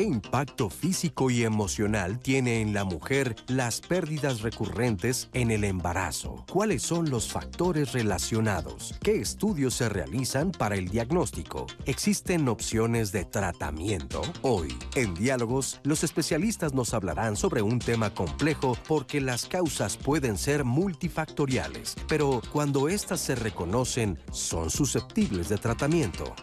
[0.00, 6.46] ¿qué impacto físico y emocional tiene en la mujer las pérdidas recurrentes en el embarazo?
[6.50, 8.94] ¿Cuáles son los factores relacionados?
[9.02, 11.66] ¿Qué estudios se realizan para el diagnóstico?
[11.84, 14.22] ¿Existen opciones de tratamiento?
[14.40, 20.38] Hoy, en Diálogos, los especialistas nos hablarán sobre un tema complejo porque las causas pueden
[20.38, 26.34] ser multifactoriales, pero cuando éstas se reconocen, son susceptibles de tratamiento.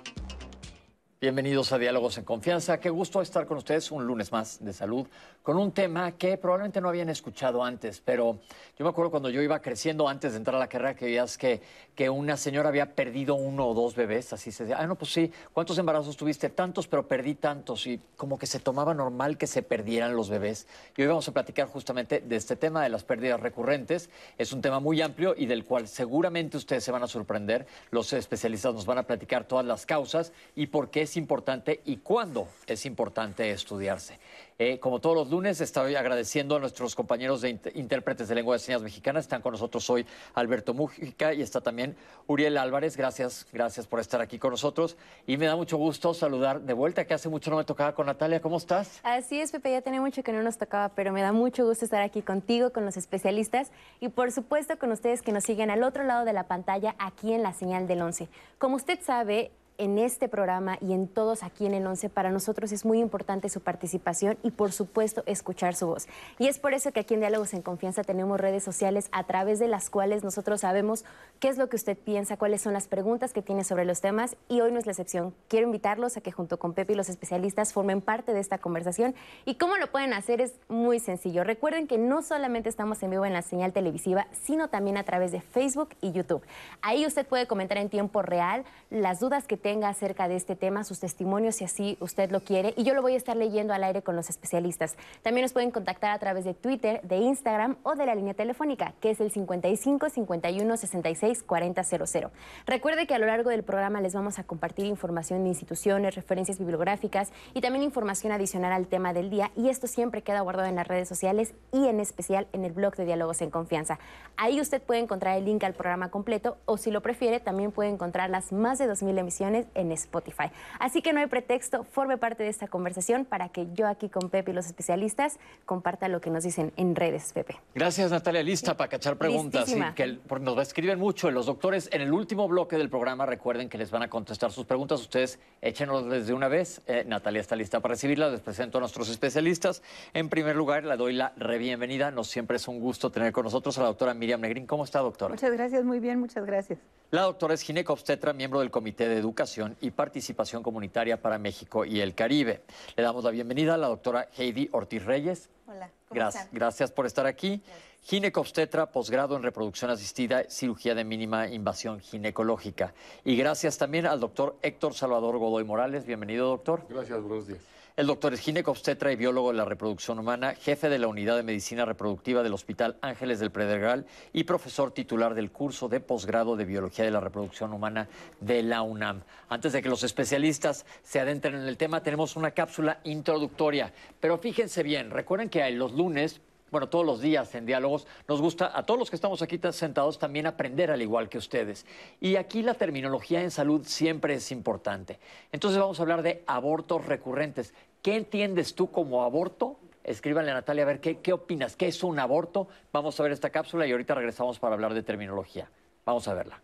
[1.19, 2.79] Bienvenidos a Diálogos en Confianza.
[2.79, 5.07] Qué gusto estar con ustedes un lunes más de salud
[5.47, 8.37] con un tema que probablemente no habían escuchado antes, pero
[8.77, 11.37] yo me acuerdo cuando yo iba creciendo antes de entrar a la carrera que veías
[11.37, 11.61] que,
[11.95, 15.13] que una señora había perdido uno o dos bebés, así se decía, ah, no, pues
[15.13, 16.49] sí, ¿cuántos embarazos tuviste?
[16.49, 20.67] Tantos, pero perdí tantos y como que se tomaba normal que se perdieran los bebés.
[20.97, 24.09] Y hoy vamos a platicar justamente de este tema de las pérdidas recurrentes.
[24.37, 27.67] Es un tema muy amplio y del cual seguramente ustedes se van a sorprender.
[27.89, 31.97] Los especialistas nos van a platicar todas las causas y por qué es importante y
[31.97, 34.19] cuándo es importante estudiarse.
[34.59, 38.59] Eh, como todos los lunes, estoy agradeciendo a nuestros compañeros de intérpretes de lengua de
[38.59, 39.25] señas mexicanas.
[39.25, 42.97] Están con nosotros hoy Alberto Mújica y está también Uriel Álvarez.
[42.97, 44.97] Gracias, gracias por estar aquí con nosotros.
[45.27, 48.07] Y me da mucho gusto saludar de vuelta, que hace mucho no me tocaba con
[48.07, 48.41] Natalia.
[48.41, 48.99] ¿Cómo estás?
[49.03, 51.85] Así es, Pepe, ya tenía mucho que no nos tocaba, pero me da mucho gusto
[51.85, 55.83] estar aquí contigo, con los especialistas y por supuesto con ustedes que nos siguen al
[55.83, 58.27] otro lado de la pantalla, aquí en la señal del 11.
[58.57, 62.71] Como usted sabe, en este programa y en todos aquí en el 11, para nosotros
[62.71, 66.07] es muy importante su participación y por supuesto escuchar su voz.
[66.39, 69.59] Y es por eso que aquí en Diálogos en Confianza tenemos redes sociales a través
[69.59, 71.05] de las cuales nosotros sabemos
[71.39, 74.35] qué es lo que usted piensa, cuáles son las preguntas que tiene sobre los temas
[74.49, 75.33] y hoy no es la excepción.
[75.47, 79.15] Quiero invitarlos a que junto con Pepe y los especialistas formen parte de esta conversación
[79.45, 81.43] y cómo lo pueden hacer es muy sencillo.
[81.43, 85.31] Recuerden que no solamente estamos en vivo en la señal televisiva, sino también a través
[85.31, 86.41] de Facebook y YouTube.
[86.81, 90.85] Ahí usted puede comentar en tiempo real las dudas que tenga acerca de este tema,
[90.85, 92.73] sus testimonios si así usted lo quiere.
[92.77, 94.95] Y yo lo voy a estar leyendo al aire con los especialistas.
[95.23, 98.93] También nos pueden contactar a través de Twitter, de Instagram o de la línea telefónica,
[99.01, 102.31] que es el 55 51 66 40 00.
[102.65, 106.59] Recuerde que a lo largo del programa les vamos a compartir información de instituciones, referencias
[106.59, 109.51] bibliográficas y también información adicional al tema del día.
[109.57, 112.95] Y esto siempre queda guardado en las redes sociales y en especial en el blog
[112.95, 113.99] de Diálogos en Confianza.
[114.37, 117.89] Ahí usted puede encontrar el link al programa completo o si lo prefiere también puede
[117.89, 120.51] encontrar las más de 2.000 emisiones en Spotify.
[120.79, 124.29] Así que no hay pretexto, forme parte de esta conversación para que yo aquí con
[124.29, 127.59] Pepe y los especialistas comparta lo que nos dicen en redes, Pepe.
[127.73, 128.43] Gracias, Natalia.
[128.43, 129.73] Lista para cachar preguntas.
[129.95, 131.31] que porque nos escriben mucho.
[131.31, 134.65] Los doctores en el último bloque del programa recuerden que les van a contestar sus
[134.65, 135.01] preguntas.
[135.01, 136.81] Ustedes échenos desde una vez.
[136.87, 138.29] Eh, Natalia está lista para recibirla.
[138.29, 139.81] Les presento a nuestros especialistas.
[140.13, 142.11] En primer lugar, le doy la re-bienvenida.
[142.11, 144.65] Nos siempre es un gusto tener con nosotros a la doctora Miriam Negrín.
[144.65, 145.33] ¿Cómo está, doctora?
[145.33, 146.79] Muchas gracias, muy bien, muchas gracias.
[147.09, 149.46] La doctora es ginecobstetra, miembro del Comité de Educación
[149.81, 152.61] y Participación Comunitaria para México y el Caribe.
[152.95, 155.49] Le damos la bienvenida a la doctora Heidi Ortiz Reyes.
[155.67, 157.61] Hola, ¿cómo gracias, gracias por estar aquí.
[158.03, 162.93] Ginecobstetra, posgrado en reproducción asistida, cirugía de mínima invasión ginecológica.
[163.25, 166.05] Y gracias también al doctor Héctor Salvador Godoy Morales.
[166.05, 166.85] Bienvenido, doctor.
[166.89, 167.59] Gracias, buenos días.
[167.97, 171.41] El doctor es ginecobstetra y biólogo de la reproducción humana, jefe de la unidad de
[171.41, 176.65] medicina reproductiva del Hospital Ángeles del Predregal y profesor titular del curso de posgrado de
[176.65, 178.07] biología de la reproducción humana
[178.39, 179.23] de la UNAM.
[179.49, 183.91] Antes de que los especialistas se adentren en el tema, tenemos una cápsula introductoria.
[184.19, 186.39] Pero fíjense bien, recuerden que los lunes
[186.71, 190.19] bueno, todos los días en diálogos, nos gusta a todos los que estamos aquí sentados
[190.19, 191.85] también aprender al igual que ustedes.
[192.19, 195.19] Y aquí la terminología en salud siempre es importante.
[195.51, 197.73] Entonces vamos a hablar de abortos recurrentes.
[198.01, 199.77] ¿Qué entiendes tú como aborto?
[200.03, 202.67] Escríbanle a Natalia a ver qué, qué opinas, qué es un aborto.
[202.93, 205.69] Vamos a ver esta cápsula y ahorita regresamos para hablar de terminología.
[206.05, 206.61] Vamos a verla.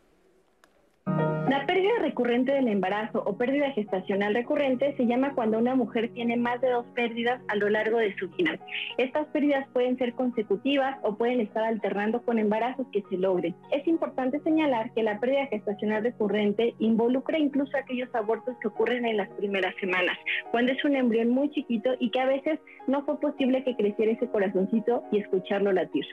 [1.54, 6.36] La pérdida recurrente del embarazo o pérdida gestacional recurrente se llama cuando una mujer tiene
[6.36, 8.58] más de dos pérdidas a lo largo de su vida.
[8.98, 13.54] Estas pérdidas pueden ser consecutivas o pueden estar alternando con embarazos que se logren.
[13.70, 19.18] Es importante señalar que la pérdida gestacional recurrente involucra incluso aquellos abortos que ocurren en
[19.18, 20.18] las primeras semanas,
[20.50, 24.14] cuando es un embrión muy chiquito y que a veces no fue posible que creciera
[24.14, 26.06] ese corazoncito y escucharlo latir.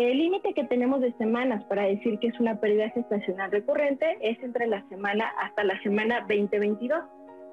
[0.00, 4.42] El límite que tenemos de semanas para decir que es una pérdida gestacional recurrente es
[4.42, 7.04] entre la semana hasta la semana 20-22,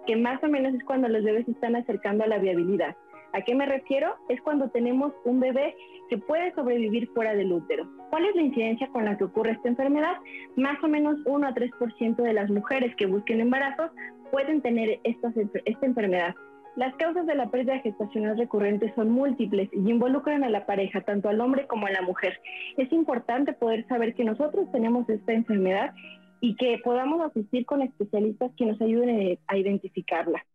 [0.06, 2.96] que más o menos es cuando los bebés están acercando a la viabilidad.
[3.34, 4.16] ¿A qué me refiero?
[4.30, 5.76] Es cuando tenemos un bebé
[6.10, 7.86] que puede sobrevivir fuera del útero.
[8.12, 10.16] ¿Cuál es la incidencia con la que ocurre esta enfermedad?
[10.56, 13.92] Más o menos 1 a 3% de las mujeres que busquen embarazos
[14.32, 15.34] pueden tener esta,
[15.66, 16.34] esta enfermedad.
[16.77, 21.27] Las causas de la pérdida gestacional recurrente son múltiples y involucran a la pareja, tanto
[21.27, 22.39] al hombre como a la mujer.
[22.77, 25.95] Es importante poder saber que nosotros tenemos esta enfermedad
[26.39, 30.45] y que podamos asistir con especialistas que nos ayuden a identificarla.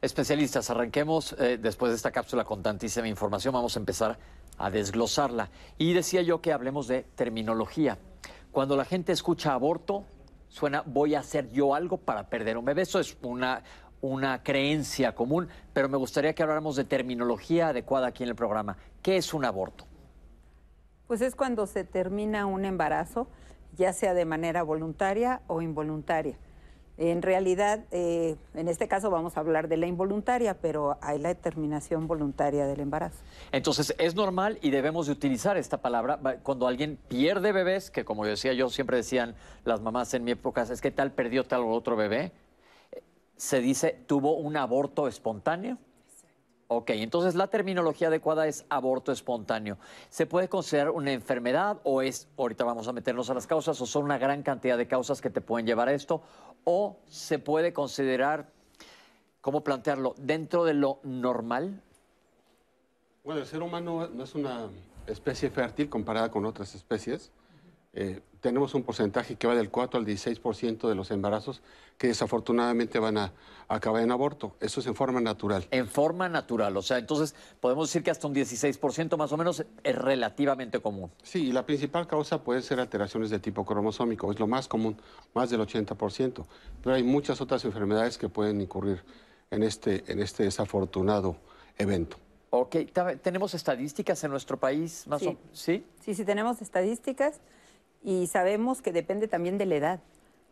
[0.00, 4.16] Especialistas, arranquemos eh, después de esta cápsula con tantísima información, vamos a empezar
[4.58, 5.50] a desglosarla.
[5.76, 7.98] Y decía yo que hablemos de terminología.
[8.52, 10.04] Cuando la gente escucha aborto,
[10.52, 12.82] suena voy a hacer yo algo para perder un bebé.
[12.82, 13.62] Eso es una,
[14.02, 18.76] una creencia común, pero me gustaría que habláramos de terminología adecuada aquí en el programa.
[19.00, 19.86] ¿Qué es un aborto?
[21.06, 23.28] Pues es cuando se termina un embarazo,
[23.76, 26.36] ya sea de manera voluntaria o involuntaria.
[26.98, 31.30] En realidad, eh, en este caso vamos a hablar de la involuntaria, pero hay la
[31.30, 33.16] determinación voluntaria del embarazo.
[33.50, 38.26] Entonces, es normal y debemos de utilizar esta palabra cuando alguien pierde bebés, que como
[38.26, 39.34] decía yo, siempre decían
[39.64, 42.32] las mamás en mi época, es que tal perdió tal otro bebé,
[43.42, 45.76] se dice tuvo un aborto espontáneo.
[46.68, 49.78] Ok, entonces la terminología adecuada es aborto espontáneo.
[50.10, 53.86] ¿Se puede considerar una enfermedad o es, ahorita vamos a meternos a las causas, o
[53.86, 56.22] son una gran cantidad de causas que te pueden llevar a esto?
[56.62, 58.48] ¿O se puede considerar,
[59.40, 61.82] ¿cómo plantearlo, dentro de lo normal?
[63.24, 64.68] Bueno, el ser humano no es una
[65.08, 67.32] especie fértil comparada con otras especies.
[67.94, 71.62] Eh, tenemos un porcentaje que va del 4 al 16% de los embarazos
[71.96, 73.32] que desafortunadamente van a,
[73.68, 74.56] acabar en aborto.
[74.60, 75.66] Eso es en forma natural.
[75.70, 79.64] En forma natural, o sea, entonces podemos decir que hasta un 16% más o menos
[79.82, 81.10] es relativamente común.
[81.22, 84.96] Sí, y la principal causa puede ser alteraciones de tipo cromosómico, es lo más común,
[85.34, 86.44] más del 80%.
[86.82, 89.02] Pero hay muchas otras enfermedades que pueden incurrir
[89.50, 91.36] en este, en este desafortunado
[91.78, 92.16] evento.
[92.50, 92.76] Ok,
[93.22, 95.06] ¿tenemos estadísticas en nuestro país?
[95.06, 95.38] Más sí.
[95.52, 97.40] sí, sí, sí, tenemos estadísticas
[98.02, 100.00] y sabemos que depende también de la edad.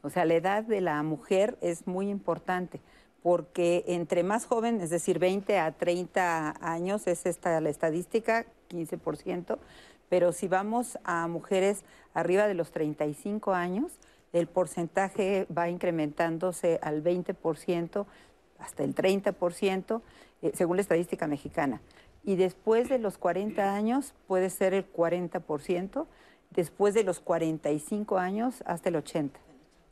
[0.02, 2.80] O sea, la edad de la mujer es muy importante
[3.22, 9.58] porque entre más joven, es decir, 20 a 30 años es esta la estadística, 15%,
[10.08, 13.98] pero si vamos a mujeres arriba de los 35 años,
[14.32, 18.06] el porcentaje va incrementándose al 20%,
[18.58, 20.02] hasta el 30%,
[20.42, 21.80] eh, según la estadística mexicana.
[22.24, 26.06] Y después de los 40 años puede ser el 40%,
[26.50, 29.38] después de los 45 años hasta el 80.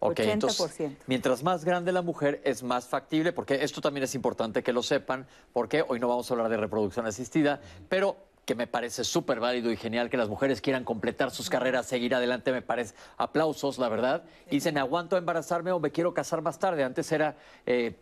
[0.00, 0.32] Ok, 80%.
[0.32, 4.72] Entonces, mientras más grande la mujer es más factible, porque esto también es importante que
[4.72, 9.04] lo sepan, porque hoy no vamos a hablar de reproducción asistida, pero que me parece
[9.04, 12.94] súper válido y genial que las mujeres quieran completar sus carreras, seguir adelante, me parece
[13.18, 14.22] aplausos, la verdad.
[14.46, 16.82] Y dicen, aguanto a embarazarme o me quiero casar más tarde.
[16.82, 17.36] Antes era...
[17.66, 17.94] Eh,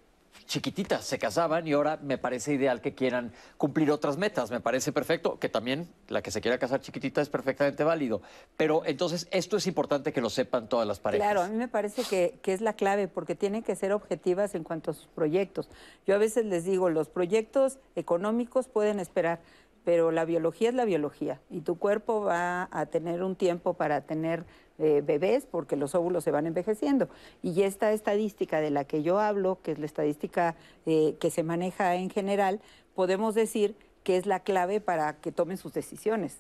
[0.47, 4.50] chiquititas se casaban y ahora me parece ideal que quieran cumplir otras metas.
[4.50, 8.23] Me parece perfecto, que también la que se quiera casar chiquitita es perfectamente válido.
[8.56, 11.27] Pero entonces esto es importante que lo sepan todas las parejas.
[11.27, 14.55] Claro, a mí me parece que, que es la clave porque tienen que ser objetivas
[14.55, 15.69] en cuanto a sus proyectos.
[16.06, 19.41] Yo a veces les digo, los proyectos económicos pueden esperar,
[19.85, 24.00] pero la biología es la biología y tu cuerpo va a tener un tiempo para
[24.00, 24.44] tener
[24.78, 27.08] eh, bebés porque los óvulos se van envejeciendo.
[27.43, 31.43] Y esta estadística de la que yo hablo, que es la estadística eh, que se
[31.43, 32.61] maneja en general,
[32.94, 36.38] podemos decir que es la clave para que tomen sus decisiones.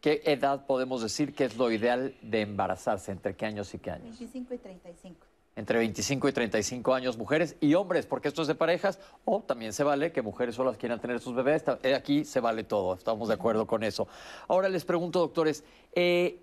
[0.00, 3.12] ¿Qué edad podemos decir que es lo ideal de embarazarse?
[3.12, 4.18] ¿Entre qué años y qué años?
[4.18, 5.26] 25 y 35
[5.56, 9.72] entre 25 y 35 años, mujeres y hombres, porque esto es de parejas, o también
[9.72, 11.64] se vale que mujeres solas quieran tener sus bebés.
[11.82, 14.08] Eh, aquí se vale todo, estamos de acuerdo con eso.
[14.48, 15.64] Ahora les pregunto, doctores,
[15.94, 16.40] eh,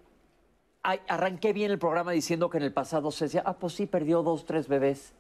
[0.84, 4.24] arranqué bien el programa diciendo que en el pasado se decía, ah, pues sí, perdió
[4.24, 5.14] dos, tres bebés.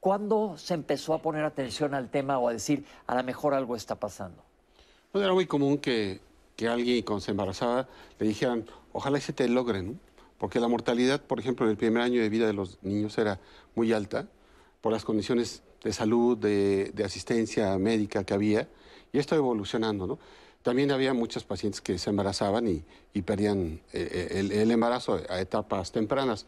[0.00, 3.74] ¿Cuándo se empezó a poner atención al tema o a decir, a lo mejor algo
[3.74, 4.42] está pasando?
[5.10, 6.20] Pues era muy común que,
[6.56, 7.88] que alguien cuando se embarazaba
[8.18, 9.94] le dijeran, ojalá se te logre, ¿no?
[10.38, 13.40] porque la mortalidad, por ejemplo, en el primer año de vida de los niños era
[13.74, 14.28] muy alta
[14.80, 18.68] por las condiciones de salud, de, asistencia médica que había,
[19.12, 20.18] y esto evolucionando, ¿no?
[20.62, 25.92] También había muchos pacientes que se embarazaban y, perdían eh, eh, el, embarazo a etapas
[25.92, 26.46] tempranas.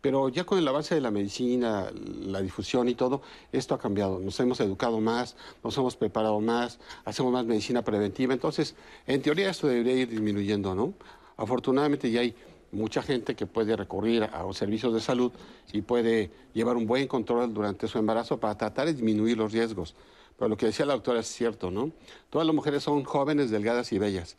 [0.00, 4.18] Pero ya con el avance de la medicina, la difusión y todo, esto ha cambiado.
[4.18, 8.34] Nos hemos educado más, nos hemos preparado más, hacemos más medicina preventiva.
[8.34, 8.74] Entonces,
[9.06, 10.92] en teoría esto debería ir disminuyendo, ¿no?
[11.36, 12.34] Afortunadamente ya hay
[12.72, 15.30] mucha gente que puede recurrir a los servicios de salud
[15.72, 19.94] y puede llevar un buen control durante su embarazo para tratar de disminuir los riesgos.
[20.42, 21.92] Pero lo que decía la doctora es cierto, ¿no?
[22.28, 24.34] Todas las mujeres son jóvenes, delgadas y bellas,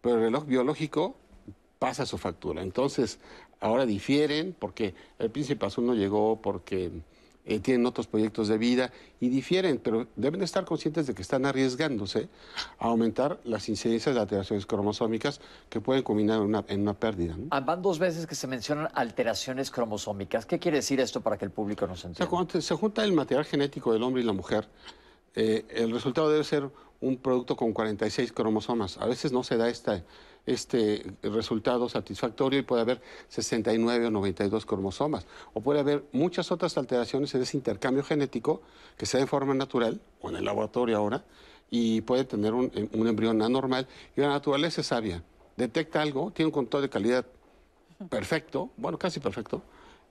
[0.00, 1.14] pero el reloj biológico
[1.78, 2.62] pasa su factura.
[2.62, 3.18] Entonces,
[3.60, 6.90] ahora difieren porque el príncipe azul no llegó porque
[7.44, 11.44] eh, tienen otros proyectos de vida y difieren, pero deben estar conscientes de que están
[11.44, 12.30] arriesgándose
[12.78, 17.36] a aumentar las incidencias de alteraciones cromosómicas que pueden culminar en una, pérdida.
[17.50, 20.46] Ah, van dos veces que se mencionan alteraciones cromosómicas.
[20.46, 22.60] ¿Qué quiere decir esto para que el público nos entienda?
[22.62, 24.66] Se junta el material genético del hombre y la mujer
[25.34, 26.70] eh, el resultado debe ser
[27.00, 28.98] un producto con 46 cromosomas.
[28.98, 35.26] A veces no se da este resultado satisfactorio y puede haber 69 o 92 cromosomas.
[35.52, 38.62] O puede haber muchas otras alteraciones en ese intercambio genético
[38.96, 41.24] que se da en forma natural o en el laboratorio ahora
[41.70, 43.88] y puede tener un, un embrión anormal.
[44.16, 45.24] Y la naturaleza es sabia.
[45.56, 47.26] Detecta algo, tiene un control de calidad
[48.08, 49.62] perfecto, bueno, casi perfecto,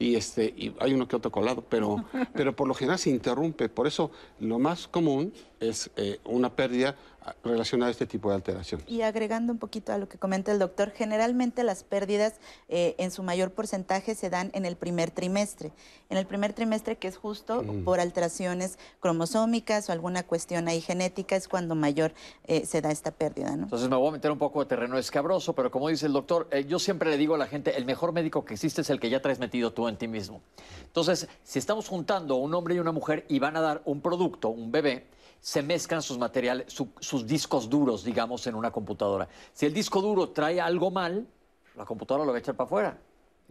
[0.02, 1.98] y, este, y hay uno que otro colado, pero,
[2.34, 3.70] pero por lo general se interrumpe.
[3.70, 5.32] Por eso lo más común
[5.62, 6.96] es eh, una pérdida
[7.44, 8.82] relacionada a este tipo de alteración.
[8.88, 12.34] Y agregando un poquito a lo que comenta el doctor, generalmente las pérdidas
[12.68, 15.72] eh, en su mayor porcentaje se dan en el primer trimestre.
[16.10, 17.84] En el primer trimestre, que es justo mm.
[17.84, 22.14] por alteraciones cromosómicas o alguna cuestión ahí genética, es cuando mayor
[22.46, 23.56] eh, se da esta pérdida.
[23.56, 23.64] ¿no?
[23.64, 26.50] Entonces me voy a meter un poco de terreno escabroso, pero como dice el doctor,
[26.68, 29.12] yo siempre le digo a la gente, el mejor médico que existe es el que
[29.12, 30.42] ya traes metido tú en ti mismo.
[30.86, 34.50] Entonces, si estamos juntando un hombre y una mujer y van a dar un producto,
[34.50, 35.08] un bebé,
[35.42, 39.28] se mezclan sus materiales, sus discos duros, digamos, en una computadora.
[39.54, 41.28] Si el disco duro trae algo mal,
[41.76, 42.98] la computadora lo va a echar para afuera.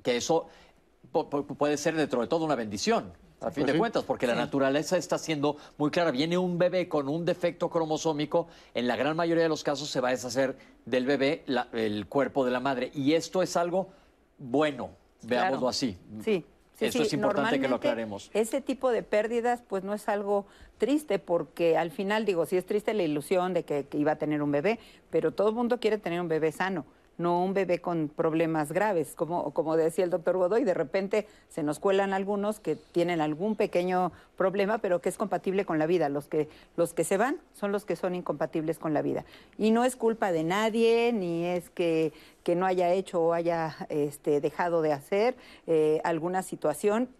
[0.01, 0.47] Que eso
[1.59, 5.19] puede ser dentro de todo una bendición, a fin de cuentas, porque la naturaleza está
[5.19, 6.13] siendo muy clara.
[6.13, 10.01] Viene un bebé con un defecto cromosómico, en la gran mayoría de los casos se
[10.01, 10.57] va a deshacer
[10.87, 12.93] del bebé el cuerpo de la madre.
[12.95, 13.89] Y esto es algo
[14.39, 14.91] bueno,
[15.23, 15.99] veámoslo así.
[16.25, 16.47] Sí.
[16.79, 18.31] Eso es importante que lo aclaremos.
[18.33, 20.47] Ese tipo de pérdidas, pues no es algo
[20.81, 24.17] triste, porque al final, digo, sí es triste la ilusión de que, que iba a
[24.17, 26.85] tener un bebé, pero todo el mundo quiere tener un bebé sano
[27.21, 31.63] no un bebé con problemas graves, como, como decía el doctor Godoy, de repente se
[31.63, 36.09] nos cuelan algunos que tienen algún pequeño problema, pero que es compatible con la vida.
[36.09, 39.25] Los que, los que se van son los que son incompatibles con la vida.
[39.59, 43.77] Y no es culpa de nadie, ni es que, que no haya hecho o haya
[43.91, 47.11] este, dejado de hacer eh, alguna situación.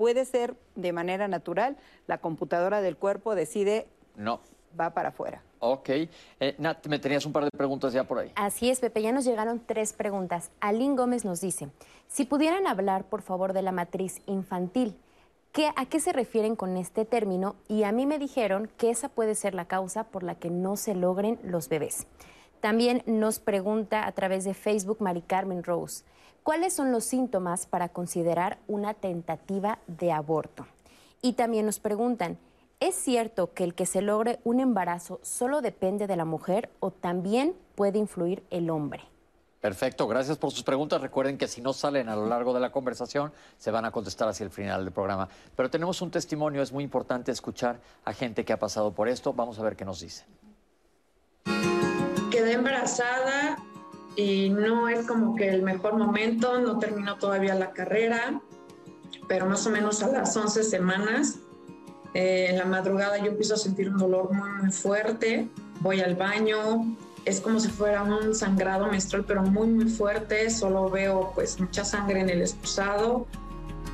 [0.00, 1.76] Puede ser de manera natural,
[2.06, 3.86] la computadora del cuerpo decide...
[4.16, 4.40] No.
[4.80, 5.42] Va para afuera.
[5.58, 5.90] Ok.
[5.90, 6.08] Eh,
[6.56, 8.32] Nat, me tenías un par de preguntas ya por ahí.
[8.34, 10.52] Así es, Pepe, ya nos llegaron tres preguntas.
[10.58, 11.68] Alín Gómez nos dice,
[12.08, 14.96] si pudieran hablar, por favor, de la matriz infantil,
[15.52, 17.56] ¿qué, ¿a qué se refieren con este término?
[17.68, 20.78] Y a mí me dijeron que esa puede ser la causa por la que no
[20.78, 22.06] se logren los bebés.
[22.62, 26.04] También nos pregunta a través de Facebook Mari Carmen Rose,
[26.42, 30.66] ¿cuáles son los síntomas para considerar una tentativa de aborto?
[31.22, 32.38] Y también nos preguntan,
[32.80, 36.90] ¿Es cierto que el que se logre un embarazo solo depende de la mujer o
[36.90, 39.02] también puede influir el hombre?
[39.60, 41.02] Perfecto, gracias por sus preguntas.
[41.02, 44.30] Recuerden que si no salen a lo largo de la conversación, se van a contestar
[44.30, 45.28] hacia el final del programa.
[45.54, 49.34] Pero tenemos un testimonio, es muy importante escuchar a gente que ha pasado por esto.
[49.34, 50.26] Vamos a ver qué nos dicen.
[52.30, 53.58] Quedé embarazada
[54.16, 58.40] y no es como que el mejor momento, no terminó todavía la carrera,
[59.28, 61.38] pero más o menos a las 11 semanas
[62.14, 65.48] eh, en la madrugada yo empiezo a sentir un dolor muy, muy fuerte.
[65.80, 66.96] Voy al baño.
[67.24, 70.50] Es como si fuera un sangrado menstrual, pero muy, muy fuerte.
[70.50, 73.26] Solo veo pues mucha sangre en el excusado.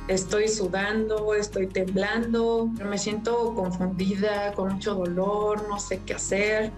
[0.07, 2.67] Estoy sudando, estoy temblando.
[2.67, 6.71] Me siento confundida, con mucho dolor, no sé qué hacer.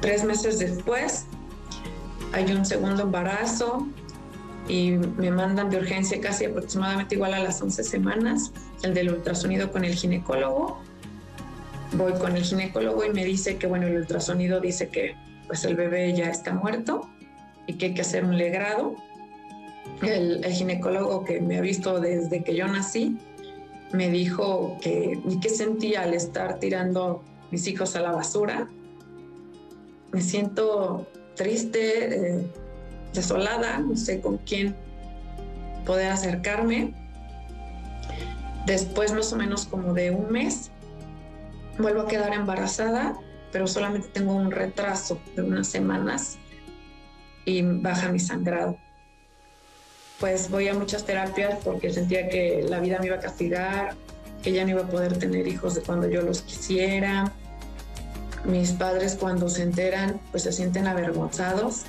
[0.00, 1.26] Tres meses después
[2.32, 3.86] hay un segundo embarazo
[4.68, 9.72] y me mandan de urgencia casi aproximadamente igual a las 11 semanas, el del ultrasonido
[9.72, 10.78] con el ginecólogo.
[11.92, 15.16] Voy con el ginecólogo y me dice que, bueno, el ultrasonido dice que
[15.46, 17.08] pues el bebé ya está muerto
[17.66, 18.94] y que hay que hacer un legrado.
[20.02, 23.16] El, ginecólogo que me ha visto desde que yo nací
[23.92, 28.68] me dijo que, qué sentía al estar tirando mis hijos a la basura.
[30.12, 31.06] Me siento
[31.38, 32.46] triste, eh,
[33.14, 34.76] desolada, no sé con quién
[35.86, 36.92] poder acercarme.
[38.66, 40.70] Después, más o menos como de un mes,
[41.78, 43.18] vuelvo a quedar embarazada,
[43.50, 46.36] pero solamente tengo un retraso de unas semanas
[47.46, 48.76] y baja mi sangrado.
[50.20, 53.94] Pues voy a muchas terapias porque sentía que la vida me iba a castigar,
[54.42, 57.32] que ya no iba a poder tener hijos de cuando yo los quisiera.
[58.44, 61.84] Mis padres cuando se enteran, pues se sienten avergonzados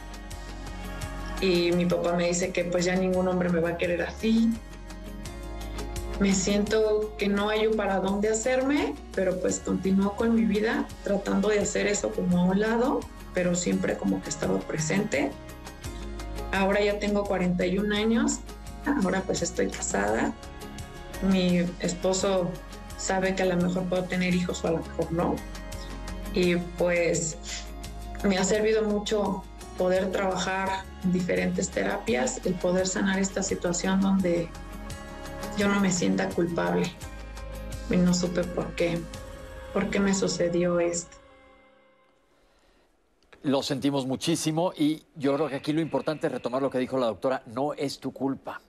[1.42, 4.52] y mi papá me dice que pues ya ningún hombre me va a querer así.
[6.20, 11.48] Me siento que no hay para dónde hacerme, pero pues continúo con mi vida tratando
[11.48, 13.00] de hacer eso como a un lado,
[13.34, 15.32] pero siempre como que estaba presente.
[16.52, 18.40] Ahora ya tengo 41 años,
[19.02, 20.34] ahora pues estoy casada.
[21.32, 22.50] Mi esposo
[22.98, 25.36] sabe que a lo mejor puedo tener hijos o a lo mejor no.
[26.40, 27.38] Y pues
[28.24, 29.44] me ha servido mucho
[29.78, 34.48] poder trabajar diferentes terapias, el poder sanar esta situación donde
[35.58, 36.90] yo no me sienta culpable
[37.90, 39.02] y no supe por qué.
[39.74, 41.18] por qué me sucedió esto.
[43.44, 46.98] Lo sentimos muchísimo y yo creo que aquí lo importante es retomar lo que dijo
[46.98, 48.62] la doctora, no es tu culpa.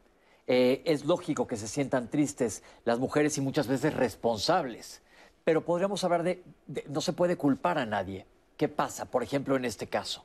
[0.48, 5.02] Eh, es lógico que se sientan tristes las mujeres y muchas veces responsables,
[5.50, 6.44] pero podríamos hablar de,
[6.88, 8.24] no se puede culpar a nadie.
[8.56, 10.24] ¿Qué pasa, por ejemplo, en este caso?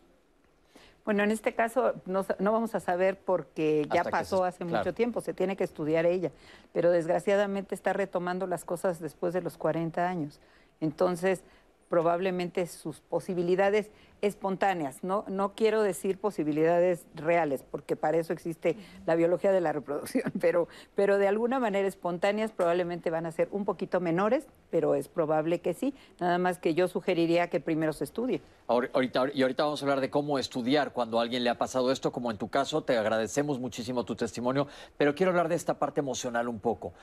[1.03, 5.33] Bueno, en este caso no, vamos a saber porque ya pasó hace mucho tiempo, se
[5.33, 6.29] tiene que estudiar ella,
[6.73, 10.39] pero desgraciadamente está retomando las cosas después de los 40 años.
[10.79, 11.41] Entonces,
[11.89, 18.75] probablemente sus posibilidades espontáneas, no, no quiero decir posibilidades reales, porque para eso existe
[19.05, 23.47] la biología de la reproducción, pero, pero de alguna manera espontáneas probablemente van a ser
[23.51, 27.93] un poquito menores, pero es probable que sí, nada más que yo sugeriría que primero
[27.93, 28.41] se estudie.
[28.67, 31.91] Ahorita, y ahorita vamos a hablar de cómo estudiar cuando a alguien le ha pasado
[31.91, 35.77] esto, como en tu caso, te agradecemos muchísimo tu testimonio, pero quiero hablar de esta
[35.77, 36.93] parte emocional un poco.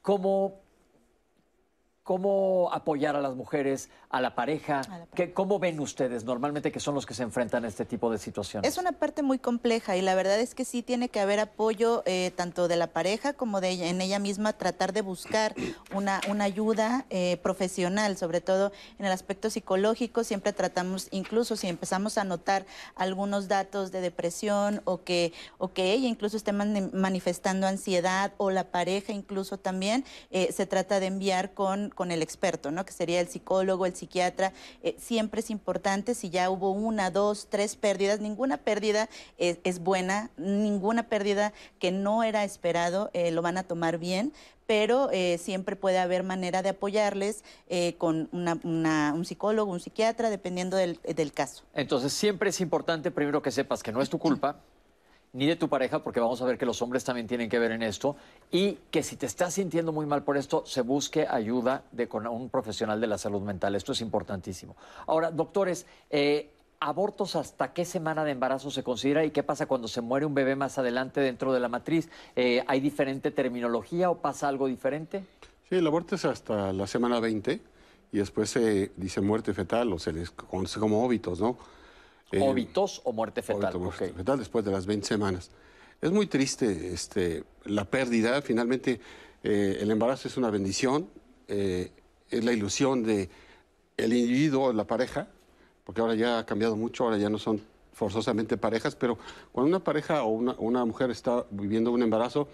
[0.00, 0.60] ¿Cómo
[2.04, 4.82] ¿Cómo apoyar a las mujeres, a la pareja?
[5.34, 8.68] ¿Cómo ven ustedes normalmente que son los que se enfrentan a este tipo de situaciones?
[8.68, 12.02] Es una parte muy compleja y la verdad es que sí tiene que haber apoyo
[12.04, 15.54] eh, tanto de la pareja como de ella, en ella misma, tratar de buscar
[15.94, 20.24] una, una ayuda eh, profesional, sobre todo en el aspecto psicológico.
[20.24, 22.66] Siempre tratamos, incluso si empezamos a notar
[22.96, 28.64] algunos datos de depresión o que, o que ella incluso esté manifestando ansiedad o la
[28.72, 32.84] pareja incluso también, eh, se trata de enviar con con el experto, ¿no?
[32.84, 34.52] Que sería el psicólogo, el psiquiatra.
[34.82, 39.08] Eh, siempre es importante, si ya hubo una, dos, tres pérdidas, ninguna pérdida
[39.38, 44.32] es, buena, ninguna pérdida que no era esperado eh, lo van a tomar bien,
[44.66, 47.44] pero eh, siempre puede haber manera de apoyarles
[47.98, 51.64] con un psicólogo, un psiquiatra, dependiendo del, del, caso.
[51.74, 54.60] Entonces, siempre es importante primero que sepas que no es tu culpa,
[55.32, 57.72] ni de tu pareja, porque vamos a ver que los hombres también tienen que ver
[57.72, 58.16] en esto,
[58.50, 62.26] y que si te estás sintiendo muy mal por esto, se busque ayuda de con
[62.26, 63.74] un profesional de la salud mental.
[63.74, 64.76] Esto es importantísimo.
[65.06, 69.88] Ahora, doctores, eh, ¿abortos hasta qué semana de embarazo se considera y qué pasa cuando
[69.88, 72.10] se muere un bebé más adelante dentro de la matriz?
[72.36, 75.24] Eh, ¿Hay diferente terminología o pasa algo diferente?
[75.68, 77.60] Sí, el aborto es hasta la semana 20
[78.12, 81.56] y después se dice muerte fetal o se les conoce como óbitos, ¿no?
[82.32, 83.78] Eh, ¿Óbitos o muerte fetal?
[83.78, 85.50] muerte fetal después de las 20 semanas.
[86.00, 88.40] Es muy triste este, la pérdida.
[88.40, 89.00] Finalmente,
[89.44, 91.08] eh, el embarazo es una bendición,
[91.46, 91.92] eh,
[92.30, 93.28] es la ilusión de
[93.98, 95.28] el individuo, la pareja,
[95.84, 97.60] porque ahora ya ha cambiado mucho, ahora ya no son
[97.92, 99.18] forzosamente parejas, pero
[99.52, 102.48] cuando una pareja o una, una mujer está viviendo un embarazo,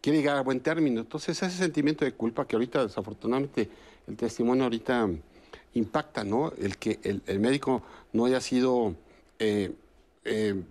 [0.00, 1.00] quiere llegar a buen término.
[1.00, 3.68] Entonces, ese sentimiento de culpa que ahorita, desafortunadamente,
[4.06, 5.08] el testimonio ahorita
[5.74, 6.52] impacta, ¿no?
[6.56, 8.94] El que el médico no haya sido
[9.38, 9.72] eh,
[10.24, 10.62] eh,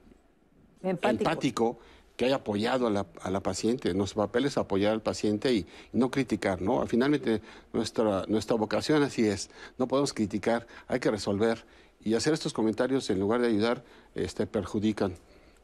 [0.83, 1.79] empático.
[2.15, 3.93] que haya apoyado a la, a la, paciente.
[3.93, 6.83] Nuestro papel es apoyar al paciente y, no criticar, ¿no?
[6.87, 9.51] Finalmente, nuestra, nuestra vocación así es.
[9.77, 11.63] No podemos criticar, hay que resolver.
[12.03, 13.83] Y hacer estos comentarios, en lugar de ayudar,
[14.15, 15.13] este, perjudican.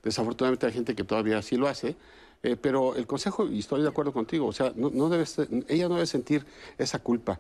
[0.04, 1.96] Desafortunadamente hay gente que todavía así lo hace,
[2.44, 5.10] eh, pero el consejo, y estoy de acuerdo contigo, o sea, no, no
[5.70, 6.46] ella no debe sentir
[6.78, 7.40] esa culpa.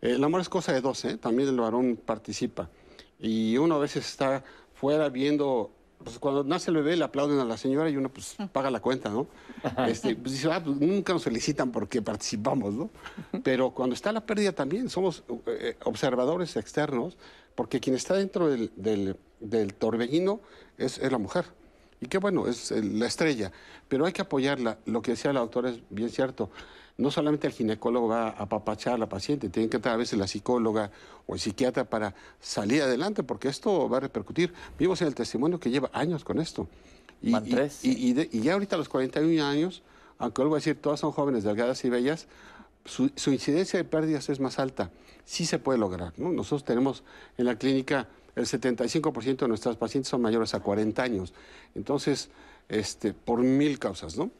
[0.00, 1.16] el amor es cosa de dos, ¿eh?
[1.16, 2.68] También el varón participa.
[3.20, 4.42] Y uno a veces está
[4.82, 5.70] fuera viendo,
[6.02, 8.80] pues cuando nace el bebé le aplauden a la señora y uno pues paga la
[8.80, 9.28] cuenta, ¿no?
[9.86, 12.90] Este, pues dice, ah, pues nunca nos felicitan porque participamos, ¿no?
[13.44, 17.16] Pero cuando está la pérdida también somos eh, observadores externos
[17.54, 18.72] porque quien está dentro del,
[19.38, 20.40] del, torbellino
[20.78, 21.44] es, es la mujer.
[22.00, 23.52] Y qué bueno, es la estrella.
[23.86, 24.78] Pero hay que apoyarla.
[24.86, 26.50] Lo que decía la doctora es bien cierto
[26.98, 30.18] no solamente el ginecólogo va a apapachar a la paciente, tiene que estar a veces
[30.18, 30.90] la psicóloga
[31.26, 34.52] o el psiquiatra para salir adelante, porque esto va a repercutir.
[34.78, 36.68] Vimos en el testimonio que lleva años con esto.
[37.20, 37.34] Y,
[37.82, 39.82] y, ya ahorita a los 41 años,
[40.18, 42.26] aunque vuelvo a decir, todas son jóvenes, delgadas y bellas,
[42.84, 44.90] su, incidencia de pérdidas es más alta.
[45.24, 46.12] Sí se puede lograr.
[46.18, 47.04] Nosotros tenemos
[47.38, 51.34] en la clínica el 75% de nuestras pacientes son mayores a 40 años.
[51.74, 52.30] Entonces,
[52.68, 54.30] este, por mil causas, ¿no?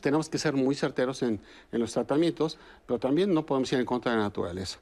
[0.00, 4.12] Tenemos que ser muy certeros en, los tratamientos, pero también no podemos ir en contra
[4.12, 4.78] de la naturaleza.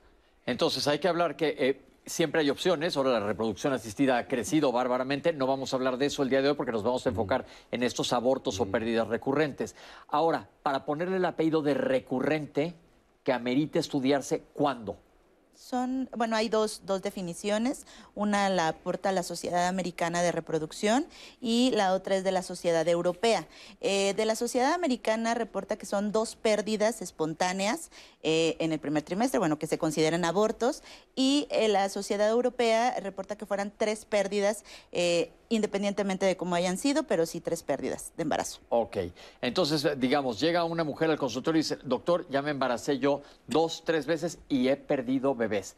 [0.47, 2.97] Entonces hay que hablar que eh, siempre hay opciones.
[2.97, 5.33] Ahora la reproducción asistida ha crecido bárbaramente.
[5.33, 7.47] No vamos a hablar de eso el día de hoy porque nos vamos a enfocar
[7.71, 9.77] en estos abortos o pérdidas recurrentes.
[10.09, 12.75] Ahora, para ponerle el apellido de recurrente
[13.23, 14.99] que amerite estudiarse, ¿cuándo?
[15.57, 17.87] Son, bueno, hay dos, dos definiciones.
[18.15, 21.07] Una la aporta la Sociedad Americana de Reproducción
[21.41, 23.47] y la otra es de la Sociedad Europea.
[23.81, 27.91] Eh, de la Sociedad Americana reporta que son dos pérdidas espontáneas
[28.23, 30.83] eh, en el primer trimestre, bueno, que se consideran abortos,
[31.15, 34.65] y eh, la Sociedad Europea reporta que fueran tres pérdidas
[35.55, 38.61] independientemente de cómo hayan sido, pero sí tres pérdidas de embarazo.
[38.69, 38.99] Ok,
[39.41, 43.83] entonces, digamos, llega una mujer al consultorio y dice, doctor, ya me embaracé yo dos,
[43.85, 45.77] tres veces y he perdido bebés.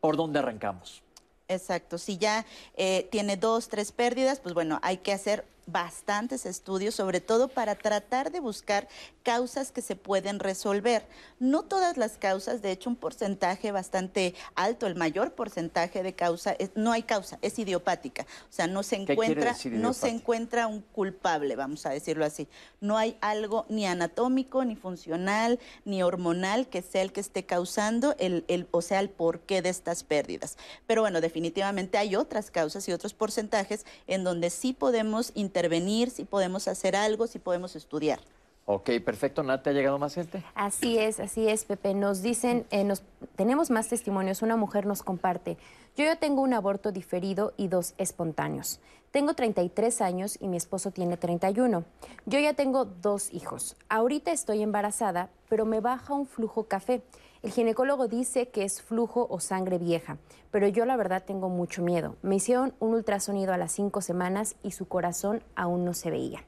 [0.00, 1.02] ¿Por dónde arrancamos?
[1.48, 6.94] Exacto, si ya eh, tiene dos, tres pérdidas, pues bueno, hay que hacer bastantes estudios,
[6.94, 8.88] sobre todo para tratar de buscar
[9.22, 11.06] causas que se pueden resolver.
[11.38, 16.56] No todas las causas, de hecho un porcentaje bastante alto, el mayor porcentaje de causa,
[16.74, 18.26] no hay causa, es idiopática.
[18.50, 22.48] O sea, no se encuentra, no se encuentra un culpable, vamos a decirlo así.
[22.80, 28.14] No hay algo ni anatómico, ni funcional, ni hormonal que sea el que esté causando
[28.18, 30.56] el, el o sea, el porqué de estas pérdidas.
[30.86, 36.24] Pero bueno, definitivamente hay otras causas y otros porcentajes en donde sí podemos intervenir, si
[36.24, 38.18] podemos hacer algo, si podemos estudiar.
[38.66, 39.44] Ok, perfecto.
[39.44, 40.42] Nat, ¿te ha llegado más gente?
[40.54, 41.94] Así es, así es, Pepe.
[41.94, 43.02] Nos dicen, eh, nos,
[43.36, 44.42] tenemos más testimonios.
[44.42, 45.56] Una mujer nos comparte.
[45.96, 48.80] Yo ya tengo un aborto diferido y dos espontáneos.
[49.12, 51.84] Tengo 33 años y mi esposo tiene 31.
[52.26, 53.76] Yo ya tengo dos hijos.
[53.88, 57.02] Ahorita estoy embarazada, pero me baja un flujo café.
[57.44, 60.16] El ginecólogo dice que es flujo o sangre vieja,
[60.50, 62.16] pero yo la verdad tengo mucho miedo.
[62.22, 66.42] Me hicieron un ultrasonido a las cinco semanas y su corazón aún no se veía.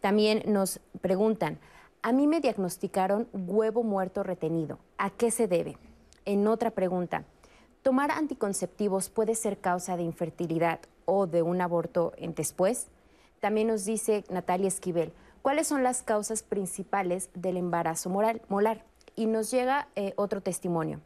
[0.00, 1.58] También nos preguntan,
[2.02, 4.78] a mí me diagnosticaron huevo muerto retenido.
[4.98, 5.78] ¿A qué se debe?
[6.26, 7.24] En otra pregunta,
[7.80, 12.88] ¿tomar anticonceptivos puede ser causa de infertilidad o de un aborto en después?
[13.40, 18.84] También nos dice Natalia Esquivel, ¿cuáles son las causas principales del embarazo moral, molar?
[19.16, 21.00] Y nos llega eh, otro testimonio.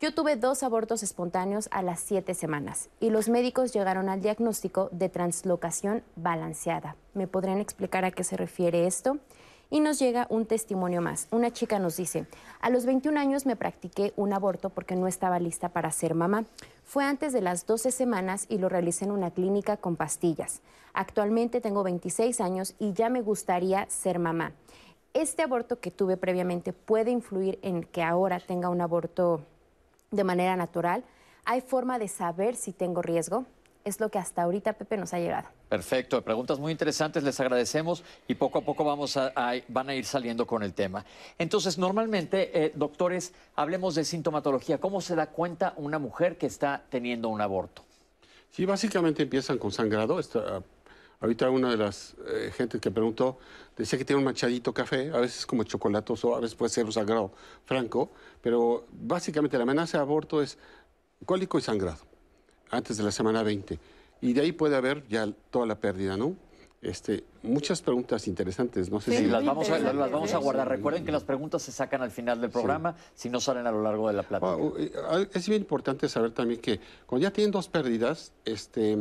[0.00, 4.88] Yo tuve dos abortos espontáneos a las siete semanas y los médicos llegaron al diagnóstico
[4.92, 6.96] de translocación balanceada.
[7.14, 9.18] ¿Me podrían explicar a qué se refiere esto?
[9.70, 11.26] Y nos llega un testimonio más.
[11.30, 12.26] Una chica nos dice,
[12.60, 16.44] a los 21 años me practiqué un aborto porque no estaba lista para ser mamá.
[16.84, 20.60] Fue antes de las 12 semanas y lo realicé en una clínica con pastillas.
[20.92, 24.52] Actualmente tengo 26 años y ya me gustaría ser mamá
[25.14, 29.40] este aborto que tuve previamente puede influir en que ahora tenga un aborto
[30.10, 31.04] de manera natural.
[31.44, 33.46] ¿Hay forma de saber si tengo riesgo?
[33.84, 35.48] Es lo que hasta ahorita Pepe nos ha llegado.
[35.68, 39.32] Perfecto, preguntas muy interesantes, les agradecemos y poco a poco vamos a,
[39.68, 41.04] van a ir saliendo con el tema.
[41.38, 44.78] Entonces, normalmente, eh, doctores, hablemos de sintomatología.
[44.78, 47.82] ¿Cómo se da cuenta una mujer que está teniendo un aborto?
[48.50, 50.18] Sí, básicamente empiezan con sangrado.
[51.20, 53.38] Ahorita una de las eh, gente que preguntó
[53.76, 56.92] decía que tiene un machadito café, a veces como chocolatoso, a veces puede ser un
[56.92, 57.32] sangrado
[57.64, 58.10] franco,
[58.40, 60.58] pero básicamente la amenaza de aborto es
[61.24, 61.98] cólico y sangrado,
[62.70, 63.78] antes de la semana 20.
[64.20, 66.36] Y de ahí puede haber ya toda la pérdida, ¿no?
[66.80, 69.26] Este, muchas preguntas interesantes, no sé si...
[69.26, 70.68] Las vamos, a, las vamos a guardar.
[70.68, 73.82] Recuerden que las preguntas se sacan al final del programa, si no salen a lo
[73.82, 74.56] largo de la plática.
[74.78, 78.98] Eh, es bien importante saber también que cuando ya tienen dos pérdidas, este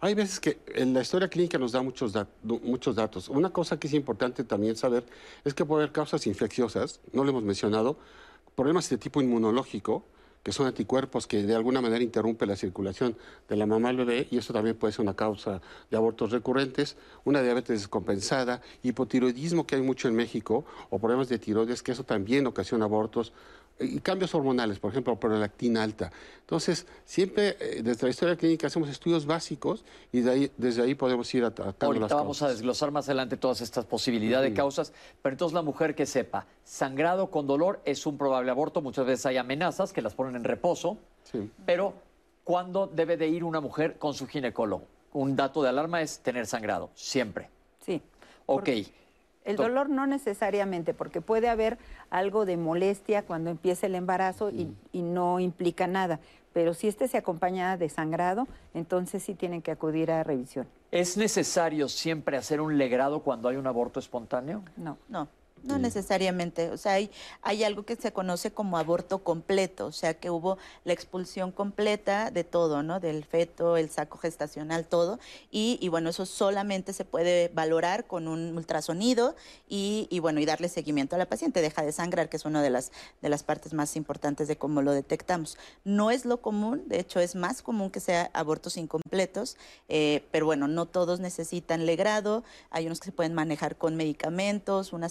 [0.00, 2.12] hay veces que la historia clínica nos da muchos,
[2.42, 3.28] muchos datos.
[3.28, 5.04] Una cosa que es importante también saber
[5.44, 7.98] es que puede haber causas infecciosas, no lo hemos mencionado,
[8.54, 10.04] problemas de tipo inmunológico,
[10.42, 13.16] que son anticuerpos que de alguna manera interrumpen la circulación
[13.48, 15.60] de la mamá al bebé y eso también puede ser una causa
[15.90, 21.38] de abortos recurrentes, una diabetes descompensada, hipotiroidismo que hay mucho en México o problemas de
[21.38, 23.32] tiroides que eso también ocasiona abortos,
[23.80, 26.10] y cambios hormonales, por ejemplo, prolactina alta.
[26.40, 30.94] Entonces, siempre eh, desde la historia clínica hacemos estudios básicos y de ahí, desde ahí
[30.94, 34.92] podemos ir atacando Ahorita las vamos a desglosar más adelante todas estas posibilidades de causas,
[35.22, 39.26] pero entonces la mujer que sepa, sangrado con dolor es un probable aborto, muchas veces
[39.26, 40.98] hay amenazas que las ponen en reposo,
[41.66, 41.94] pero
[42.44, 44.84] ¿cuándo debe de ir una mujer con su ginecólogo?
[45.12, 47.48] Un dato de alarma es tener sangrado, siempre.
[47.84, 48.02] Sí.
[48.46, 48.68] Ok.
[49.48, 51.78] El dolor no necesariamente, porque puede haber
[52.10, 56.20] algo de molestia cuando empieza el embarazo y, no implica nada.
[56.52, 60.66] Pero si este se acompaña de sangrado, entonces sí tienen que acudir a revisión.
[60.90, 64.62] ¿Es necesario siempre hacer un legrado cuando hay un aborto espontáneo?
[64.76, 64.98] No.
[65.08, 65.28] No.
[65.64, 67.10] No necesariamente, o sea, hay,
[67.42, 72.30] hay algo que se conoce como aborto completo, o sea, que hubo la expulsión completa
[72.30, 73.00] de todo, ¿no?
[73.00, 75.18] Del feto, el saco gestacional, todo,
[75.50, 79.36] y, y bueno, eso solamente se puede valorar con un ultrasonido
[79.68, 82.62] y, y, bueno, y darle seguimiento a la paciente, deja de sangrar, que es una
[82.62, 82.92] de las,
[83.22, 85.58] de las partes más importantes de cómo lo detectamos.
[85.84, 89.56] No es lo común, de hecho es más común que sea abortos incompletos,
[89.88, 94.92] eh, pero bueno, no todos necesitan legrado, hay unos que se pueden manejar con medicamentos,
[94.92, 95.04] un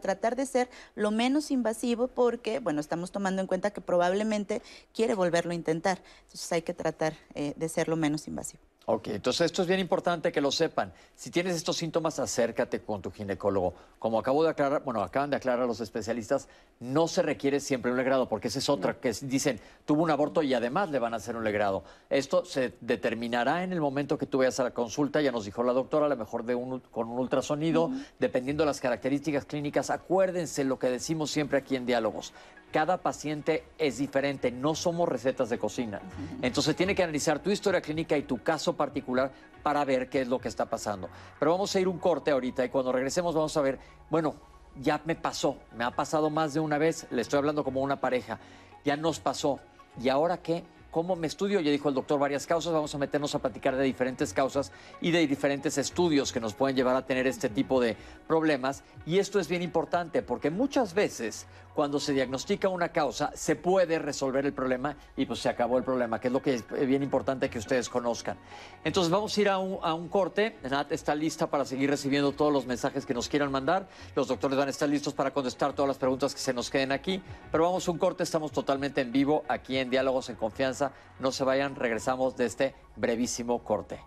[0.00, 5.14] tratar de ser lo menos invasivo porque, bueno, estamos tomando en cuenta que probablemente quiere
[5.14, 6.02] volverlo a intentar.
[6.22, 8.62] Entonces hay que tratar eh, de ser lo menos invasivo.
[8.86, 10.92] Ok, entonces esto es bien importante que lo sepan.
[11.14, 13.72] Si tienes estos síntomas, acércate con tu ginecólogo.
[13.98, 16.48] Como acabo de aclarar, bueno, acaban de aclarar los especialistas,
[16.80, 20.42] no se requiere siempre un legrado, porque esa es otra, que dicen, tuvo un aborto
[20.42, 21.82] y además le van a hacer un legrado.
[22.10, 25.62] Esto se determinará en el momento que tú vayas a la consulta, ya nos dijo
[25.62, 29.88] la doctora, a lo mejor de un, con un ultrasonido, dependiendo de las características clínicas.
[29.88, 32.34] Acuérdense lo que decimos siempre aquí en Diálogos
[32.74, 36.00] cada paciente es diferente, no somos recetas de cocina.
[36.42, 39.30] Entonces tiene que analizar tu historia clínica y tu caso particular
[39.62, 41.08] para ver qué es lo que está pasando.
[41.38, 43.78] Pero vamos a ir un corte ahorita y cuando regresemos vamos a ver,
[44.10, 44.34] bueno,
[44.82, 48.00] ya me pasó, me ha pasado más de una vez, le estoy hablando como una
[48.00, 48.40] pareja,
[48.84, 49.60] ya nos pasó.
[50.02, 50.64] ¿Y ahora qué?
[50.90, 51.60] ¿Cómo me estudio?
[51.60, 55.12] Ya dijo el doctor varias causas, vamos a meternos a platicar de diferentes causas y
[55.12, 58.84] de diferentes estudios que nos pueden llevar a tener este tipo de problemas.
[59.06, 63.98] Y esto es bien importante porque muchas veces cuando se diagnostica una causa se puede
[63.98, 67.02] resolver el problema y pues se acabó el problema, que es lo que es bien
[67.02, 68.36] importante que ustedes conozcan.
[68.84, 70.56] Entonces vamos a ir a un, corte.
[70.68, 73.88] Nat está lista para seguir recibiendo todos los mensajes que nos quieran mandar.
[74.14, 76.92] Los doctores van a estar listos para contestar todas las preguntas que se nos queden
[76.92, 77.22] aquí.
[77.50, 81.32] Pero vamos a un corte, estamos totalmente en vivo aquí en Diálogos en Confianza no
[81.32, 84.00] se vayan, regresamos de este brevísimo corte.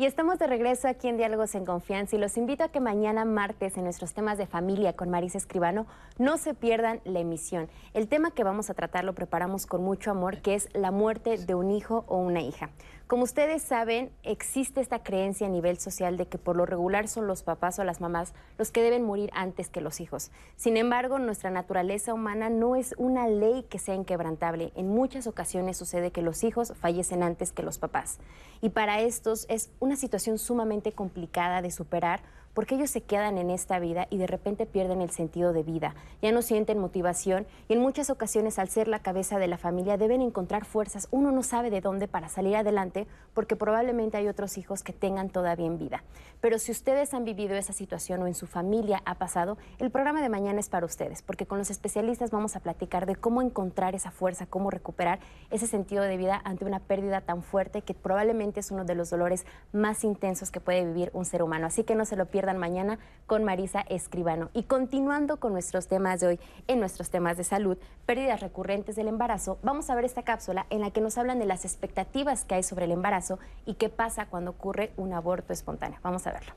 [0.00, 3.26] Y estamos de regreso aquí en Diálogos en Confianza y los invito a que mañana
[3.26, 5.86] martes en nuestros temas de familia con Marisa Escribano
[6.16, 7.68] no se pierdan la emisión.
[7.92, 11.36] El tema que vamos a tratar lo preparamos con mucho amor, que es la muerte
[11.36, 12.70] de un hijo o una hija.
[13.10, 17.26] Como ustedes saben, existe esta creencia a nivel social de que por lo regular son
[17.26, 20.30] los papás o las mamás los que deben morir antes que los hijos.
[20.54, 24.70] Sin embargo, nuestra naturaleza humana no es una ley que sea inquebrantable.
[24.76, 28.20] En muchas ocasiones sucede que los hijos fallecen antes que los papás.
[28.60, 32.20] Y para estos es una situación sumamente complicada de superar
[32.54, 35.94] porque ellos se quedan en esta vida y de repente pierden el sentido de vida,
[36.22, 39.96] ya no sienten motivación y en muchas ocasiones al ser la cabeza de la familia
[39.96, 44.58] deben encontrar fuerzas, uno no sabe de dónde para salir adelante porque probablemente hay otros
[44.58, 46.02] hijos que tengan todavía en vida.
[46.40, 50.22] Pero si ustedes han vivido esa situación o en su familia ha pasado, el programa
[50.22, 53.94] de mañana es para ustedes, porque con los especialistas vamos a platicar de cómo encontrar
[53.94, 58.60] esa fuerza, cómo recuperar ese sentido de vida ante una pérdida tan fuerte que probablemente
[58.60, 61.66] es uno de los dolores más intensos que puede vivir un ser humano.
[61.66, 64.50] Así que no se lo pierdan mañana con Marisa Escribano.
[64.54, 69.08] Y continuando con nuestros temas de hoy, en nuestros temas de salud, pérdidas recurrentes del
[69.08, 72.56] embarazo, vamos a ver esta cápsula en la que nos hablan de las expectativas que
[72.56, 75.98] hay sobre el embarazo y qué pasa cuando ocurre un aborto espontáneo.
[76.02, 76.52] Vamos a verlo.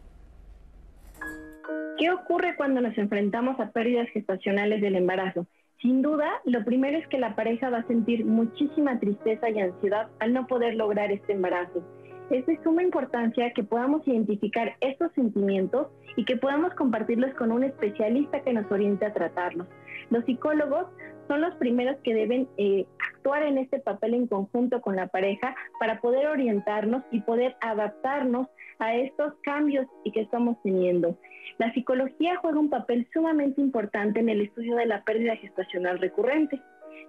[1.97, 5.45] ¿Qué ocurre cuando nos enfrentamos a pérdidas gestacionales del embarazo?
[5.81, 10.07] Sin duda, lo primero es que la pareja va a sentir muchísima tristeza y ansiedad
[10.19, 11.83] al no poder lograr este embarazo.
[12.29, 17.63] Es de suma importancia que podamos identificar estos sentimientos y que podamos compartirlos con un
[17.63, 19.67] especialista que nos oriente a tratarlos.
[20.09, 20.87] Los psicólogos
[21.27, 25.55] son los primeros que deben eh, actuar en este papel en conjunto con la pareja
[25.79, 28.47] para poder orientarnos y poder adaptarnos
[28.79, 31.17] a estos cambios y que estamos teniendo.
[31.57, 36.59] La psicología juega un papel sumamente importante en el estudio de la pérdida gestacional recurrente.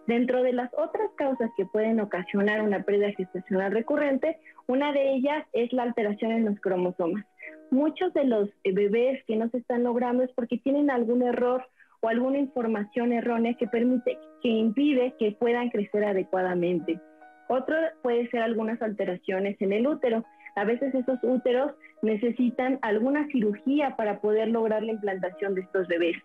[0.07, 5.47] Dentro de las otras causas que pueden ocasionar una pérdida gestacional recurrente, una de ellas
[5.53, 7.25] es la alteración en los cromosomas.
[7.71, 11.67] Muchos de los eh, bebés que no se están logrando es porque tienen algún error
[12.01, 17.01] o alguna información errónea que permite, que impide que puedan crecer adecuadamente.
[17.49, 20.23] Otro puede ser algunas alteraciones en el útero.
[20.55, 26.17] A veces esos úteros necesitan alguna cirugía para poder lograr la implantación de estos bebés.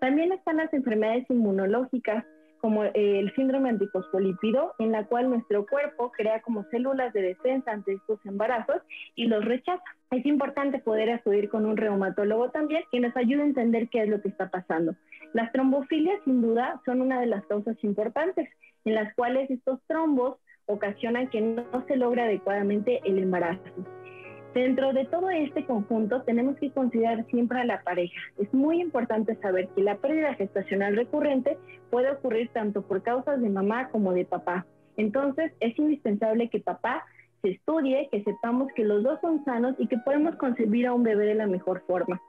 [0.00, 2.24] También están las enfermedades inmunológicas
[2.64, 7.92] como el síndrome antifosfolípido, en la cual nuestro cuerpo crea como células de defensa ante
[7.92, 8.80] estos embarazos
[9.14, 9.84] y los rechaza.
[10.10, 14.08] Es importante poder acudir con un reumatólogo también que nos ayude a entender qué es
[14.08, 14.94] lo que está pasando.
[15.34, 18.48] Las trombofilias, sin duda, son una de las causas importantes,
[18.86, 23.60] en las cuales estos trombos ocasionan que no se logra adecuadamente el embarazo.
[24.54, 28.20] Dentro de todo este conjunto tenemos que considerar siempre a la pareja.
[28.38, 31.58] Es muy importante saber que la pérdida gestacional recurrente
[31.90, 34.64] puede ocurrir tanto por causas de mamá como de papá.
[34.96, 37.04] Entonces es indispensable que papá
[37.42, 41.02] se estudie, que sepamos que los dos son sanos y que podemos concebir a un
[41.02, 42.22] bebé de la mejor forma.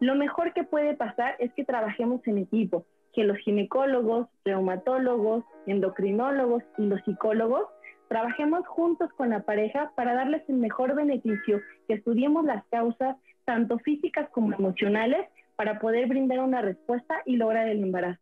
[0.00, 6.64] Lo mejor que puede pasar es que trabajemos en equipo, que los ginecólogos, reumatólogos, endocrinólogos
[6.76, 7.66] y los psicólogos
[8.08, 13.78] Trabajemos juntos con la pareja para darles el mejor beneficio, que estudiemos las causas, tanto
[13.78, 18.20] físicas como emocionales, para poder brindar una respuesta y lograr el embarazo.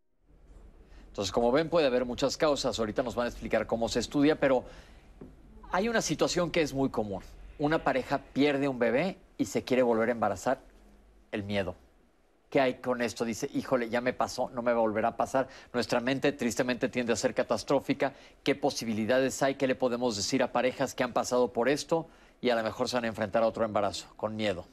[1.08, 2.78] Entonces, como ven, puede haber muchas causas.
[2.78, 4.64] Ahorita nos van a explicar cómo se estudia, pero
[5.70, 7.22] hay una situación que es muy común.
[7.58, 10.58] Una pareja pierde un bebé y se quiere volver a embarazar
[11.32, 11.74] el miedo.
[12.56, 13.26] ¿Qué hay con esto?
[13.26, 15.46] Dice, híjole, ya me pasó, no me volverá a pasar.
[15.74, 18.14] Nuestra mente tristemente tiende a ser catastrófica.
[18.42, 19.56] ¿Qué posibilidades hay?
[19.56, 22.08] ¿Qué le podemos decir a parejas que han pasado por esto
[22.40, 24.64] y a lo mejor se van a enfrentar a otro embarazo con miedo?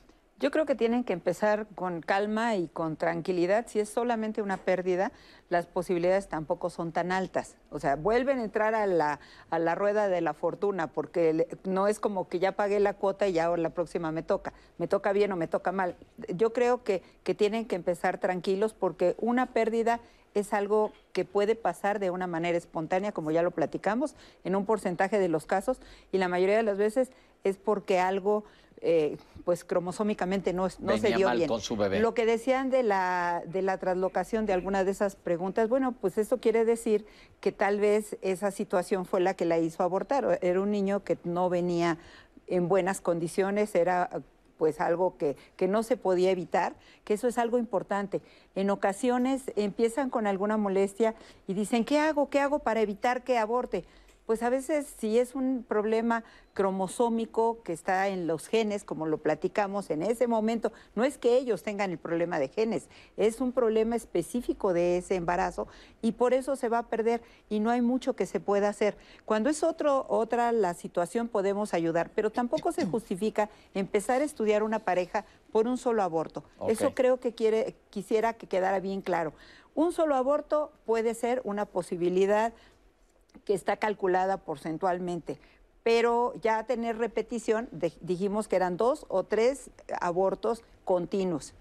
[0.43, 3.65] Yo creo que tienen que empezar con calma y con tranquilidad.
[3.65, 5.13] Si es solamente una pérdida,
[5.47, 7.55] las posibilidades tampoco son tan altas.
[7.69, 11.87] O sea, vuelven a entrar a la, a la rueda de la fortuna, porque no
[11.87, 14.51] es como que ya pagué la cuota y ahora la próxima me toca.
[14.77, 15.95] Me toca bien o me toca mal.
[16.35, 20.01] Yo creo que, que tienen que empezar tranquilos porque una pérdida
[20.33, 24.65] es algo que puede pasar de una manera espontánea, como ya lo platicamos, en un
[24.65, 25.79] porcentaje de los casos,
[26.11, 27.11] y la mayoría de las veces
[27.43, 28.43] es porque algo
[28.85, 31.47] eh, pues cromosómicamente no, no se dio bien.
[31.47, 32.01] Con su bebé.
[32.01, 36.17] Lo que decían de la, de la traslocación de alguna de esas preguntas, bueno, pues
[36.17, 37.05] eso quiere decir
[37.39, 40.37] que tal vez esa situación fue la que la hizo abortar.
[40.41, 41.97] Era un niño que no venía
[42.47, 44.09] en buenas condiciones, era
[44.57, 46.75] pues algo que, que, no se podía evitar,
[47.05, 48.21] que eso es algo importante.
[48.53, 51.15] En ocasiones empiezan con alguna molestia
[51.47, 52.29] y dicen, ¿qué hago?
[52.29, 53.85] ¿Qué hago para evitar que aborte?
[54.25, 59.17] Pues a veces si es un problema cromosómico que está en los genes, como lo
[59.17, 63.51] platicamos en ese momento, no es que ellos tengan el problema de genes, es un
[63.51, 65.67] problema específico de ese embarazo
[66.01, 68.95] y por eso se va a perder y no hay mucho que se pueda hacer.
[69.25, 74.63] Cuando es otro, otra la situación podemos ayudar, pero tampoco se justifica empezar a estudiar
[74.63, 76.43] una pareja por un solo aborto.
[76.67, 79.33] Eso creo que quiere, quisiera que quedara bien claro.
[79.75, 82.53] Un solo aborto puede ser una posibilidad
[83.45, 85.39] que está calculada porcentualmente.
[85.83, 87.67] Pero ya tener repetición,
[88.01, 89.69] dijimos que eran dos o tres
[89.99, 91.53] abortos continuos.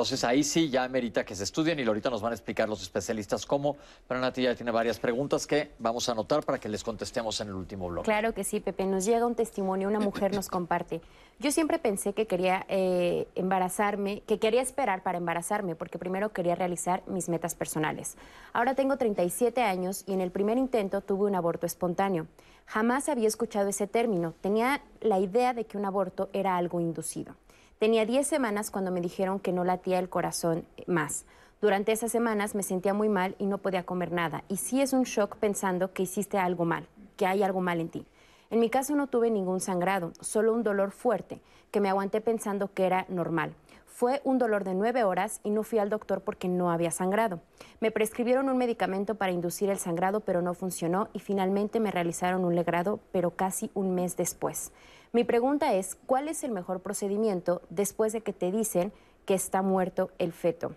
[0.00, 2.80] Entonces ahí sí ya merita que se estudien y ahorita nos van a explicar los
[2.80, 3.76] especialistas cómo.
[4.08, 7.48] Pero Nati ya tiene varias preguntas que vamos a anotar para que les contestemos en
[7.48, 8.06] el último blog.
[8.06, 8.86] Claro que sí, Pepe.
[8.86, 11.02] Nos llega un testimonio, una mujer nos comparte.
[11.38, 16.54] Yo siempre pensé que quería eh, embarazarme, que quería esperar para embarazarme, porque primero quería
[16.54, 18.16] realizar mis metas personales.
[18.54, 22.26] Ahora tengo 37 años y en el primer intento tuve un aborto espontáneo.
[22.64, 24.32] Jamás había escuchado ese término.
[24.40, 27.34] Tenía la idea de que un aborto era algo inducido.
[27.80, 31.24] Tenía 10 semanas cuando me dijeron que no latía el corazón más.
[31.62, 34.44] Durante esas semanas me sentía muy mal y no podía comer nada.
[34.48, 37.88] Y sí es un shock pensando que hiciste algo mal, que hay algo mal en
[37.88, 38.06] ti.
[38.50, 41.40] En mi caso no tuve ningún sangrado, solo un dolor fuerte,
[41.70, 43.54] que me aguanté pensando que era normal.
[43.86, 47.40] Fue un dolor de nueve horas y no fui al doctor porque no había sangrado.
[47.80, 52.44] Me prescribieron un medicamento para inducir el sangrado, pero no funcionó y finalmente me realizaron
[52.44, 54.70] un legrado, pero casi un mes después.
[55.12, 58.92] Mi pregunta es, ¿cuál es el mejor procedimiento después de que te dicen
[59.26, 60.76] que está muerto el feto?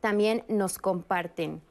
[0.00, 1.62] También nos comparten.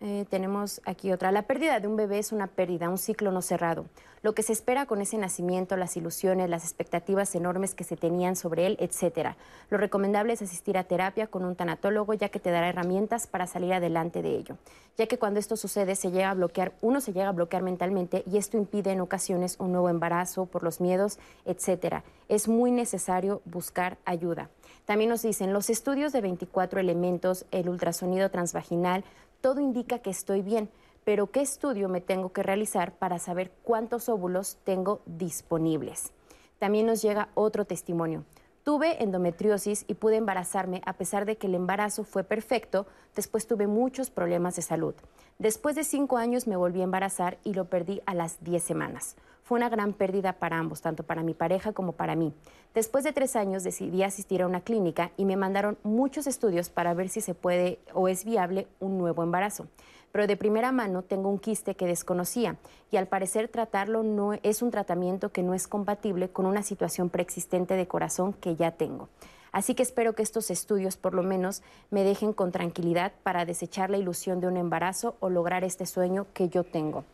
[0.00, 1.32] Eh, tenemos aquí otra.
[1.32, 3.86] La pérdida de un bebé es una pérdida, un ciclo no cerrado
[4.26, 8.34] lo que se espera con ese nacimiento, las ilusiones, las expectativas enormes que se tenían
[8.34, 9.36] sobre él, etcétera.
[9.70, 13.46] Lo recomendable es asistir a terapia con un tanatólogo ya que te dará herramientas para
[13.46, 14.56] salir adelante de ello.
[14.98, 18.24] Ya que cuando esto sucede se llega a bloquear, uno se llega a bloquear mentalmente
[18.28, 22.02] y esto impide en ocasiones un nuevo embarazo por los miedos, etcétera.
[22.28, 24.50] Es muy necesario buscar ayuda.
[24.86, 29.04] También nos dicen los estudios de 24 elementos, el ultrasonido transvaginal,
[29.40, 30.70] todo indica que estoy bien
[31.06, 36.10] pero ¿qué estudio me tengo que realizar para saber cuántos óvulos tengo disponibles?
[36.58, 38.24] También nos llega otro testimonio.
[38.64, 43.68] Tuve endometriosis y pude embarazarme a pesar de que el embarazo fue perfecto, después tuve
[43.68, 44.96] muchos problemas de salud.
[45.38, 49.14] Después de cinco años me volví a embarazar y lo perdí a las diez semanas.
[49.46, 52.34] Fue una gran pérdida para ambos, tanto para mi pareja como para mí.
[52.74, 56.94] Después de tres años decidí asistir a una clínica y me mandaron muchos estudios para
[56.94, 59.68] ver si se puede o es viable un nuevo embarazo
[60.16, 62.56] pero de primera mano tengo un quiste que desconocía
[62.90, 67.10] y al parecer tratarlo no es un tratamiento que no es compatible con una situación
[67.10, 69.10] preexistente de corazón que ya tengo.
[69.52, 73.90] Así que espero que estos estudios por lo menos me dejen con tranquilidad para desechar
[73.90, 77.04] la ilusión de un embarazo o lograr este sueño que yo tengo.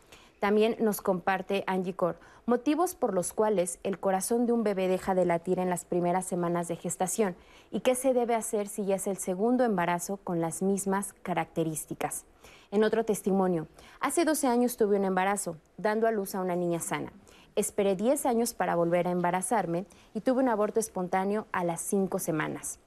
[0.42, 5.14] También nos comparte Angie Cor motivos por los cuales el corazón de un bebé deja
[5.14, 7.36] de latir en las primeras semanas de gestación
[7.70, 12.24] y qué se debe hacer si ya es el segundo embarazo con las mismas características.
[12.72, 13.68] En otro testimonio,
[14.00, 17.12] hace 12 años tuve un embarazo, dando a luz a una niña sana.
[17.54, 22.18] Esperé 10 años para volver a embarazarme y tuve un aborto espontáneo a las 5
[22.18, 22.80] semanas.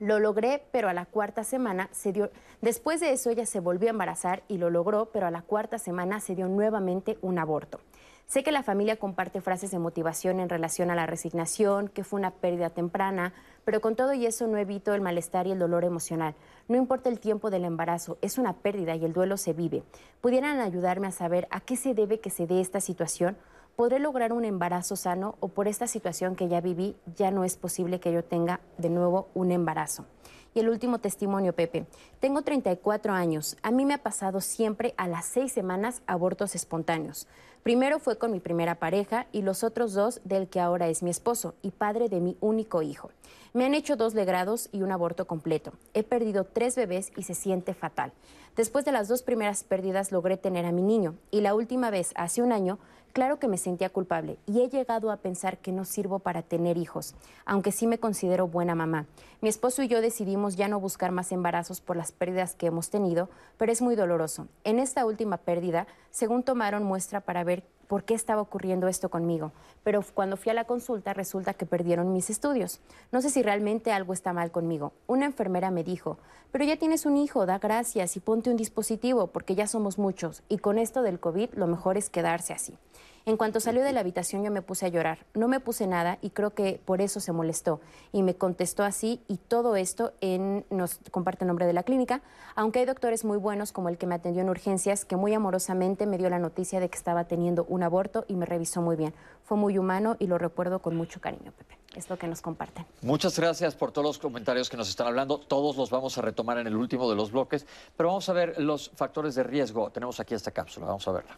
[0.00, 2.30] Lo logré, pero a la cuarta semana se dio.
[2.62, 5.78] Después de eso ella se volvió a embarazar y lo logró, pero a la cuarta
[5.78, 7.80] semana se dio nuevamente un aborto.
[8.26, 12.18] Sé que la familia comparte frases de motivación en relación a la resignación, que fue
[12.18, 13.34] una pérdida temprana,
[13.64, 16.34] pero con todo y eso no evito el malestar y el dolor emocional.
[16.68, 19.82] No importa el tiempo del embarazo, es una pérdida y el duelo se vive.
[20.20, 23.36] ¿Pudieran ayudarme a saber a qué se debe que se dé esta situación?
[23.80, 27.56] ¿Podré lograr un embarazo sano o por esta situación que ya viví ya no es
[27.56, 30.04] posible que yo tenga de nuevo un embarazo?
[30.52, 31.86] Y el último testimonio, Pepe.
[32.18, 33.56] Tengo 34 años.
[33.62, 37.26] A mí me ha pasado siempre a las seis semanas abortos espontáneos.
[37.62, 41.08] Primero fue con mi primera pareja y los otros dos del que ahora es mi
[41.08, 43.10] esposo y padre de mi único hijo.
[43.54, 45.72] Me han hecho dos legrados y un aborto completo.
[45.94, 48.12] He perdido tres bebés y se siente fatal.
[48.56, 52.12] Después de las dos primeras pérdidas logré tener a mi niño y la última vez,
[52.16, 52.78] hace un año,
[53.12, 56.76] Claro que me sentía culpable y he llegado a pensar que no sirvo para tener
[56.76, 59.06] hijos, aunque sí me considero buena mamá.
[59.40, 62.88] Mi esposo y yo decidimos ya no buscar más embarazos por las pérdidas que hemos
[62.88, 64.46] tenido, pero es muy doloroso.
[64.62, 69.50] En esta última pérdida, según tomaron muestra para ver por qué estaba ocurriendo esto conmigo,
[69.82, 72.78] pero cuando fui a la consulta resulta que perdieron mis estudios.
[73.10, 74.92] No sé si realmente algo está mal conmigo.
[75.08, 76.16] Una enfermera me dijo,
[76.52, 80.44] pero ya tienes un hijo, da gracias y ponte un dispositivo porque ya somos muchos
[80.48, 82.78] y con esto del COVID lo mejor es quedarse así.
[83.26, 85.26] En cuanto salió de la habitación yo me puse a llorar.
[85.34, 87.80] No me puse nada y creo que por eso se molestó.
[88.12, 92.22] Y me contestó así y todo esto en, nos comparte el nombre de la clínica,
[92.54, 96.06] aunque hay doctores muy buenos como el que me atendió en urgencias, que muy amorosamente
[96.06, 99.14] me dio la noticia de que estaba teniendo un aborto y me revisó muy bien.
[99.44, 101.78] Fue muy humano y lo recuerdo con mucho cariño, Pepe.
[101.94, 102.86] Es lo que nos comparten.
[103.02, 105.38] Muchas gracias por todos los comentarios que nos están hablando.
[105.38, 107.66] Todos los vamos a retomar en el último de los bloques,
[107.96, 109.90] pero vamos a ver los factores de riesgo.
[109.90, 111.36] Tenemos aquí esta cápsula, vamos a verla.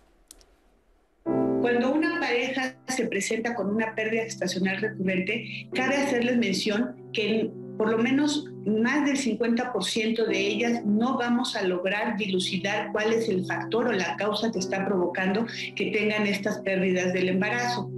[1.63, 7.89] Cuando una pareja se presenta con una pérdida gestacional recurrente, cabe hacerles mención que por
[7.89, 13.47] lo menos más del 50% de ellas no vamos a lograr dilucidar cuál es el
[13.47, 15.47] factor o la causa que está provocando
[15.77, 17.89] que tengan estas pérdidas del embarazo.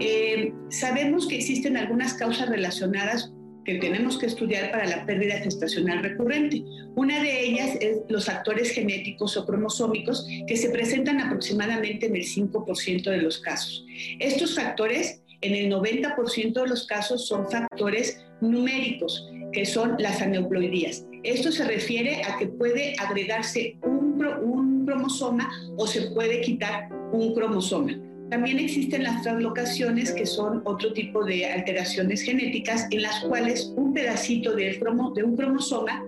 [0.00, 3.32] Eh, sabemos que existen algunas causas relacionadas
[3.64, 6.62] que tenemos que estudiar para la pérdida gestacional recurrente.
[6.94, 12.24] Una de ellas es los factores genéticos o cromosómicos que se presentan aproximadamente en el
[12.24, 13.84] 5% de los casos.
[14.18, 21.04] Estos factores, en el 90% de los casos, son factores numéricos, que son las aneuploidías.
[21.22, 27.34] Esto se refiere a que puede agregarse un, un cromosoma o se puede quitar un
[27.34, 28.09] cromosoma.
[28.30, 33.92] También existen las translocaciones, que son otro tipo de alteraciones genéticas en las cuales un
[33.92, 34.80] pedacito de,
[35.14, 36.04] de un cromosoma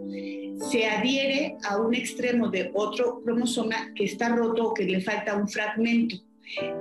[0.70, 5.36] se adhiere a un extremo de otro cromosoma que está roto o que le falta
[5.36, 6.16] un fragmento.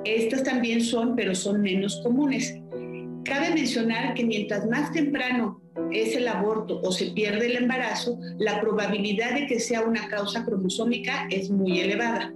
[0.06, 2.56] Estas también son, pero son menos comunes.
[3.24, 5.62] Cabe mencionar que mientras más temprano
[5.92, 10.46] es el aborto o se pierde el embarazo, la probabilidad de que sea una causa
[10.46, 12.34] cromosómica es muy elevada.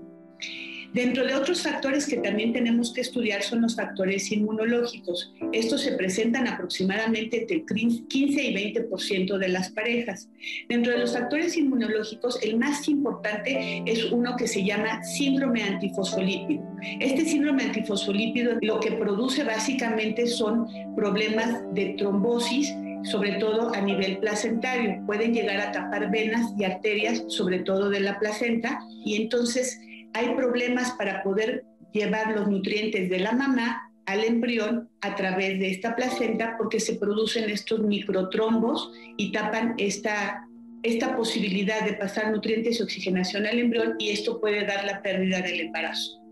[0.96, 5.34] Dentro de otros factores que también tenemos que estudiar son los factores inmunológicos.
[5.52, 10.30] Estos se presentan aproximadamente entre 15 y 20% de las parejas.
[10.70, 16.64] Dentro de los factores inmunológicos, el más importante es uno que se llama síndrome antifosfolípido.
[17.02, 20.66] Este síndrome antifosfolípido lo que produce básicamente son
[20.96, 22.74] problemas de trombosis,
[23.04, 25.04] sobre todo a nivel placentario.
[25.06, 29.82] Pueden llegar a tapar venas y arterias, sobre todo de la placenta, y entonces
[30.16, 35.72] hay problemas para poder llevar los nutrientes de la mamá al embrión a través de
[35.72, 40.48] esta placenta porque se producen estos microtrombos y tapan esta,
[40.84, 45.42] esta posibilidad de pasar nutrientes y oxigenación al embrión y esto puede dar la pérdida
[45.42, 46.25] del embarazo.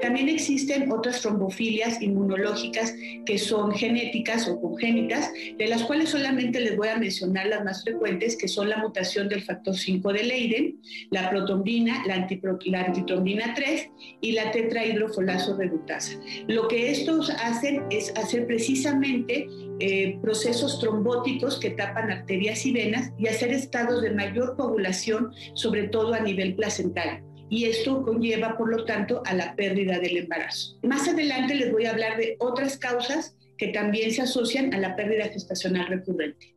[0.00, 2.94] También existen otras trombofilias inmunológicas
[3.26, 7.84] que son genéticas o congénitas, de las cuales solamente les voy a mencionar las más
[7.84, 13.90] frecuentes, que son la mutación del factor 5 de Leiden, la protombina, la, antitrombina 3
[14.20, 16.18] y la tetrahidrofolazo redutasa.
[16.48, 19.46] Lo que estos hacen es hacer precisamente
[19.80, 25.88] eh, procesos trombóticos que tapan arterias y venas y hacer estados de mayor coagulación, sobre
[25.88, 30.78] todo a nivel placentario y esto conlleva, por lo tanto, a la pérdida del embarazo.
[30.82, 34.96] Más adelante les voy a hablar de otras causas que también se asocian a la
[34.96, 36.56] pérdida gestacional recurrente.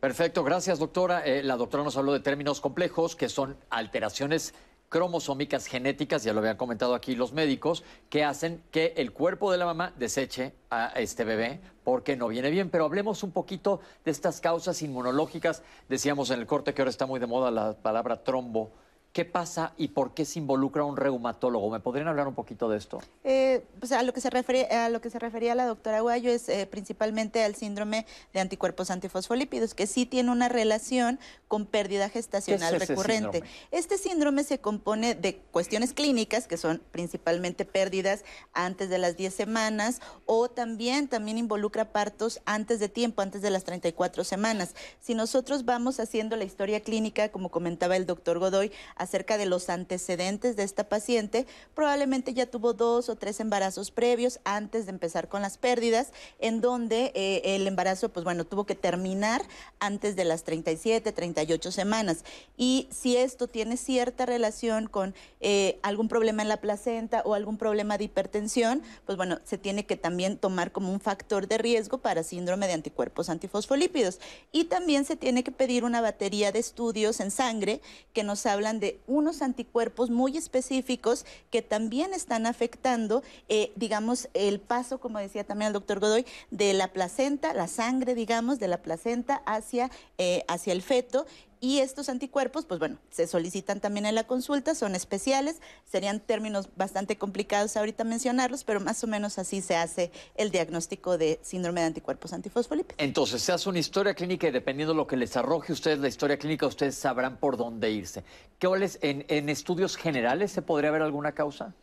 [0.00, 1.24] Perfecto, gracias doctora.
[1.24, 4.54] Eh, la doctora nos habló de términos complejos que son alteraciones
[4.90, 9.56] cromosómicas genéticas, ya lo habían comentado aquí los médicos, que hacen que el cuerpo de
[9.56, 12.68] la mamá deseche a este bebé porque no viene bien.
[12.70, 15.62] Pero hablemos un poquito de estas causas inmunológicas.
[15.88, 18.72] Decíamos en el corte que ahora está muy de moda la palabra trombo.
[19.12, 21.68] ¿Qué pasa y por qué se involucra un reumatólogo?
[21.68, 23.02] ¿Me podrían hablar un poquito de esto?
[23.24, 26.30] Eh, pues a, lo que se refería, a lo que se refería la doctora Guayo
[26.30, 32.08] es eh, principalmente al síndrome de anticuerpos antifosfolípidos, que sí tiene una relación con pérdida
[32.08, 33.42] gestacional recurrente.
[33.72, 39.34] Este síndrome se compone de cuestiones clínicas, que son principalmente pérdidas antes de las 10
[39.34, 44.76] semanas, o también, también involucra partos antes de tiempo, antes de las 34 semanas.
[45.00, 48.70] Si nosotros vamos haciendo la historia clínica, como comentaba el doctor Godoy,
[49.00, 51.46] acerca de los antecedentes de esta paciente.
[51.74, 56.60] Probablemente ya tuvo dos o tres embarazos previos antes de empezar con las pérdidas, en
[56.60, 59.42] donde eh, el embarazo, pues bueno, tuvo que terminar
[59.78, 62.24] antes de las 37, 38 semanas.
[62.58, 67.56] Y si esto tiene cierta relación con eh, algún problema en la placenta o algún
[67.56, 71.98] problema de hipertensión, pues bueno, se tiene que también tomar como un factor de riesgo
[71.98, 74.20] para síndrome de anticuerpos antifosfolípidos.
[74.52, 77.80] Y también se tiene que pedir una batería de estudios en sangre
[78.12, 84.60] que nos hablan de unos anticuerpos muy específicos que también están afectando, eh, digamos, el
[84.60, 88.78] paso, como decía también el doctor Godoy, de la placenta, la sangre, digamos, de la
[88.78, 91.26] placenta hacia, eh, hacia el feto
[91.60, 96.70] y estos anticuerpos, pues bueno, se solicitan también en la consulta, son especiales, serían términos
[96.76, 101.80] bastante complicados ahorita mencionarlos, pero más o menos así se hace el diagnóstico de síndrome
[101.82, 102.96] de anticuerpos antifosfolípidos.
[102.98, 106.08] Entonces, se hace una historia clínica y dependiendo de lo que les arroje ustedes la
[106.08, 108.24] historia clínica, ustedes sabrán por dónde irse.
[108.58, 108.66] ¿Qué
[109.02, 111.74] en, en estudios generales se podría ver alguna causa?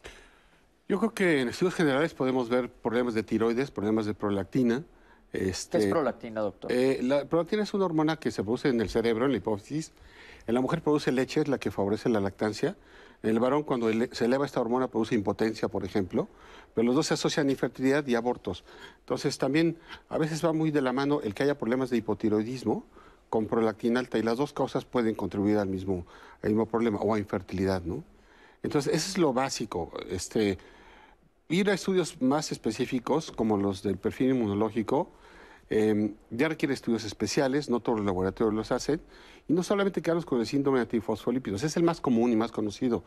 [0.90, 4.84] Yo creo que en estudios generales podemos ver problemas de tiroides, problemas de prolactina,
[5.34, 6.72] este, ¿Qué es prolactina, doctor?
[6.72, 9.92] Eh, la prolactina es una hormona que se produce en el cerebro, en la hipófisis.
[10.48, 12.76] En la mujer produce leche, es la que favorece la lactancia.
[13.24, 16.28] En el varón, cuando se eleva esta hormona, produce impotencia, por ejemplo.
[16.74, 18.64] Pero los dos se asocian a infertilidad y abortos.
[19.00, 19.78] Entonces, también
[20.10, 22.86] a veces va muy de la mano el que haya problemas de hipotiroidismo
[23.30, 24.18] con prolactina alta.
[24.18, 26.06] Y las dos causas pueden contribuir al mismo,
[26.42, 28.04] al mismo problema o a infertilidad, ¿no?
[28.64, 29.92] Entonces, eso es lo básico.
[30.10, 30.58] Este,
[31.50, 35.12] ir a estudios más específicos, como los del perfil inmunológico,
[35.70, 39.02] Em, ya requiere estudios especiales, no todos los laboratorios los hacen,
[39.48, 42.52] y no solamente quedarnos con el síndrome de antifosfolípidos, es el más común y más
[42.52, 43.04] conocido,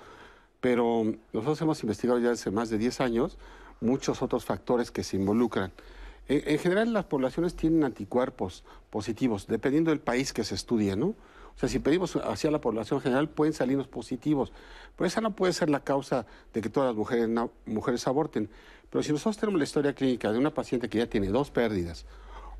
[0.60, 3.38] pero nosotros hemos investigado ya hace más de 10 años
[3.80, 5.72] muchos otros factores que se involucran.
[6.28, 11.06] En, general, las poblaciones tienen anticuerpos positivos, dependiendo del país que se estudie, ¿no?
[11.08, 14.52] O sea, si pedimos hacia la población general, pueden salirnos positivos,
[14.96, 17.28] pero esa no puede ser la causa de que todas las mujeres,
[17.66, 18.48] mujeres aborten.
[18.90, 22.06] Pero si nosotros tenemos la historia clínica de una paciente que ya tiene dos pérdidas,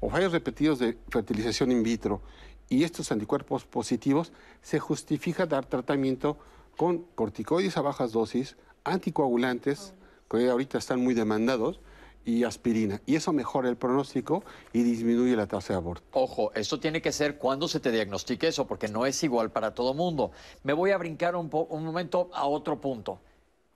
[0.00, 2.20] o fallos repetidos de fertilización in vitro
[2.68, 4.32] y estos anticuerpos positivos,
[4.62, 6.38] se justifica dar tratamiento
[6.76, 9.94] con corticoides a bajas dosis, anticoagulantes,
[10.30, 11.80] que ahorita están muy demandados,
[12.24, 13.00] y aspirina.
[13.06, 16.06] Y eso mejora el pronóstico y disminuye la tasa de aborto.
[16.12, 19.74] Ojo, esto tiene que ser cuando se te diagnostique eso, porque no es igual para
[19.74, 20.30] todo mundo.
[20.62, 23.20] Me voy a brincar un, un momento a otro punto.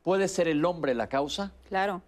[0.03, 1.53] ¿Puede ser el hombre la causa?
[1.69, 2.03] Claro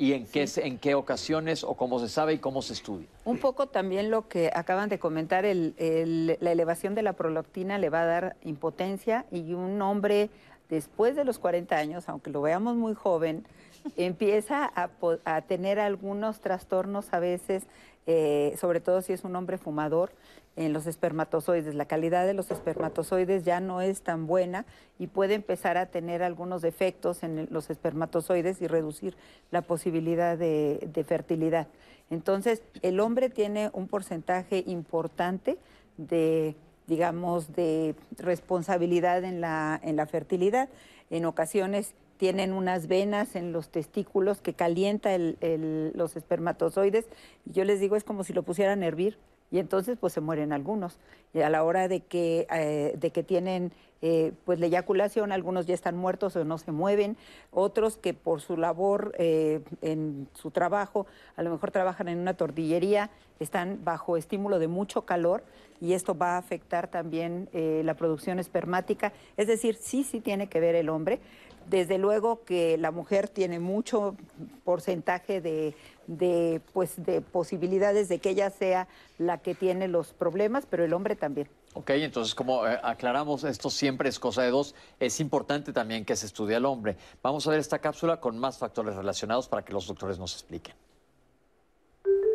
[0.00, 3.06] y en qué, en qué ocasiones o cómo se sabe y cómo se estudia.
[3.26, 8.00] Un poco también lo que acaban de comentar, la elevación de la prolactina le va
[8.00, 10.30] a dar impotencia y un hombre
[10.70, 13.44] después de los 40 años, aunque lo veamos muy joven,
[13.98, 17.64] empieza a, tener algunos trastornos a veces,
[18.06, 20.12] eh, sobre todo si es un hombre fumador,
[20.56, 21.74] en los espermatozoides.
[21.74, 24.66] La calidad de los espermatozoides ya no es tan buena
[24.98, 29.16] y puede empezar a tener algunos defectos en los espermatozoides y reducir
[29.50, 31.68] la posibilidad de, fertilidad.
[32.10, 35.58] Entonces, el hombre tiene un porcentaje importante
[35.96, 40.68] de digamos, de responsabilidad en la, en la fertilidad.
[41.08, 47.06] En ocasiones tienen unas venas en los testículos que calienta los espermatozoides.
[47.46, 49.16] Yo les digo, es como si lo pusieran a hervir
[49.50, 50.98] y entonces pues se mueren algunos.
[51.32, 55.64] Y a la hora de que, eh, de que tienen eh, pues la eyaculación, algunos
[55.64, 57.16] ya están muertos o no se mueven,
[57.52, 61.06] otros que por su labor eh, en su trabajo,
[61.36, 63.08] a lo mejor trabajan en una tortillería,
[63.38, 65.42] están bajo estímulo de mucho calor
[65.80, 69.14] y esto va a afectar también la producción espermática.
[69.38, 71.20] Es decir, sí, sí tiene que ver el hombre.
[71.68, 74.16] Desde luego que la mujer tiene mucho
[74.64, 75.74] porcentaje de,
[76.06, 78.88] de, pues, de posibilidades de que ella sea
[79.18, 81.48] la que tiene los problemas, pero el hombre también.
[81.74, 86.16] Ok, entonces como eh, aclaramos, esto siempre es cosa de dos, es importante también que
[86.16, 86.96] se estudie al hombre.
[87.22, 90.74] Vamos a ver esta cápsula con más factores relacionados para que los doctores nos expliquen.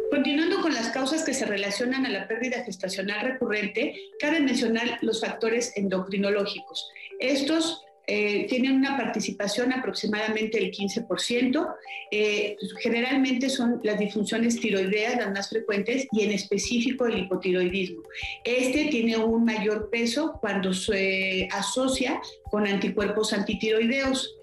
[0.09, 5.19] Continuando con las causas que se relacionan a la pérdida gestacional recurrente, cabe mencionar los
[5.19, 6.89] factores endocrinológicos.
[7.19, 11.75] Estos eh, tienen una participación aproximadamente del 15%.
[12.11, 18.03] Eh, generalmente son las disfunciones tiroideas las más frecuentes y en específico el hipotiroidismo.
[18.43, 24.35] Este tiene un mayor peso cuando se asocia con anticuerpos antitiroideos.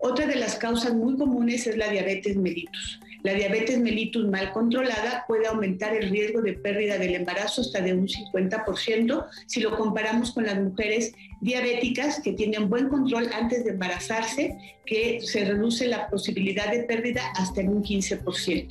[0.00, 3.00] Otra de las causas muy comunes es la diabetes mellitus.
[3.24, 7.94] La diabetes mellitus mal controlada puede aumentar el riesgo de pérdida del embarazo hasta de
[7.94, 13.70] un 50% si lo comparamos con las mujeres diabéticas que tienen buen control antes de
[13.70, 18.68] embarazarse, que se reduce la posibilidad de pérdida hasta en un 15%.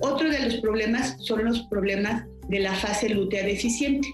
[0.00, 4.08] Otro de los problemas son los problemas de la fase lútea deficiente.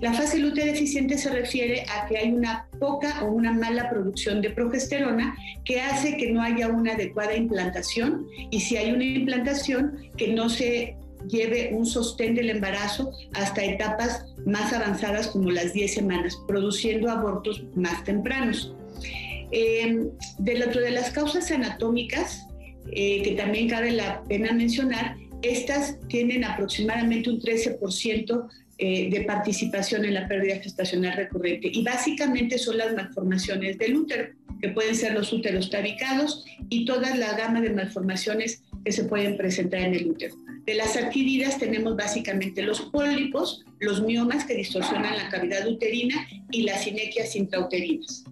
[0.00, 4.40] La fase lútea deficiente se refiere a que hay una poca o una mala producción
[4.40, 9.98] de progesterona que hace que no haya una adecuada implantación y si hay una implantación
[10.16, 10.96] que no se
[11.28, 17.64] lleve un sostén del embarazo hasta etapas más avanzadas como las 10 semanas, produciendo abortos
[17.74, 18.74] más tempranos.
[19.52, 20.08] Eh,
[20.38, 22.46] del otro de las causas anatómicas,
[22.92, 30.04] eh, que también cabe la pena mencionar, estas tienen aproximadamente un 13% eh, de participación
[30.04, 34.28] en la pérdida gestacional recurrente y básicamente son las malformaciones del útero,
[34.60, 39.36] que pueden ser los úteros tabicados y toda la gama de malformaciones que se pueden
[39.36, 40.34] presentar en el útero.
[40.64, 46.62] De las adquiridas tenemos básicamente los pólipos, los miomas que distorsionan la cavidad uterina y
[46.62, 48.24] las sinequias intrauterinas.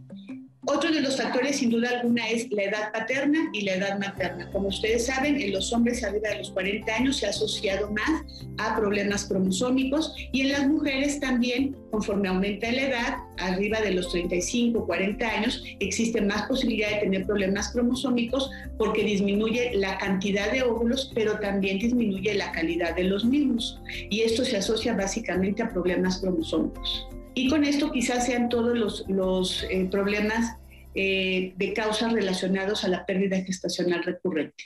[0.71, 4.51] Otro de los factores, sin duda alguna, es la edad paterna y la edad materna.
[4.53, 8.23] Como ustedes saben, en los hombres arriba de los 40 años se ha asociado más
[8.59, 14.11] a problemas cromosómicos y en las mujeres también, conforme aumenta la edad, arriba de los
[14.11, 20.65] 35, 40 años, existe más posibilidad de tener problemas cromosómicos porque disminuye la cantidad de
[20.65, 23.81] óvulos, pero también disminuye la calidad de los mismos.
[24.11, 27.09] Y esto se asocia básicamente a problemas cromosómicos.
[27.39, 28.77] Y con esto quizás sean todos
[29.07, 30.57] los, eh, problemas
[30.97, 34.65] eh, de causas relacionados a la pérdida gestacional recurrente.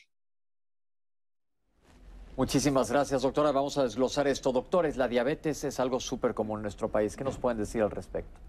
[2.35, 3.53] Muchísimas gracias, doctora.
[3.53, 4.53] Vamos a desglosar esto.
[4.53, 7.15] Doctores, la diabetes es algo súper común en nuestro país.
[7.15, 8.41] ¿Qué nos pueden decir al respecto?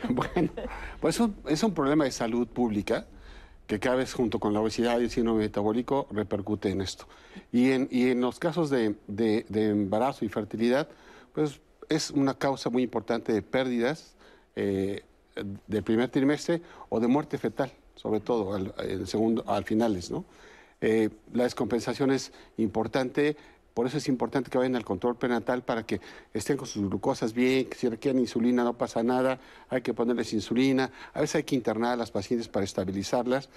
[0.10, 0.50] Bueno,
[1.00, 3.04] pues es un problema de salud pública
[3.66, 7.08] que cada vez junto con la obesidad y el síndrome metabólico repercute en esto.
[7.50, 10.88] Y en, y en los casos de, de, de embarazo y fertilidad,
[11.34, 14.14] pues es una causa muy importante de pérdidas
[14.56, 15.02] eh,
[15.66, 20.10] del primer trimestre o de muerte fetal, sobre todo al, segundo, al finales.
[20.10, 20.24] ¿no?
[20.80, 23.36] Eh, la descompensación es importante,
[23.72, 26.00] por eso es importante que vayan al control prenatal para que
[26.34, 30.32] estén con sus glucosas bien, que si requieren insulina no pasa nada, hay que ponerles
[30.32, 33.48] insulina, a veces hay que internar a las pacientes para estabilizarlas,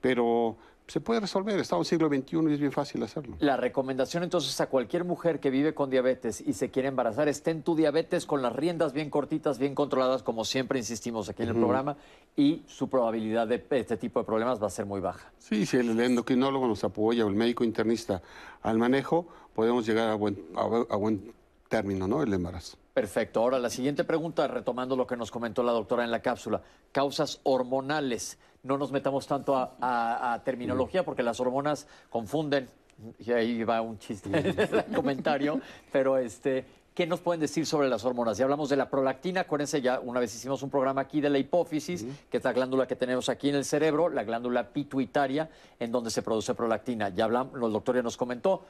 [0.00, 0.56] pero
[0.88, 1.58] se puede resolver.
[1.60, 3.36] Estamos en el siglo XXI y es bien fácil hacerlo.
[3.40, 7.62] La recomendación entonces a cualquier mujer que vive con diabetes y se quiere embarazar, estén
[7.62, 11.54] tu diabetes con las riendas bien cortitas, bien controladas, como siempre insistimos aquí en el
[11.56, 11.96] programa,
[12.36, 15.30] y su probabilidad de este tipo de problemas va a ser muy baja.
[15.38, 18.22] Sí, si el endocrinólogo nos apoya o el médico internista
[18.62, 21.32] al manejo, podemos llegar a buen, a buen
[21.68, 22.22] término, ¿no?
[22.22, 22.78] El embarazo.
[22.94, 23.40] Perfecto.
[23.40, 27.40] Ahora, la siguiente pregunta, retomando lo que nos comentó la doctora en la cápsula, causas
[27.44, 28.38] hormonales.
[28.62, 32.68] No nos metamos tanto a, terminología porque las hormonas confunden,
[33.18, 35.60] y ahí va un chiste en el comentario,
[35.92, 38.36] pero este, ¿qué nos pueden decir sobre las hormonas?
[38.36, 41.38] Ya hablamos de la prolactina, acuérdense ya, una vez hicimos un programa aquí de la
[41.38, 45.48] hipófisis, que es la glándula que tenemos aquí en el cerebro, la glándula pituitaria,
[45.78, 47.10] en donde se produce prolactina.
[47.10, 48.64] Ya hablamos, el doctor ya nos comentó.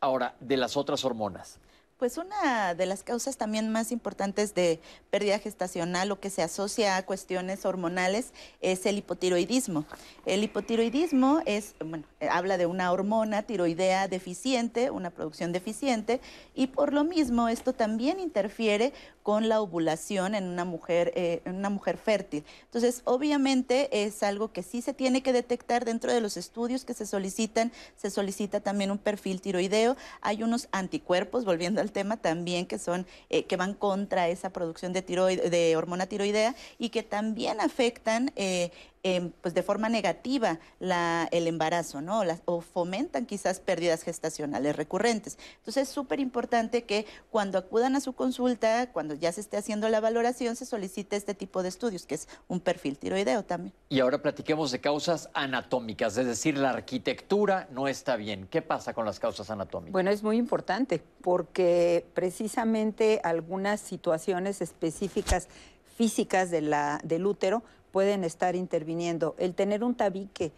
[0.00, 1.60] Ahora, de las otras hormonas.
[2.02, 4.80] Pues una de las causas también más importantes de
[5.10, 9.84] pérdida gestacional o que se asocia a cuestiones hormonales es el hipotiroidismo.
[10.26, 16.20] El hipotiroidismo es, bueno, eh, habla de una hormona tiroidea deficiente, una producción deficiente,
[16.56, 18.92] y por lo mismo esto también interfiere
[19.22, 22.44] con la ovulación en una mujer, eh, en una mujer fértil.
[22.64, 26.94] Entonces, obviamente es algo que sí se tiene que detectar dentro de los estudios que
[26.94, 27.70] se solicitan.
[27.96, 29.96] Se solicita también un perfil tiroideo.
[30.20, 34.92] Hay unos anticuerpos, volviendo al tema también, que son, eh, que van contra esa producción
[34.92, 38.70] de, tiroide, de hormona tiroidea y que también afectan eh,
[39.04, 42.22] Em, pues de forma negativa la, el embarazo, ¿no?
[42.44, 45.38] o fomentan quizás pérdidas gestacionales recurrentes.
[45.56, 49.88] Entonces es súper importante que cuando acudan a su consulta, cuando ya se esté haciendo
[49.88, 53.74] la valoración, se solicite este tipo de estudios, que es un perfil tiroideo también.
[53.88, 58.46] Y ahora platiquemos de causas anatómicas, es decir, la arquitectura no está bien.
[58.48, 59.92] ¿Qué pasa con las causas anatómicas?
[59.92, 65.48] Bueno, es muy importante porque precisamente algunas situaciones específicas
[65.96, 69.36] físicas de la, del útero pueden estar interviniendo.
[69.38, 70.52] El tener un tabique,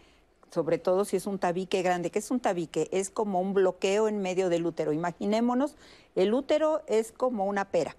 [0.51, 2.87] sobre todo si es un tabique grande, ¿qué es un tabique?
[2.91, 4.93] Es como un bloqueo en medio del útero.
[4.93, 5.75] Imaginémonos,
[6.15, 7.95] el útero es como una pera.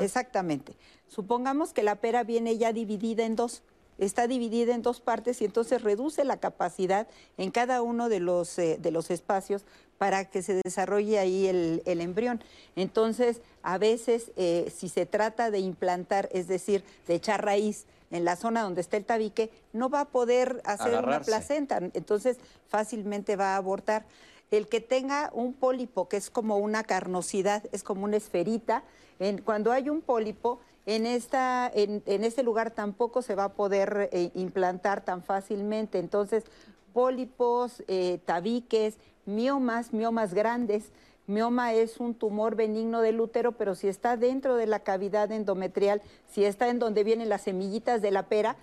[0.00, 0.74] Exactamente.
[1.06, 3.62] Supongamos que la pera viene ya dividida en dos
[3.98, 7.06] está dividida en dos partes y entonces reduce la capacidad
[7.36, 9.64] en cada uno de los, eh, de los espacios
[9.98, 12.42] para que se desarrolle ahí el, embrión.
[12.74, 18.24] Entonces, a veces, eh, si se trata de implantar, es decir, de echar raíz en
[18.24, 22.38] la zona donde está el tabique, no va a poder hacer una placenta, entonces
[22.68, 24.04] fácilmente va a abortar.
[24.50, 28.84] El que tenga un pólipo, que es como una carnosidad, es como una esferita,
[29.18, 34.10] en, cuando hay un pólipo, en, esta, en, este lugar tampoco se va a poder
[34.12, 35.98] eh, implantar tan fácilmente.
[35.98, 36.44] Entonces,
[36.92, 40.90] pólipos, eh, tabiques, miomas, miomas grandes,
[41.32, 46.02] mioma es un tumor benigno del útero, pero si está dentro de la cavidad endometrial,
[46.30, 48.56] si está en donde vienen las semillitas de la pera,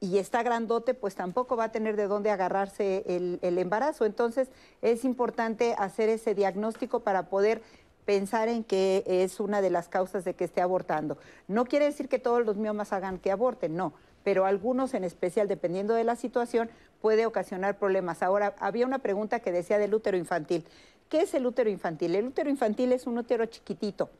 [0.00, 4.04] y está grandote, pues tampoco va a tener de dónde agarrarse el, embarazo.
[4.04, 4.48] Entonces,
[4.82, 7.62] es importante hacer ese diagnóstico para poder
[8.04, 11.18] pensar en que es una de las causas de que esté abortando.
[11.48, 15.48] No quiere decir que todos los miomas hagan que aborten, no, pero algunos en especial,
[15.48, 18.22] dependiendo de la situación, puede ocasionar problemas.
[18.22, 20.64] Ahora, había una pregunta que decía del útero infantil.
[21.08, 22.14] ¿Qué es el útero infantil?
[22.14, 24.10] El útero infantil es un útero chiquitito,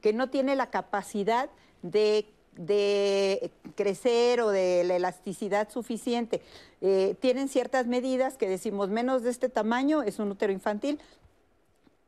[0.00, 1.48] que no tiene la capacidad
[1.82, 2.26] de
[2.56, 6.42] de crecer o de la elasticidad suficiente.
[6.80, 11.00] Eh, tienen ciertas medidas que decimos menos de este tamaño es un útero infantil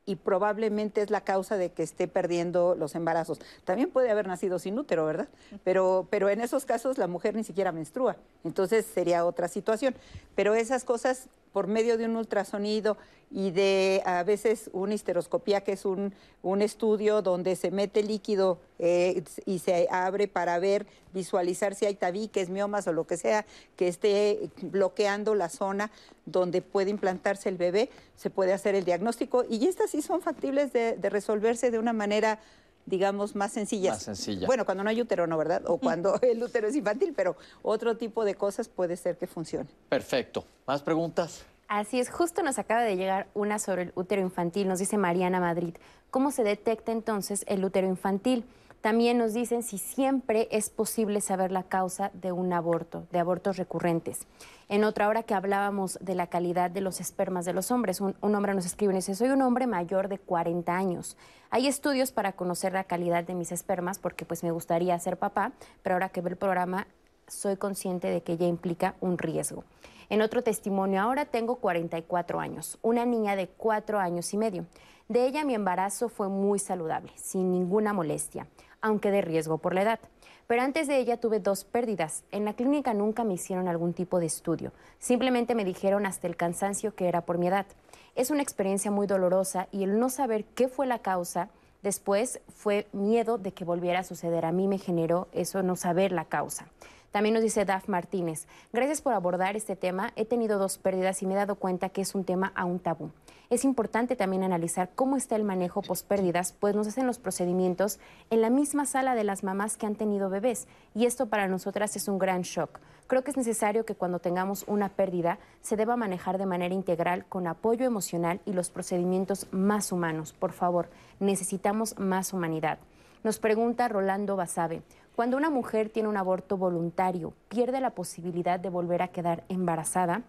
[0.08, 3.40] y probablemente es la causa de que esté perdiendo los embarazos.
[3.64, 5.28] También puede haber nacido sin útero, ¿verdad?
[5.64, 9.96] Pero, pero en esos casos la mujer ni siquiera menstrua, entonces sería otra situación.
[10.36, 12.96] Pero esas cosas por medio de un ultrasonido
[13.30, 18.58] y de a veces una histeroscopía, que es un, un estudio donde se mete líquido
[18.78, 23.44] eh, y se abre para ver, visualizar si hay tabiques, miomas o lo que sea
[23.74, 25.90] que esté bloqueando la zona
[26.24, 29.44] donde puede implantarse el bebé, se puede hacer el diagnóstico.
[29.48, 32.38] Y estas sí son factibles de, de resolverse de una manera
[32.86, 33.96] digamos, más sencillas.
[33.96, 34.46] Más sencilla.
[34.46, 35.62] Bueno, cuando no hay útero, ¿no, verdad?
[35.66, 39.68] O cuando el útero es infantil, pero otro tipo de cosas puede ser que funcione.
[39.88, 40.44] Perfecto.
[40.66, 41.44] ¿Más preguntas?
[41.68, 45.40] Así es, justo nos acaba de llegar una sobre el útero infantil, nos dice Mariana
[45.40, 45.74] Madrid.
[46.10, 48.44] ¿Cómo se detecta entonces el útero infantil?
[48.86, 53.56] También nos dicen si siempre es posible saber la causa de un aborto, de abortos
[53.56, 54.28] recurrentes.
[54.68, 58.14] En otra hora que hablábamos de la calidad de los espermas de los hombres, un,
[58.22, 61.16] hombre nos escribe y dice, soy un hombre mayor de 40 años.
[61.50, 65.50] Hay estudios para conocer la calidad de mis espermas porque pues me gustaría ser papá,
[65.82, 66.86] pero ahora que veo el programa
[67.26, 69.64] soy consciente de que ya implica un riesgo.
[70.10, 74.64] En otro testimonio, ahora tengo 44 años, una niña de 4 años y medio.
[75.08, 78.46] De ella mi embarazo fue muy saludable, sin ninguna molestia
[78.80, 80.00] aunque de riesgo por la edad.
[80.46, 82.24] Pero antes de ella tuve dos pérdidas.
[82.30, 84.72] En la clínica nunca me hicieron algún tipo de estudio.
[84.98, 87.66] Simplemente me dijeron hasta el cansancio que era por mi edad.
[88.14, 91.50] Es una experiencia muy dolorosa y el no saber qué fue la causa
[91.82, 94.44] después fue miedo de que volviera a suceder.
[94.44, 96.66] A mí me generó eso, no saber la causa.
[97.10, 100.12] También nos dice Daf Martínez, gracias por abordar este tema.
[100.16, 103.10] He tenido dos pérdidas y me he dado cuenta que es un tema aún tabú.
[103.48, 108.00] Es importante también analizar cómo está el manejo post-pérdidas, pues nos hacen los procedimientos
[108.30, 110.66] en la misma sala de las mamás que han tenido bebés.
[110.94, 112.80] Y esto para nosotras es un gran shock.
[113.06, 117.24] Creo que es necesario que cuando tengamos una pérdida se deba manejar de manera integral
[117.26, 120.32] con apoyo emocional y los procedimientos más humanos.
[120.32, 120.88] Por favor,
[121.20, 122.78] necesitamos más humanidad.
[123.22, 124.82] Nos pregunta Rolando Basabe,
[125.16, 130.24] cuando una mujer tiene un aborto voluntario, pierde la posibilidad de volver a quedar embarazada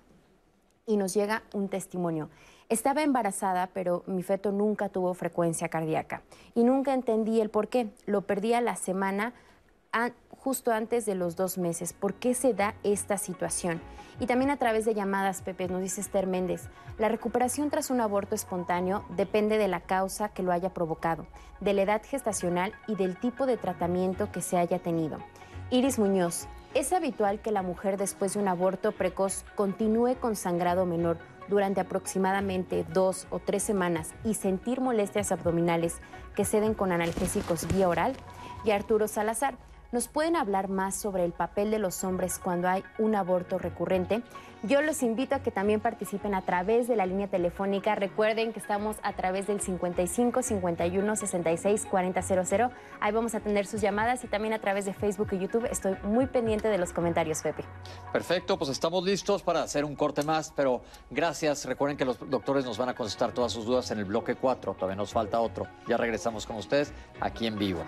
[0.85, 2.29] y nos llega un testimonio.
[2.69, 6.21] Estaba embarazada, pero mi feto nunca tuvo frecuencia cardíaca
[6.55, 7.89] y nunca entendí el por qué.
[8.05, 9.33] Lo perdí a la semana
[10.29, 11.93] justo antes de los dos meses.
[11.93, 13.81] ¿Por qué se da esta situación?
[14.19, 18.01] Y también a través de llamadas, Pepe, nos dice Esther Méndez, la recuperación tras un
[18.01, 21.27] aborto espontáneo depende de la causa que lo haya provocado,
[21.59, 25.19] de la edad gestacional y del tipo de tratamiento que se haya tenido.
[25.69, 30.85] Iris Muñoz, es habitual que la mujer después de un aborto precoz continúe con sangrado
[30.85, 31.17] menor
[31.47, 35.97] durante aproximadamente dos o tres semanas y sentir molestias abdominales
[36.35, 38.13] que ceden con analgésicos vía oral?
[38.63, 39.55] Y Arturo Salazar,
[39.93, 44.21] ¿Nos pueden hablar más sobre el papel de los hombres cuando hay un aborto recurrente?
[44.63, 47.95] Yo los invito a que también participen a través de la línea telefónica.
[47.95, 52.69] Recuerden que estamos a través del 55 51 66 4000.
[52.99, 55.65] Ahí vamos a atender sus llamadas y también a través de Facebook y YouTube.
[55.71, 57.63] Estoy muy pendiente de los comentarios, Pepe.
[58.11, 61.63] Perfecto, pues estamos listos para hacer un corte más, pero gracias.
[61.63, 64.73] Recuerden que los doctores nos van a contestar todas sus dudas en el bloque 4.
[64.73, 65.67] Todavía nos falta otro.
[65.87, 67.85] Ya regresamos con ustedes aquí en vivo.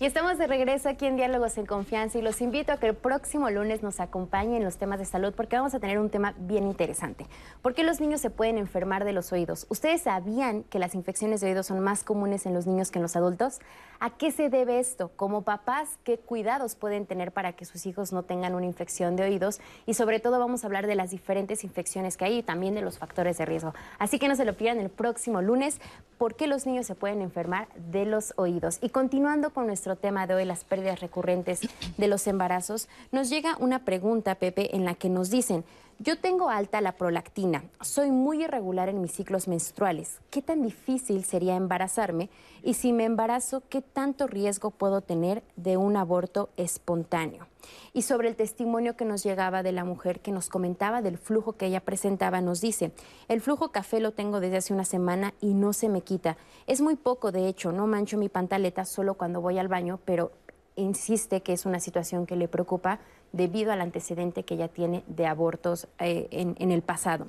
[0.00, 2.94] Y estamos de regreso aquí en Diálogos en Confianza y los invito a que el
[2.94, 6.34] próximo lunes nos acompañen en los temas de salud porque vamos a tener un tema
[6.36, 7.28] bien interesante.
[7.62, 9.66] ¿Por qué los niños se pueden enfermar de los oídos?
[9.68, 13.04] ¿Ustedes sabían que las infecciones de oídos son más comunes en los niños que en
[13.04, 13.60] los adultos?
[14.00, 15.12] ¿A qué se debe esto?
[15.14, 19.22] Como papás, ¿qué cuidados pueden tener para que sus hijos no tengan una infección de
[19.22, 19.60] oídos?
[19.86, 22.82] Y sobre todo vamos a hablar de las diferentes infecciones que hay y también de
[22.82, 23.74] los factores de riesgo.
[24.00, 25.80] Así que no se lo pierdan el próximo lunes.
[26.18, 28.78] ¿Por qué los niños se pueden enfermar de los oídos?
[28.82, 31.60] Y continuando con nuestro tema de hoy, las pérdidas recurrentes
[31.96, 35.64] de los embarazos, nos llega una pregunta, Pepe, en la que nos dicen,
[36.00, 40.20] Yo tengo alta la prolactina, soy muy irregular en mis ciclos menstruales.
[40.30, 42.30] ¿Qué tan difícil sería embarazarme?
[42.64, 47.46] Y si me embarazo, ¿qué tanto riesgo puedo tener de un aborto espontáneo?
[47.92, 51.52] Y sobre el testimonio que nos llegaba de la mujer que nos comentaba del flujo
[51.52, 52.90] que ella presentaba, nos dice,
[53.28, 56.36] el flujo café lo tengo desde hace una semana y no se me quita.
[56.66, 60.32] Es muy poco, de hecho, no mancho mi pantaleta solo cuando voy al baño, pero
[60.76, 62.98] insiste que es una situación que le preocupa
[63.34, 67.26] debido al antecedente que ella tiene de abortos eh, en, el pasado.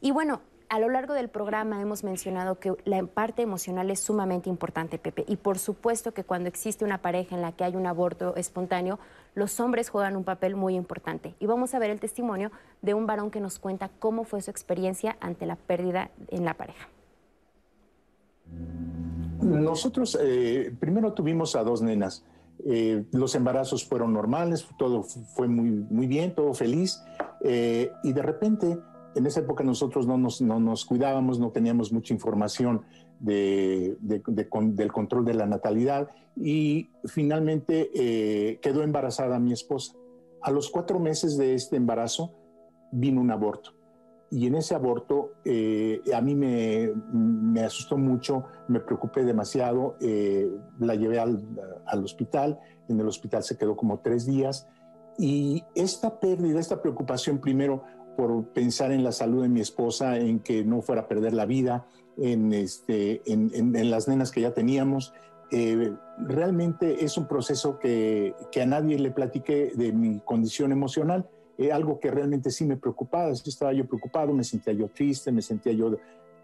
[0.00, 4.50] Y bueno, a lo largo del programa hemos mencionado que la parte emocional es sumamente
[4.50, 5.24] importante, Pepe.
[5.28, 8.98] Y por supuesto que cuando existe una pareja en la que hay un aborto espontáneo,
[9.34, 11.34] los hombres juegan un papel muy importante.
[11.40, 12.50] Y vamos a ver el testimonio
[12.82, 16.54] de un varón que nos cuenta cómo fue su experiencia ante la pérdida en la
[16.54, 16.88] pareja.
[19.40, 22.24] Nosotros eh, primero tuvimos a dos nenas.
[22.64, 27.02] Eh, los embarazos fueron normales, todo fue muy, muy bien, todo feliz.
[27.42, 28.78] Eh, y de repente,
[29.14, 32.82] en esa época nosotros no nos, no nos cuidábamos, no teníamos mucha información
[33.20, 39.94] de, del control de la natalidad y finalmente eh, quedó embarazada mi esposa.
[40.42, 42.34] A los cuatro meses de este embarazo
[42.92, 43.75] vino un aborto
[44.30, 50.50] y en ese aborto eh, a mí me, me, asustó mucho, me preocupé demasiado, eh,
[50.80, 51.44] la llevé al,
[51.86, 52.58] al, hospital,
[52.88, 54.66] en el hospital se quedó como tres días
[55.18, 57.84] y esta pérdida, esta preocupación primero
[58.16, 61.46] por pensar en la salud de mi esposa, en que no fuera a perder la
[61.46, 65.12] vida, en, este, en, en, las nenas que ya teníamos,
[65.52, 71.28] eh, realmente es un proceso que, que a nadie le platiqué de mi condición emocional
[71.58, 75.32] eh, algo que realmente sí me preocupaba, sí estaba yo preocupado, me sentía yo triste,
[75.32, 75.96] me sentía yo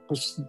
[0.09, 0.43] pues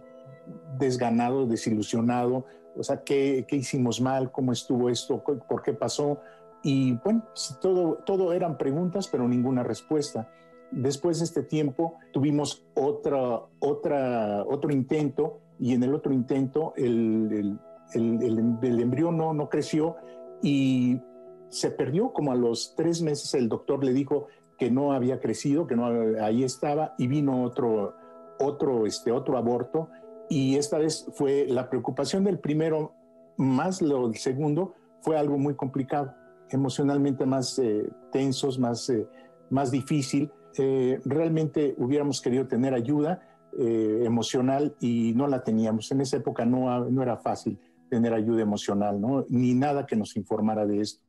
[0.78, 2.44] desganado, desilusionado,
[2.76, 4.32] o sea, ¿qué, qué hicimos mal?
[4.32, 5.22] ¿Cómo estuvo esto?
[5.22, 6.18] ¿Por qué pasó?
[6.62, 7.24] Y bueno,
[7.60, 10.28] todo, todo eran preguntas, pero ninguna respuesta.
[10.70, 17.58] Después de este tiempo tuvimos otra, otra, otro intento y en el otro intento el,
[17.94, 19.96] el, el, el embrión no, no creció
[20.42, 21.00] y
[21.48, 24.26] se perdió como a los tres meses el doctor le dijo
[24.58, 25.86] que no había crecido, que no
[26.22, 27.94] ahí estaba y vino otro
[28.38, 29.88] otro este otro aborto
[30.28, 32.94] y esta vez fue la preocupación del primero
[33.36, 34.74] más lo del segundo
[35.04, 36.14] fue algo muy complicado,
[36.48, 39.06] emocionalmente más eh, tensos, más eh,
[39.50, 40.30] más difícil.
[40.56, 45.88] Eh, realmente hubiéramos querido tener ayuda emocional y no la teníamos.
[45.92, 47.56] En esa época no, no era fácil
[47.88, 49.24] tener ayuda emocional, ¿no?
[49.28, 51.03] ni nada que nos informara de esto.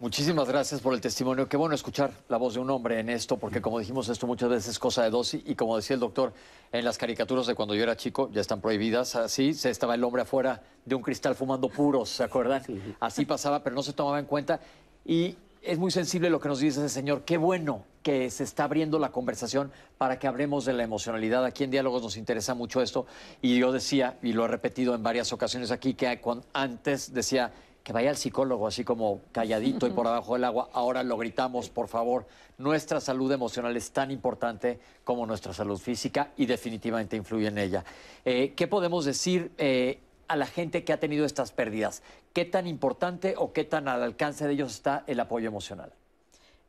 [0.00, 1.48] Muchísimas gracias por el testimonio.
[1.48, 4.48] Qué bueno escuchar la voz de un hombre en esto, porque como dijimos, esto muchas
[4.48, 6.32] veces es cosa de dos y como decía el doctor,
[6.72, 9.14] en las caricaturas de cuando yo era chico ya están prohibidas.
[9.14, 12.62] Así se estaba el hombre afuera de un cristal fumando puros, ¿se acuerdan?
[12.98, 14.58] Así pasaba, pero no se tomaba en cuenta.
[15.04, 17.22] Y es muy sensible lo que nos dice ese señor.
[17.22, 21.44] Qué bueno que se está abriendo la conversación para que hablemos de la emocionalidad.
[21.44, 23.06] Aquí en Diálogos nos interesa mucho esto.
[23.40, 26.20] Y yo decía, y lo he repetido en varias ocasiones aquí, que
[26.52, 27.52] antes decía
[27.84, 30.70] que vaya al psicólogo así como calladito y por abajo del agua.
[30.72, 32.26] Ahora lo gritamos, por favor.
[32.56, 37.84] Nuestra salud emocional es tan importante como nuestra salud física y definitivamente influye en ella.
[38.24, 42.02] Eh, ¿Qué podemos decir eh, a la gente que ha tenido estas pérdidas?
[42.32, 45.92] ¿Qué tan importante o qué tan al alcance de ellos está el apoyo emocional?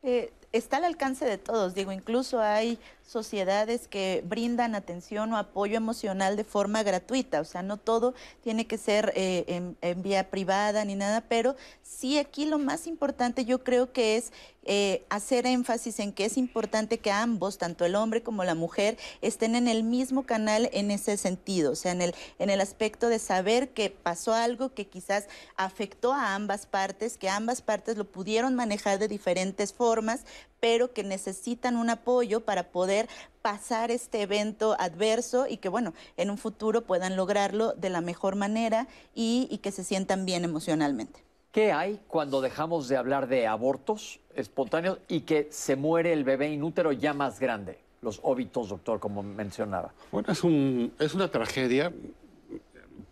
[0.03, 1.74] Eh, está al alcance de todos.
[1.74, 7.39] Digo, incluso hay sociedades que brindan atención o apoyo emocional de forma gratuita.
[7.41, 12.18] O sea, no todo tiene que ser eh, en, vía privada ni nada, pero sí
[12.18, 14.32] aquí lo más importante yo creo que es
[14.68, 18.98] eh, hacer énfasis en que es importante que ambos, tanto el hombre como la mujer,
[19.22, 23.08] estén en el mismo canal en ese sentido, o sea, en el, en el aspecto
[23.08, 28.06] de saber que pasó algo que quizás afectó a ambas partes, que ambas partes lo
[28.06, 30.22] pudieron manejar de diferentes formas,
[30.60, 33.08] pero que necesitan un apoyo para poder
[33.41, 38.36] pasar este evento adverso y que, bueno, en un futuro puedan lograrlo de la mejor
[38.36, 41.24] manera y, que se sientan bien emocionalmente.
[41.52, 46.52] ¿Qué hay cuando dejamos de hablar de abortos espontáneos y que se muere el bebé
[46.52, 47.78] inútero ya más grande?
[48.02, 49.93] Los óbitos, doctor, como mencionaba.
[50.12, 51.93] Bueno, es, un, es una tragedia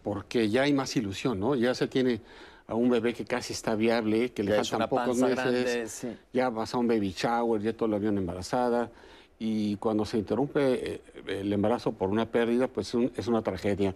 [0.04, 1.56] porque ya hay más ilusión, ¿no?
[1.56, 2.22] Ya se tiene
[2.68, 6.78] a un bebé que casi está viable, que le faltan pocos meses, ya vas a
[6.78, 8.90] un baby shower, ya todo lo habían embarazada,
[9.40, 13.94] y cuando se interrumpe eh, el embarazo por una pérdida, pues es una tragedia.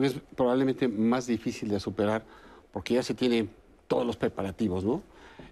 [0.00, 2.24] es probablemente más difícil de superar
[2.72, 3.48] porque ya se tiene
[3.86, 5.02] todos los preparativos, ¿no?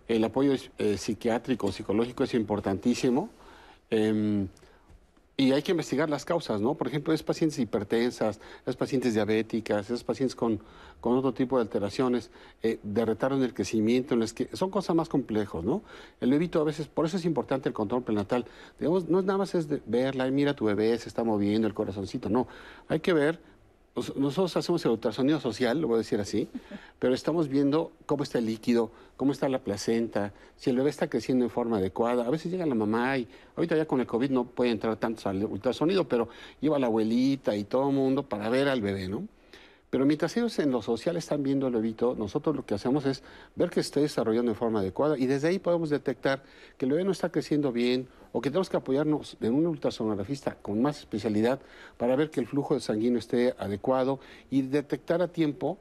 [0.06, 3.30] El apoyo eh, psiquiátrico, psicológico es importantísimo.
[3.88, 4.48] Em,
[5.36, 6.74] Y hay que investigar las causas, ¿no?
[6.74, 10.60] Por ejemplo, es pacientes hipertensas, es pacientes diabéticas, es pacientes con,
[11.00, 12.30] con otro tipo de alteraciones,
[12.62, 15.82] eh, de retardo en el crecimiento, en las que son cosas más complejas, ¿no?
[16.20, 18.46] El bebito a veces, por eso es importante el control prenatal.
[18.78, 21.74] Digamos, no es nada más es de verla, mira tu bebé, se está moviendo el
[21.74, 22.46] corazoncito, no.
[22.86, 23.40] Hay que ver
[23.94, 26.48] nosotros hacemos el ultrasonido social, lo voy a decir así,
[26.98, 31.08] pero estamos viendo cómo está el líquido, cómo está la placenta, si el bebé está
[31.08, 32.26] creciendo en forma adecuada.
[32.26, 35.28] A veces llega la mamá y ahorita ya con el COVID no puede entrar tanto
[35.28, 36.28] al ultrasonido, pero
[36.60, 39.28] lleva a la abuelita y todo el mundo para ver al bebé, ¿no?
[39.94, 43.22] Pero mientras ellos en lo social están viendo el bebito, nosotros lo que hacemos es
[43.54, 46.42] ver que esté desarrollando de forma adecuada y desde ahí podemos detectar
[46.76, 50.56] que el bebé no está creciendo bien o que tenemos que apoyarnos en un ultrasonografista
[50.56, 51.60] con más especialidad
[51.96, 54.18] para ver que el flujo de sanguíneo esté adecuado
[54.50, 55.78] y detectar a tiempo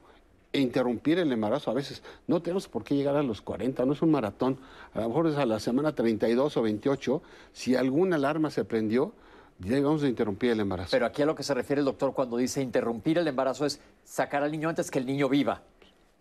[0.52, 1.72] e interrumpir el embarazo.
[1.72, 4.60] A veces no tenemos por qué llegar a los 40, no es un maratón.
[4.92, 7.20] A lo mejor es a la semana 32 o 28.
[7.52, 9.12] Si alguna alarma se prendió,
[9.58, 10.90] ya vamos a interrumpir el embarazo.
[10.90, 13.80] Pero aquí a lo que se refiere el doctor cuando dice interrumpir el embarazo es
[14.04, 15.62] sacar al niño antes que el niño viva.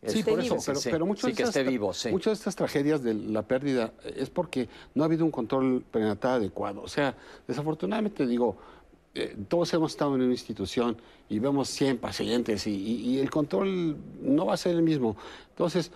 [0.06, 0.58] Sí, por eso,
[0.92, 5.04] pero, muchas, de estas, vivo, muchas de estas tragedias de la pérdida es porque no
[5.04, 6.82] ha habido un control prenatal adecuado.
[6.82, 7.16] O sea,
[7.48, 8.58] desafortunadamente digo,
[9.16, 10.98] eh, todos hemos estado en una institución
[11.30, 15.16] y vemos 100 pacientes y, el control no va a ser el mismo.
[15.50, 15.92] Entonces,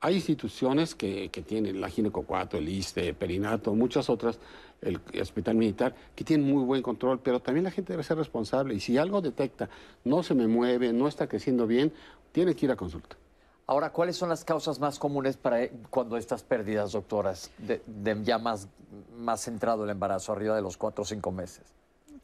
[0.00, 4.38] hay instituciones que, que tienen la Gineco 4, el ISTE, Perinato, muchas otras,
[4.84, 8.74] el hospital militar, que tienen muy buen control, pero también la gente debe ser responsable
[8.74, 9.68] y si algo detecta,
[10.04, 11.92] no se me mueve, no está creciendo bien,
[12.32, 13.16] tiene que ir a consulta.
[13.66, 17.80] Ahora, ¿cuáles son las causas más comunes para cuando estas pérdidas, doctoras, de,
[18.22, 18.68] ya más,
[19.16, 21.62] más centrado el embarazo, arriba de los cuatro o cinco meses?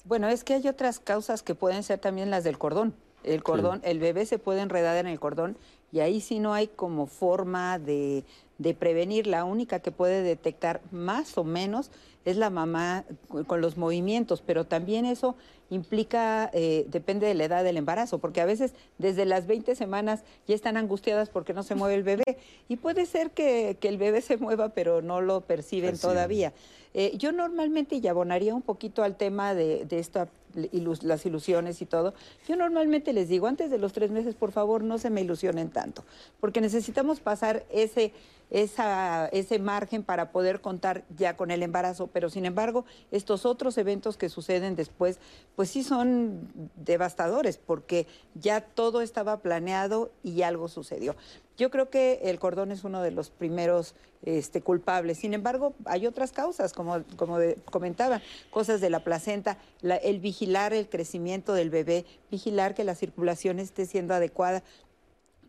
[0.04, 2.94] Bueno, es que hay otras causas que pueden ser también las del cordón.
[3.22, 5.56] El cordón, el bebé se puede enredar en el cordón
[5.92, 8.24] y ahí sí no hay como forma de,
[8.58, 9.26] de prevenir.
[9.26, 11.90] La única que puede detectar más o menos
[12.24, 13.04] es la mamá
[13.46, 15.36] con los movimientos, pero también eso
[15.70, 20.24] implica, eh, depende de la edad del embarazo, porque a veces desde las 20 semanas
[20.46, 22.38] ya están angustiadas porque no se mueve el bebé.
[22.68, 26.52] Y puede ser que, el bebé se mueva, pero no lo perciben todavía.
[26.92, 31.86] Eh, yo normalmente, y abonaría un poquito al tema de, de esta las ilusiones y
[31.86, 32.14] todo,
[32.48, 35.70] yo normalmente les digo, antes de los tres meses, por favor, no se me ilusionen
[35.70, 36.05] tanto,
[36.40, 38.12] porque necesitamos pasar ese
[38.51, 44.16] ese margen para poder contar ya con el embarazo, pero sin embargo, estos otros eventos
[44.16, 45.20] que suceden después,
[45.55, 51.14] pues sí son devastadores, porque ya todo estaba planeado y algo sucedió.
[51.61, 55.18] Yo creo que el cordón es uno de los primeros este, culpables.
[55.18, 57.36] Sin embargo, hay otras causas, como, como
[57.66, 63.58] comentaba, cosas de la placenta, el vigilar el crecimiento del bebé, vigilar que la circulación
[63.58, 64.62] esté siendo adecuada.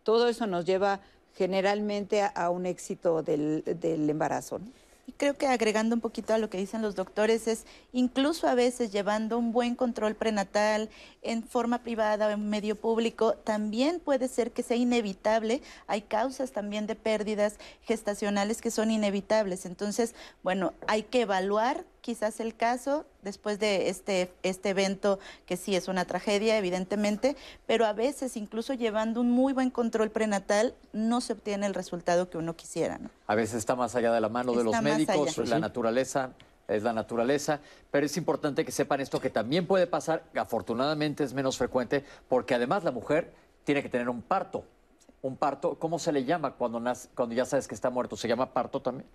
[0.03, 0.99] Todo eso nos lleva
[1.38, 4.59] generalmente a, un éxito del, embarazo.
[4.59, 4.80] Y
[5.22, 8.91] creo que agregando un poquito a lo que dicen los doctores es incluso a veces
[8.91, 10.89] llevando un buen control prenatal
[11.22, 15.61] en forma privada o en medio público, también puede ser que sea inevitable.
[15.86, 19.67] Hay causas también de pérdidas gestacionales que son inevitables.
[19.67, 25.76] Entonces, bueno, hay que evaluar quizás el caso después de este, este evento, que sí
[25.76, 27.38] es una tragedia, evidentemente,
[27.68, 32.30] pero a veces incluso llevando un muy buen control prenatal no se obtiene el resultado
[32.30, 32.97] que uno quisiera.
[32.97, 33.10] ¿no?
[33.28, 36.32] A veces está más allá de la mano de los médicos, la naturaleza
[36.68, 37.60] es la naturaleza,
[37.91, 42.56] pero es importante que sepan esto que también puede pasar, afortunadamente es menos frecuente, porque
[42.56, 43.34] además la mujer
[43.66, 44.64] tiene que tener un parto.
[45.22, 48.16] Un parto, ¿cómo se le llama cuando, nace, cuando ya sabes que está muerto?
[48.16, 49.08] ¿Se llama parto también?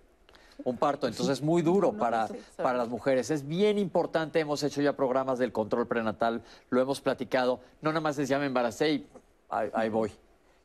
[0.63, 1.07] Un parto.
[1.07, 2.27] Entonces es muy duro para,
[2.57, 3.31] para las mujeres.
[3.31, 7.59] Es bien importante, hemos hecho ya programas del control prenatal, lo hemos platicado.
[7.81, 9.07] No nada más les llama embaracé y
[9.49, 10.11] ahí, voy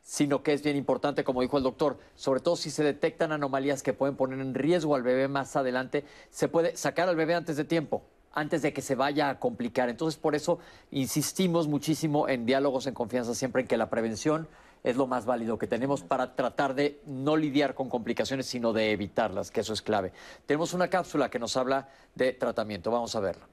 [0.05, 3.81] sino que es bien importante, como dijo el doctor, sobre todo si se detectan anomalías
[3.81, 7.55] que pueden poner en riesgo al bebé más adelante, se puede sacar al bebé antes
[7.55, 9.89] de tiempo antes de que se vaya a complicar.
[9.89, 10.59] Entonces, por eso
[10.91, 14.47] insistimos muchísimo en diálogos en confianza, siempre en que la prevención
[14.83, 18.91] es lo más válido que tenemos para tratar de no lidiar con complicaciones, sino de
[18.91, 20.11] evitarlas, que eso es clave.
[20.45, 22.91] Tenemos una cápsula que nos habla de tratamiento.
[22.91, 23.47] Vamos a verla.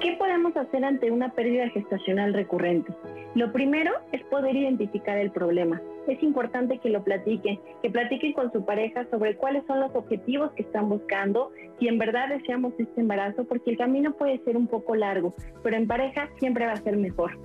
[0.00, 2.92] ¿Qué podemos hacer ante una pérdida gestacional recurrente?
[3.34, 5.80] Lo primero es poder identificar el problema.
[6.08, 10.52] Es importante que lo platiquen, que platiquen con su pareja sobre cuáles son los objetivos
[10.52, 14.66] que están buscando, si en verdad deseamos este embarazo, porque el camino puede ser un
[14.66, 17.38] poco largo, pero en pareja siempre va a ser mejor.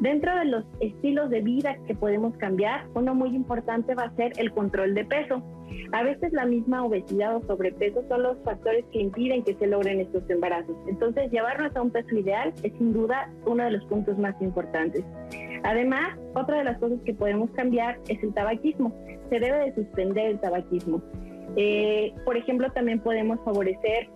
[0.00, 4.32] Dentro de los estilos de vida que podemos cambiar, uno muy importante va a ser
[4.38, 5.42] el control de peso.
[5.92, 10.00] A veces la misma obesidad o sobrepeso son los factores que impiden que se logren
[10.00, 10.74] estos embarazos.
[10.88, 15.04] Entonces, llevarnos a un peso ideal es sin duda uno de los puntos más importantes.
[15.64, 18.94] Además, otra de las cosas que podemos cambiar es el tabaquismo.
[19.28, 21.02] Se debe de suspender el tabaquismo.
[21.56, 24.08] Eh, por ejemplo, también podemos favorecer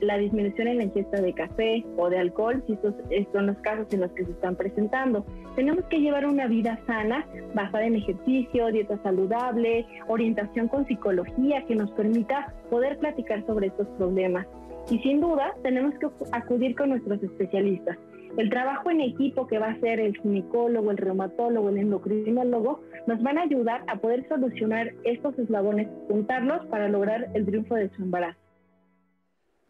[0.00, 2.94] la, disminución en la ingesta de café o de alcohol, si estos,
[3.32, 5.24] son los casos en los que se están presentando.
[5.56, 11.74] Tenemos que llevar una vida sana, basada en ejercicio, dieta saludable, orientación con psicología que
[11.74, 14.46] nos permita poder platicar sobre estos problemas.
[14.90, 17.98] Y sin duda, tenemos que acudir con nuestros especialistas.
[18.36, 23.22] El trabajo en equipo que va a hacer el ginecólogo, el reumatólogo, el endocrinólogo, nos
[23.22, 28.02] van a ayudar a poder solucionar estos eslabones, juntarlos para lograr el triunfo de su
[28.02, 28.38] embarazo.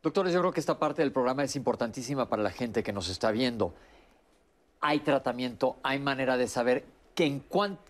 [0.02, 3.08] Doctores, yo creo que esta parte del programa es importantísima para la gente que nos
[3.08, 3.74] está viendo.
[4.80, 6.84] Hay tratamiento, hay manera de saber
[7.14, 7.42] que en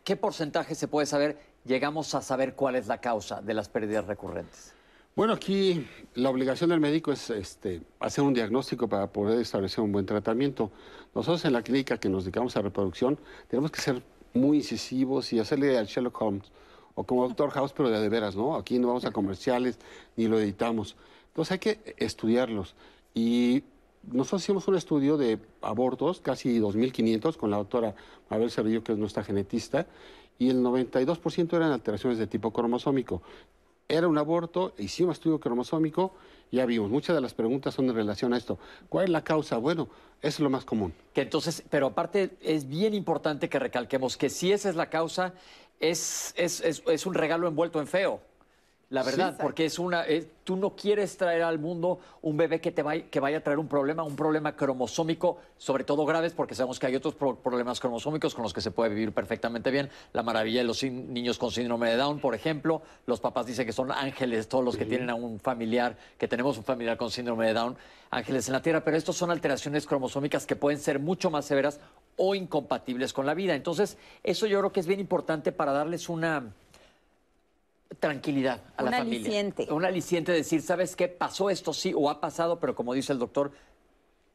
[0.05, 4.07] qué porcentaje se puede saber, llegamos a saber cuál es la causa de las pérdidas
[4.07, 4.75] recurrentes.
[5.19, 9.91] Bueno, aquí la obligación del médico es este, hacer un diagnóstico para poder establecer un
[9.91, 10.71] buen tratamiento.
[11.13, 14.01] Nosotros en la clínica que nos dedicamos a reproducción tenemos que ser
[14.33, 16.53] muy incisivos y hacerle al Sherlock Holmes
[16.95, 18.55] o como Doctor House, pero de, de veras, ¿no?
[18.55, 19.81] Aquí no vamos a comerciales
[20.15, 20.95] ni lo editamos.
[21.31, 22.77] Entonces hay que estudiarlos.
[23.13, 23.65] Y
[24.05, 27.97] nosotros hicimos un estudio de abortos, casi 2.500, con la doctora
[28.31, 29.89] Mabel Cerrillo, que es nuestra genetista,
[30.39, 33.21] y el 92% eran alteraciones de tipo cromosómico
[33.89, 36.15] era un aborto, hicimos estudio cromosómico,
[36.53, 38.59] ya vimos, muchas de las preguntas son en relación a esto.
[38.89, 39.57] ¿Cuál es la causa?
[39.57, 39.89] Bueno,
[40.23, 40.93] es lo más común.
[41.15, 45.35] Que entonces, pero aparte es bien importante que recalquemos que si esa es la causa,
[45.81, 48.21] es, es, es un regalo envuelto en feo.
[48.91, 50.07] La verdad, porque es una,
[50.45, 53.59] tú no quieres traer al mundo un bebé que te vaya, que vaya a traer
[53.59, 58.35] un problema, un problema cromosómico, sobre todo graves, porque sabemos que hay otros problemas cromosómicos
[58.35, 59.91] con los que se puede vivir perfectamente bien.
[60.15, 63.75] La maravilla de los niños con síndrome de Down, por ejemplo, los papás dicen que
[63.75, 67.47] son ángeles todos los que tienen a un familiar, que tenemos un familiar con síndrome
[67.47, 67.77] de Down,
[68.11, 71.79] ángeles en la tierra, pero estos son alteraciones cromosómicas que pueden ser mucho más severas
[72.17, 73.55] o incompatibles con la vida.
[73.55, 76.55] Entonces, eso yo creo que es bien importante para darles una
[78.01, 79.21] tranquilidad a la familia.
[79.21, 79.73] Un aliciente.
[79.73, 81.09] Un aliciente de decir, ¿sabes qué?
[81.09, 83.53] Pasó esto sí o ha pasado, pero como dice el doctor,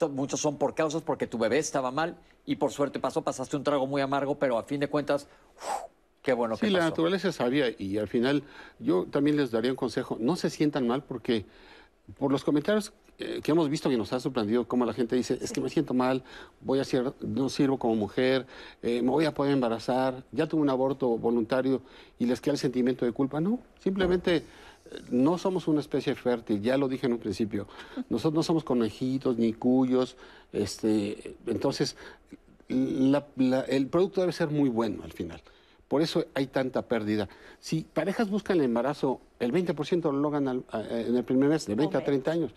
[0.09, 3.63] muchos son por causas porque tu bebé estaba mal y por suerte pasó, pasaste un
[3.63, 5.27] trago muy amargo, pero a fin de cuentas,
[6.21, 8.43] qué bueno que Sí, la naturaleza sabía y al final
[8.79, 11.45] yo también les daría un consejo, no se sientan mal porque
[12.17, 15.37] por los comentarios eh, que hemos visto que nos ha sorprendido cómo la gente dice,
[15.39, 16.23] es que me siento mal,
[16.61, 18.47] voy a ser, no sirvo como mujer,
[18.81, 21.81] eh, me voy a poder embarazar, ya tuve un aborto voluntario
[22.17, 23.39] y les queda el sentimiento de culpa.
[23.39, 24.43] No, simplemente eh,
[25.11, 27.67] no somos una especie fértil, ya lo dije en un principio.
[28.09, 30.17] Nosotros no somos conejitos ni cuyos,
[30.51, 31.95] este, entonces
[32.67, 35.39] el producto debe ser muy bueno al final.
[35.87, 37.29] Por eso hay tanta pérdida.
[37.59, 41.97] Si parejas buscan el embarazo, el 20% lo logran en el primer mes, de 20
[41.97, 42.51] a 30 años.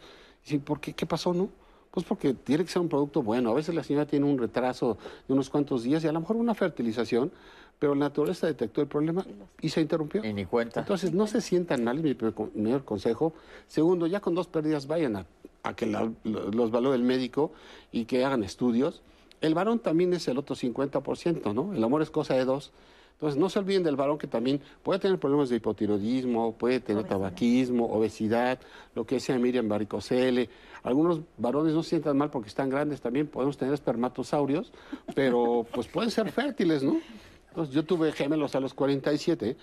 [0.64, 0.92] ¿Por qué?
[0.92, 1.49] ¿Qué pasó, no?
[1.90, 3.51] Pues porque tiene que ser un producto bueno.
[3.51, 6.36] A veces la señora tiene un retraso de unos cuantos días y a lo mejor
[6.36, 7.32] una fertilización,
[7.78, 9.24] pero la naturaleza detectó el problema
[9.61, 10.24] y se interrumpió.
[10.24, 10.80] Y ni cuenta.
[10.80, 13.32] Entonces, no se sientan mal, es mi mejor consejo.
[13.66, 15.86] Segundo, ya con dos pérdidas vayan a, que
[16.24, 17.53] los valore el médico
[17.92, 19.03] y que hagan estudios.
[19.40, 21.74] El varón también es el otro 50%, ¿no?
[21.74, 22.72] El amor es cosa de dos.
[23.17, 27.05] Entonces, no se olviden del varón que también puede tener problemas de hipotiroidismo, puede tener
[27.05, 28.61] tabaquismo, obesidad,
[28.95, 30.51] lo que decía Miriam varicocele.
[30.83, 34.71] Algunos varones no se sientan mal porque están grandes también, podemos tener espermatosaurios,
[35.14, 37.01] pero pues pueden ser fértiles, ¿no?
[37.49, 39.57] Entonces, yo tuve gemelos a los 47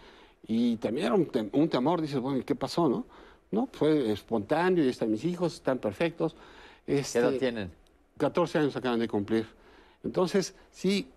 [0.47, 3.05] y también era un, temor, dices, bueno, ¿y qué pasó, no?
[3.51, 6.35] No, fue espontáneo y están mis hijos, están perfectos.
[6.87, 7.71] Este, ¿Qué edad tienen?
[8.17, 9.45] 14 años acaban de cumplir.
[10.03, 11.07] Entonces, sí,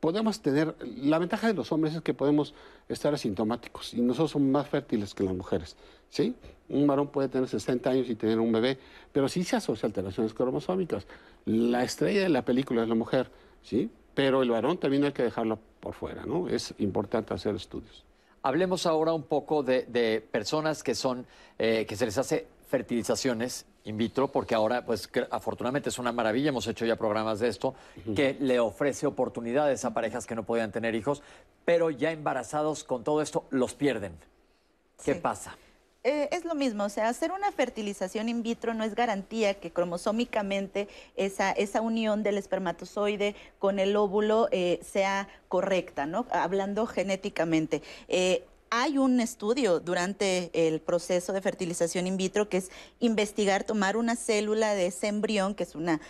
[0.00, 2.54] podemos tener, la ventaja de los hombres es que podemos
[2.88, 5.76] estar asintomáticos y nosotros somos más fértiles que las mujeres,
[6.08, 6.34] ¿sí?
[6.68, 8.78] Un varón puede tener 60 años y tener un bebé,
[9.12, 11.06] pero sí se asocia a alteraciones cromosómicas.
[11.44, 13.30] La estrella de la película es la mujer,
[13.62, 13.90] ¿sí?
[14.14, 16.48] Pero el varón también hay que dejarlo por fuera, ¿no?
[16.48, 18.04] Es importante hacer estudios.
[18.42, 21.26] Hablemos ahora un poco de, personas que son,
[21.58, 26.50] eh, que se les hace fertilizaciones in vitro, porque ahora, pues afortunadamente es una maravilla,
[26.50, 27.74] hemos hecho ya programas de esto,
[28.14, 31.22] que le ofrece oportunidades a parejas que no podían tener hijos,
[31.64, 34.12] pero ya embarazados con todo esto los pierden.
[35.04, 35.56] ¿Qué pasa?
[36.04, 39.70] Eh, es lo mismo, o sea, hacer una fertilización in vitro no es garantía que
[39.70, 46.26] cromosómicamente esa, esa unión del espermatozoide con el óvulo eh, sea correcta, ¿no?
[46.32, 47.82] Hablando genéticamente.
[48.08, 48.44] Eh,
[48.74, 52.70] hay un estudio durante el proceso de fertilización in vitro que es
[53.00, 56.00] investigar, tomar una célula de ese embrión, que es una,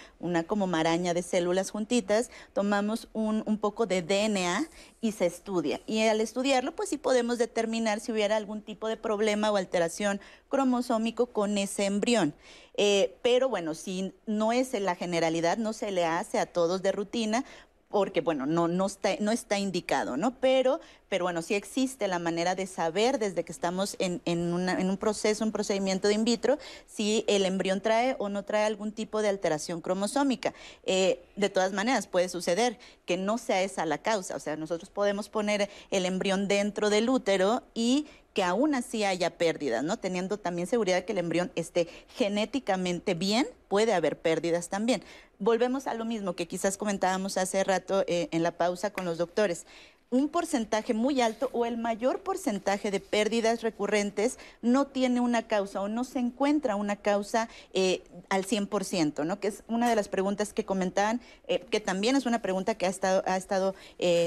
[0.46, 4.68] como maraña de células juntitas, tomamos un, un poco de DNA
[5.00, 5.80] y se estudia.
[5.88, 10.20] Y al estudiarlo, pues sí podemos determinar si hubiera algún tipo de problema o alteración
[10.48, 12.32] cromosómico con ese embrión.
[12.74, 16.80] Eh, pero bueno, si no es en la generalidad, no se le hace a todos
[16.80, 17.44] de rutina,
[17.92, 20.32] porque bueno, no, no, está, no está indicado, ¿no?
[20.40, 24.90] Pero, pero bueno, sí existe la manera de saber desde que estamos en, en, en,
[24.90, 28.92] un proceso, un procedimiento de in vitro, si el embrión trae o no trae algún
[28.92, 30.54] tipo de alteración cromosómica.
[30.84, 34.90] Eh, de todas maneras, puede suceder que no sea esa la causa, o sea, nosotros
[34.90, 39.98] podemos poner el embrión dentro del útero y que aún así haya pérdidas, ¿no?
[39.98, 45.02] Teniendo también seguridad que el embrión esté genéticamente bien, puede haber pérdidas también.
[45.38, 49.18] Volvemos a lo mismo que quizás comentábamos hace rato eh, en la pausa con los
[49.18, 49.66] doctores
[50.10, 55.80] un porcentaje muy alto o el mayor porcentaje de pérdidas recurrentes no tiene una causa
[55.80, 59.40] o no se encuentra una causa eh, al 100%, ¿no?
[59.40, 62.84] Que es una de las preguntas que comentaban, eh, que también es una pregunta que
[62.84, 63.74] ha estado, ha estado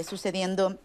[0.04, 0.80] sucediendo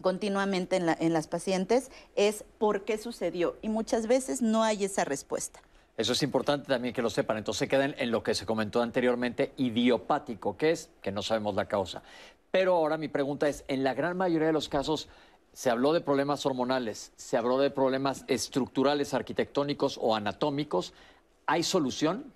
[0.00, 5.04] continuamente en, en las pacientes es por qué sucedió y muchas veces no hay esa
[5.04, 5.60] respuesta.
[5.96, 7.36] Eso es importante también que lo sepan.
[7.36, 11.54] Entonces se quedan en lo que se comentó anteriormente, idiopático, que es que no sabemos
[11.54, 12.02] la causa.
[12.50, 15.08] Pero ahora mi pregunta es, en la gran mayoría de los casos
[15.52, 20.94] se habló de problemas hormonales, se habló de problemas estructurales, arquitectónicos o anatómicos.
[21.46, 22.32] ¿Hay solución?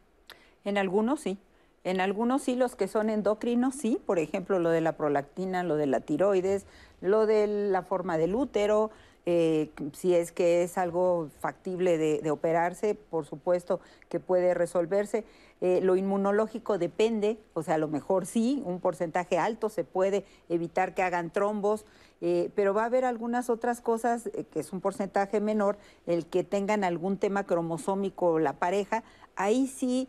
[0.64, 1.38] En algunos sí.
[1.84, 3.98] En algunos sí, los que son endocrinos, sí.
[4.04, 6.66] Por ejemplo, lo de la prolactina, lo de la tiroides,
[7.04, 8.90] lo de la forma del útero,
[9.26, 15.24] eh, si es que es algo factible de, operarse, por supuesto que puede resolverse.
[15.60, 20.24] Eh, lo inmunológico depende, o sea, a lo mejor sí, un porcentaje alto se puede
[20.48, 21.84] evitar que hagan trombos,
[22.22, 25.76] eh, pero va a haber algunas otras cosas, que es un porcentaje menor,
[26.06, 29.04] el que tengan algún tema cromosómico la pareja,
[29.36, 30.08] ahí sí,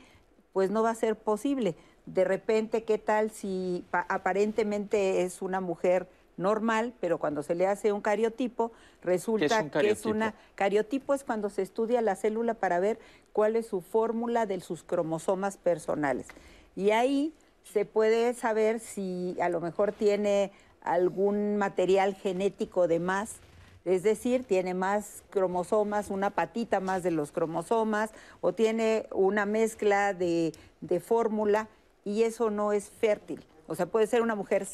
[0.54, 1.76] pues no va a ser posible.
[2.06, 6.08] De repente, ¿qué tal si aparentemente es una mujer
[6.38, 8.72] normal, pero cuando se le hace un cariotipo,
[9.02, 13.00] resulta que es una cariotipo es cuando se estudia la célula para ver
[13.34, 16.28] cuál es su fórmula de sus cromosomas personales.
[16.76, 17.34] Y ahí
[17.64, 20.52] se puede saber si a lo mejor tiene
[20.82, 23.38] algún material genético de más,
[23.86, 30.14] es decir, tiene más cromosomas, una patita más de los cromosomas, o tiene una mezcla
[30.14, 31.68] de, de fórmula,
[32.04, 33.44] y eso no es fértil.
[33.68, 34.68] O sea, puede ser una mujer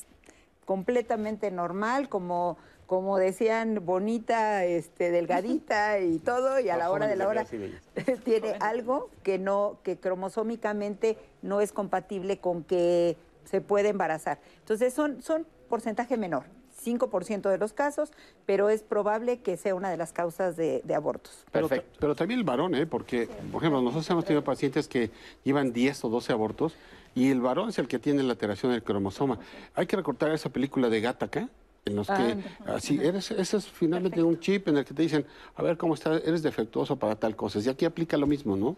[0.72, 2.58] completamente normal, como,
[2.88, 7.46] como decían, bonita, este, delgadita y todo, y a la hora de la hora
[8.24, 14.40] tiene algo que no, que cromosómicamente no es compatible con que se puede embarazar.
[14.60, 16.46] Entonces son, son porcentaje menor.
[16.86, 18.12] 5% de los casos,
[18.46, 21.46] pero es probable que sea una de las causas de, abortos.
[21.52, 21.98] Perfecto.
[22.00, 22.88] Pero, también el varón, ¿eh?
[22.88, 25.12] porque, por ejemplo, nosotros hemos tenido pacientes que
[25.44, 26.74] llevan 10 o 12 abortos
[27.16, 29.40] y el varón es el que tiene la alteración del cromosoma.
[29.76, 31.50] Hay que recortar esa película de Gattaca,
[31.86, 35.26] en los que así eres ese es finalmente un chip en el que te dicen
[35.56, 38.76] a ver cómo está eres defectuoso para tal cosa y aquí aplica lo mismo no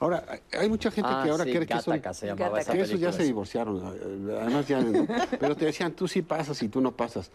[0.00, 0.24] ahora
[0.58, 3.80] hay mucha gente que ah, ahora quiere que, eso, que esos ya se divorciaron
[4.40, 4.84] además ya
[5.38, 7.30] pero te decían tú sí pasas y tú no pasas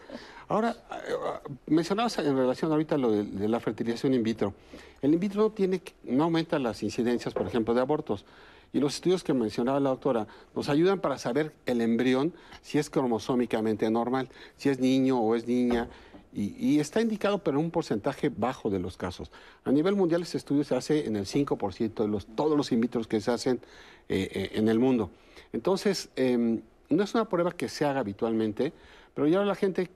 [0.48, 0.76] ahora
[1.08, 4.52] eh, mencionabas en relación ahorita lo de, de la fertilización in vitro.
[5.00, 8.26] El in vitro no tiene no aumenta las incidencias por ejemplo de abortos
[8.72, 12.32] y los estudios que mencionaba la doctora nos ayudan para saber el embrión
[12.62, 15.88] si es cromosómicamente normal, si es niño o es niña.
[16.32, 19.32] Y, está indicado, pero en un porcentaje bajo de los casos.
[19.64, 22.80] A nivel mundial, este estudio se hace en el 5% de los, todos los in
[22.82, 23.60] que se hacen
[24.08, 25.10] eh, eh, en el mundo.
[25.52, 28.72] Entonces, em, no es una prueba que se haga habitualmente,
[29.12, 29.90] pero ya la gente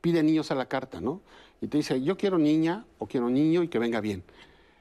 [0.00, 1.22] pide niños a la carta, ¿no?
[1.60, 4.22] Y te dice, yo quiero niña o quiero niño y que venga bien.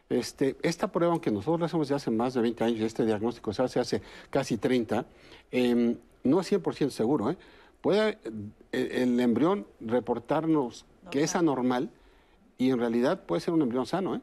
[0.09, 3.53] Este, esta prueba, aunque nosotros la hacemos ya hace más de 20 años, este diagnóstico
[3.53, 5.05] se hace hace casi 30,
[5.51, 7.29] em, no es 100% seguro.
[7.29, 7.37] ¿eh?
[7.81, 8.17] Puede
[8.71, 11.89] eh, el, embrión reportarnos que es anormal
[12.57, 14.15] y en realidad puede ser un embrión sano.
[14.15, 14.21] ¿eh?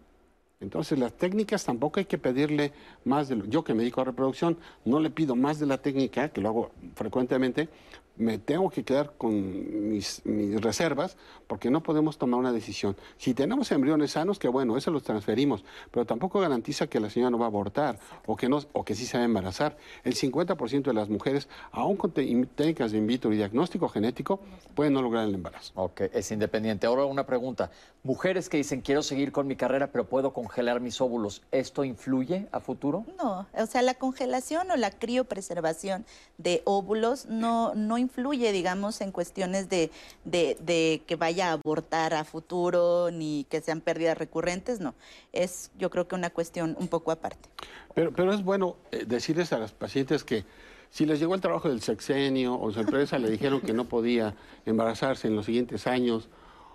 [0.61, 2.73] Entonces las técnicas tampoco hay que pedirle
[3.05, 4.57] más de lo, yo que me dedico a reproducción
[4.87, 7.69] no le pido más de la técnica que lo hago frecuentemente
[8.17, 10.23] me tengo que quedar con mis,
[10.61, 11.17] reservas
[11.55, 12.97] porque no podemos tomar una decisión.
[13.17, 17.31] Si tenemos embriones sanos, que bueno, eso los transferimos, pero tampoco garantiza que la señora
[17.31, 19.77] no va a abortar o que, no, o que sí se va a embarazar.
[20.03, 24.41] El 50% de las mujeres, aún con técnicas de in vitro y diagnóstico genético,
[24.75, 25.71] pueden no lograr el embarazo.
[25.77, 26.89] Ok, es independiente.
[26.89, 27.71] Ahora una pregunta.
[28.03, 32.49] Mujeres que dicen, quiero seguir con mi carrera, pero puedo congelar mis óvulos, ¿esto influye
[32.51, 33.05] a futuro?
[33.17, 36.05] No, o sea, la congelación o la criopreservación
[36.37, 39.91] de óvulos no, no influye, digamos, en cuestiones de,
[40.25, 44.95] de, que vaya a abortar a futuro ni que sean pérdidas recurrentes, no.
[45.33, 47.49] Es yo creo que una cuestión un poco aparte.
[47.95, 50.45] Pero, pero es bueno eh, decirles a las pacientes que
[50.91, 54.35] si les llegó el trabajo del sexenio o su empresa le dijeron que no podía
[54.65, 56.29] embarazarse en los siguientes años,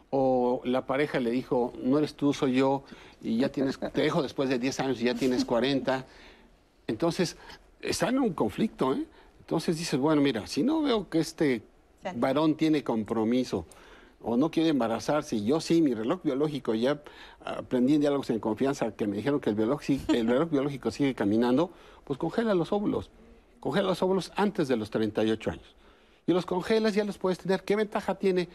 [0.09, 2.83] o la pareja le dijo, no eres tú, soy yo,
[3.21, 6.05] y ya tienes, te dejo después de 10 años y ya tienes 40.
[6.87, 7.37] Entonces,
[7.81, 9.05] están en un conflicto, ¿eh?
[9.39, 11.63] Entonces dices, bueno, mira, si no veo que este
[12.15, 13.65] varón tiene compromiso
[14.21, 17.01] o no quiere embarazarse, yo sí, mi reloj biológico, ya
[17.43, 21.15] aprendí en diálogos en confianza que me dijeron que el reloj, el reloj biológico sigue
[21.15, 21.71] caminando,
[22.03, 23.09] pues congela los óvulos.
[23.59, 25.75] Congela los óvulos antes de los 38 años.
[26.27, 27.63] Y los congelas, ya los puedes tener.
[27.63, 28.49] ¿Qué ventaja tiene?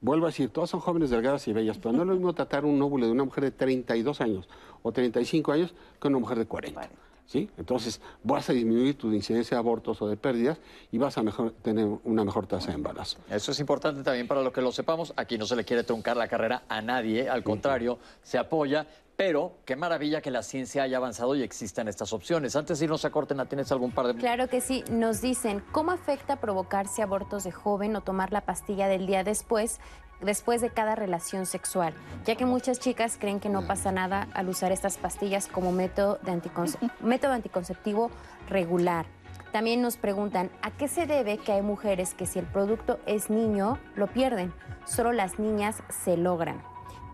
[0.00, 2.64] Vuelvo a decir, todas son jóvenes delgadas y bellas, pero no es lo mismo tratar
[2.64, 4.48] un óvulo de una mujer de 32 años
[4.82, 6.88] o 35 años que una mujer de 40.
[7.28, 7.48] ¿Sí?
[7.58, 10.58] Entonces vas a disminuir tu incidencia de abortos o de pérdidas
[10.90, 13.18] y vas a mejor, tener una mejor tasa de embarazo.
[13.30, 15.12] Eso es importante también para lo que lo sepamos.
[15.16, 18.86] Aquí no se le quiere truncar la carrera a nadie, al contrario, se apoya.
[19.16, 22.54] Pero qué maravilla que la ciencia haya avanzado y existan estas opciones.
[22.54, 24.14] Antes de irnos a corte, ¿tienes algún par de...?
[24.14, 24.84] Claro que sí.
[24.92, 29.80] Nos dicen, ¿cómo afecta provocarse abortos de joven o tomar la pastilla del día después
[30.20, 34.48] después de cada relación sexual, ya que muchas chicas creen que no pasa nada al
[34.48, 36.40] usar estas pastillas como método, de
[37.00, 38.10] método anticonceptivo
[38.48, 39.06] regular.
[39.52, 43.30] También nos preguntan, ¿a qué se debe que hay mujeres que si el producto es
[43.30, 44.52] niño, lo pierden?
[44.84, 46.62] Solo las niñas se logran.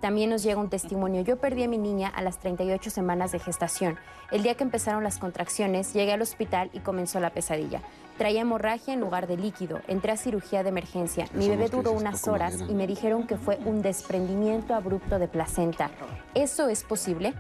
[0.01, 1.23] También nos llega un testimonio.
[1.23, 3.97] Yo perdí a mi niña a las 38 semanas de gestación.
[4.31, 7.81] El día que empezaron las contracciones, llegué al hospital y comenzó la pesadilla.
[8.19, 9.81] Traía hemorragia en lugar de líquido.
[9.89, 11.27] Entré a cirugía de emergencia.
[11.33, 15.91] Mi bebé duró unas horas y me dijeron que fue un desprendimiento abrupto de placenta.
[16.35, 17.35] ¿Eso es posible?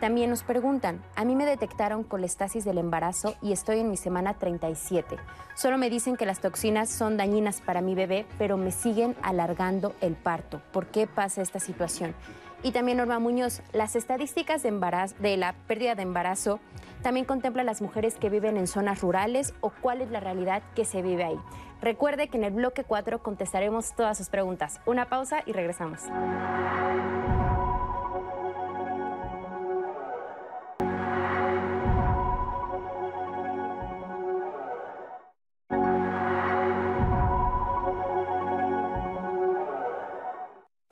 [0.00, 4.34] También nos preguntan, a mí me detectaron colestasis del embarazo y estoy en mi semana
[4.34, 5.16] 37.
[5.54, 9.94] Solo me dicen que las toxinas son dañinas para mi bebé, pero me siguen alargando
[10.00, 10.62] el parto.
[10.72, 12.14] ¿Por qué pasa esta situación?
[12.62, 16.60] Y también Norma Muñoz, las estadísticas de, embarazo, de la pérdida de embarazo
[17.02, 20.84] también contempla las mujeres que viven en zonas rurales o cuál es la realidad que
[20.84, 21.38] se vive ahí.
[21.80, 24.80] Recuerde que en el bloque 4 contestaremos todas sus preguntas.
[24.84, 26.02] Una pausa y regresamos.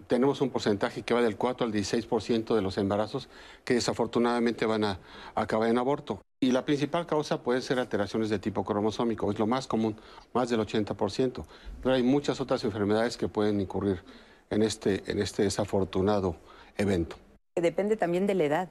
[0.09, 3.29] Tenemos un porcentaje que va del 4 al 16% de los embarazos
[3.65, 4.99] que desafortunadamente van a,
[5.35, 6.21] acabar en aborto.
[6.41, 9.97] Y la principal causa puede ser alteraciones de tipo cromosómico, es lo más común,
[10.33, 11.45] más del 80%.
[11.83, 14.03] Pero hay muchas otras enfermedades que pueden incurrir
[14.51, 16.37] en este, en este desafortunado
[16.77, 17.17] evento.
[17.55, 18.69] Depende también de la edad.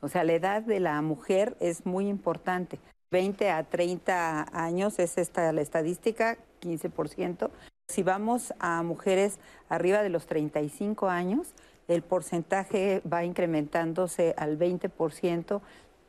[0.00, 2.78] O sea, la edad de la mujer es muy importante.
[3.10, 7.50] 20 a 30 años es esta la estadística, 15%.
[7.96, 9.38] Si vamos a mujeres
[9.70, 11.54] arriba de los 35 años,
[11.88, 15.60] el porcentaje va incrementándose al 20%,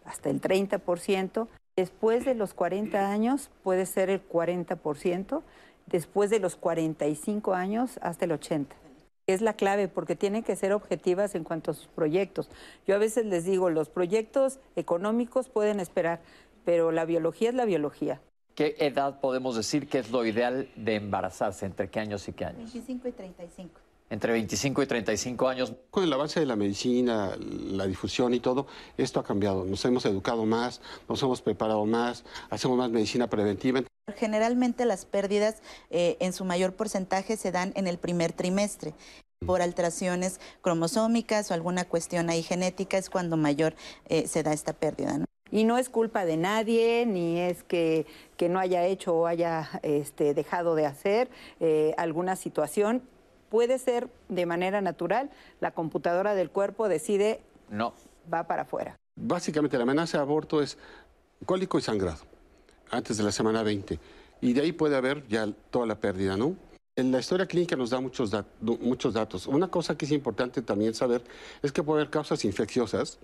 [0.03, 1.47] hasta el 30%.
[1.77, 5.43] Después de los 40 años puede ser el 40%,
[5.85, 8.65] después de los 45 años hasta el 80%.
[9.27, 12.49] Es la clave porque tienen que ser objetivas en cuanto a sus proyectos.
[12.85, 16.21] Yo a veces les digo, los proyectos económicos pueden esperar,
[16.65, 18.19] pero la biología es la biología.
[18.57, 21.67] ¿Qué edad podemos decir que es lo ideal de embarazarse?
[21.67, 22.73] ¿Entre qué años y qué años?
[22.73, 23.79] 25 y 35.
[24.09, 25.73] Entre 25 y 35 años.
[25.91, 28.65] Con el avance de la medicina, la difusión y todo,
[28.97, 29.63] esto ha cambiado.
[29.63, 33.83] Nos hemos educado más, nos hemos preparado más, hacemos más medicina preventiva.
[34.15, 35.61] Generalmente las pérdidas
[35.91, 38.95] eh, en su mayor porcentaje se dan en el primer trimestre
[39.45, 43.75] por alteraciones cromosómicas o alguna cuestión ahí genética es cuando mayor
[44.09, 45.19] eh, se da esta pérdida.
[45.19, 45.27] ¿no?
[45.51, 48.05] Y no es culpa de nadie, ni es que,
[48.49, 51.29] no haya hecho o haya este, dejado de hacer
[51.59, 53.01] eh, alguna situación.
[53.49, 55.29] Puede ser de manera natural,
[55.61, 57.93] la computadora del cuerpo decide, no,
[58.31, 58.95] va para afuera.
[59.15, 60.77] Básicamente la amenaza de aborto es
[61.45, 62.19] cólico y sangrado,
[62.91, 63.99] antes de la semana 20.
[64.41, 66.55] Y de ahí puede haber ya toda la pérdida, ¿no?
[66.95, 69.47] En la historia clínica nos da muchos, muchos datos.
[69.47, 71.23] Una cosa que es importante también saber
[71.61, 73.19] es que puede haber causas infecciosas,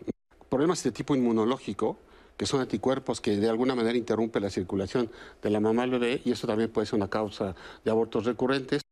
[0.49, 1.97] problemas de tipo inmunológico,
[2.37, 5.09] que son anticuerpos que de alguna manera interrumpen la circulación
[5.41, 8.83] de la mamá al bebé y eso también puede ser una causa de abortos recurrentes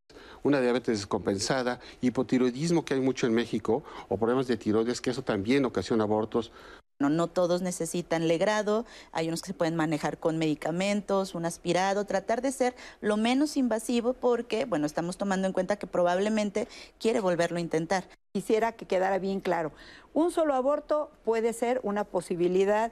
[0.43, 5.23] una diabetes descompensada, hipotiroidismo que hay mucho en México, o problemas de tiroides, que eso
[5.23, 6.51] también ocasiona abortos.
[6.99, 12.05] No, no todos necesitan legrado, hay unos que se pueden manejar con medicamentos, un aspirado,
[12.05, 16.67] tratar de ser lo menos invasivo porque, bueno, estamos tomando en cuenta que probablemente
[16.99, 18.03] quiere volverlo a intentar.
[18.33, 19.71] Quisiera que quedara bien claro,
[20.13, 22.91] un solo aborto puede ser una posibilidad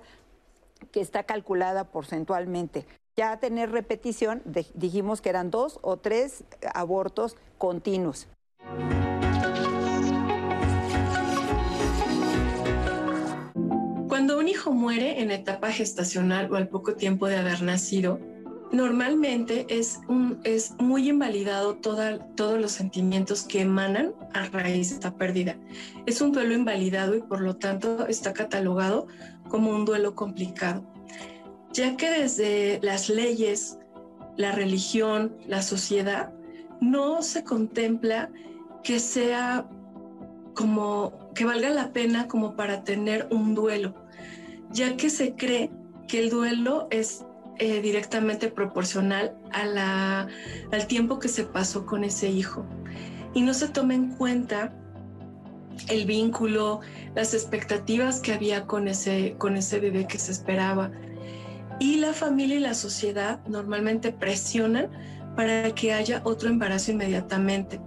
[0.91, 2.85] que está calculada porcentualmente.
[3.15, 4.41] Ya tener repetición,
[4.73, 6.43] dijimos que eran dos o tres
[6.73, 8.27] abortos continuos.
[14.07, 18.19] Cuando un hijo muere en etapa gestacional o al poco tiempo de haber nacido,
[18.71, 25.15] normalmente es, un, es muy invalidado todos los sentimientos que emanan a raíz de esta
[25.15, 25.55] pérdida.
[26.05, 29.07] Es un duelo invalidado y por lo tanto está catalogado
[29.49, 30.83] como un duelo complicado,
[31.73, 33.79] ya que desde las leyes
[34.37, 36.31] la religión, la sociedad,
[36.79, 38.29] no se contempla
[38.83, 39.65] que sea
[40.53, 43.95] como que valga la pena como para tener un duelo,
[44.71, 45.71] ya que se cree
[46.07, 47.25] que el duelo es
[47.59, 52.65] eh, directamente proporcional al tiempo que se pasó con ese hijo.
[53.33, 54.73] Y no se toma en cuenta
[55.87, 56.81] el vínculo,
[57.15, 60.91] las expectativas que había con ese, con ese bebé que se esperaba.
[61.79, 64.89] Y la familia y la sociedad normalmente presionan
[65.35, 67.79] para que haya otro embarazo inmediatamente.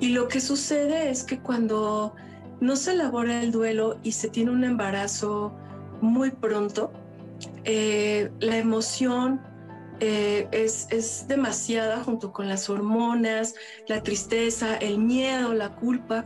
[0.00, 2.14] Y lo que sucede es que cuando
[2.60, 5.54] no se elabora el duelo y se tiene un embarazo
[6.00, 6.92] muy pronto,
[7.64, 9.40] eh, la emoción
[10.00, 13.54] eh, es, es, demasiada junto con las hormonas,
[13.88, 16.24] la tristeza, el miedo, la culpa.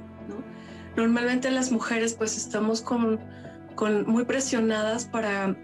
[0.97, 3.19] Normalmente las mujeres pues estamos con,
[3.75, 5.57] con muy presionadas para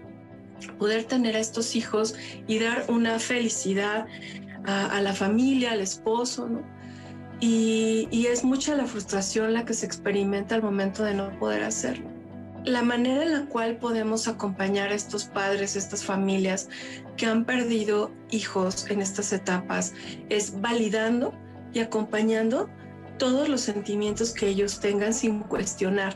[0.77, 2.15] poder tener a estos hijos
[2.47, 4.07] y dar una felicidad
[4.65, 6.49] a, la familia, al esposo.
[7.39, 11.63] Y, y, es mucha la frustración la que se experimenta al momento de no poder
[11.63, 12.18] hacerlo.
[12.69, 16.69] La manera en la cual podemos acompañar a estos padres, estas familias
[17.17, 19.95] que han perdido hijos en estas etapas
[20.29, 21.33] es validando
[21.73, 22.69] y acompañando
[23.17, 26.15] todos los sentimientos que ellos tengan sin cuestionar,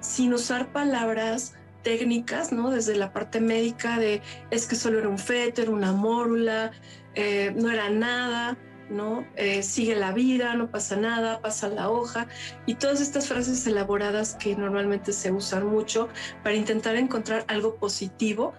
[0.00, 2.70] sin usar palabras técnicas, ¿no?
[2.70, 4.20] Desde la parte médica de
[4.50, 6.72] es que solo era un feto, era una mórula,
[7.14, 8.58] eh, no era nada,
[8.90, 9.26] ¿no?
[9.36, 12.28] Eh, sigue la vida, no pasa nada, pasa la hoja,
[12.66, 16.08] y todas estas frases elaboradas que normalmente se usan mucho
[16.42, 18.54] para intentar encontrar algo positivo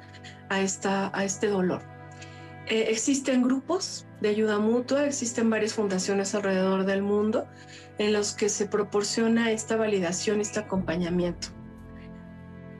[0.49, 1.81] a, esta, a este dolor.
[2.67, 7.47] Eh, existen grupos de ayuda mutua, existen varias fundaciones alrededor del mundo
[7.97, 11.47] en los que se proporciona esta validación, este acompañamiento.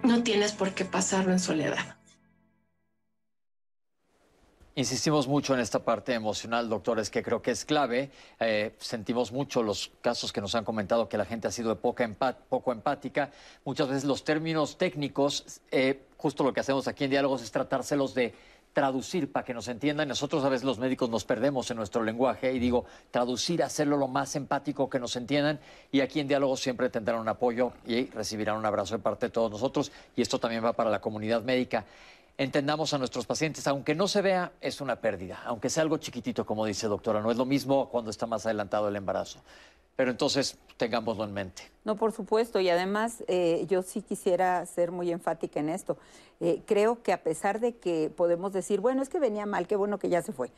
[0.03, 1.96] No tienes por qué pasarlo en soledad.
[4.77, 8.11] Insistimos mucho en esta parte emocional, doctores, que creo que es clave.
[8.39, 12.07] Eh, sentimos mucho los casos que nos han comentado que la gente ha sido poca
[12.47, 13.31] poco empática.
[13.65, 18.13] Muchas veces los términos técnicos, eh, justo lo que hacemos aquí en Diálogos es tratárselos
[18.13, 18.35] de
[18.73, 20.09] traducir para que nos entiendan.
[20.09, 24.07] Nosotros a veces los médicos nos perdemos en nuestro lenguaje y digo, traducir, hacerlo lo
[24.07, 25.59] más empático que nos entiendan.
[25.91, 29.31] Y aquí en Diálogos siempre tendrán un apoyo y recibirán un abrazo de parte de
[29.31, 29.91] todos nosotros.
[30.15, 31.83] Y esto también va para la comunidad médica
[32.37, 36.45] entendamos a nuestros pacientes, aunque no se vea, es una pérdida, aunque sea algo chiquitito,
[36.45, 39.39] como dice doctora, no es lo mismo cuando está más adelantado el embarazo.
[39.95, 41.63] Pero entonces tengámoslo en mente.
[41.83, 45.97] No, por supuesto, y además eh, yo sí quisiera ser muy enfática en esto.
[46.39, 49.75] Eh, creo que a pesar de que podemos decir, bueno, es que venía mal, qué
[49.75, 50.51] bueno que ya se fue,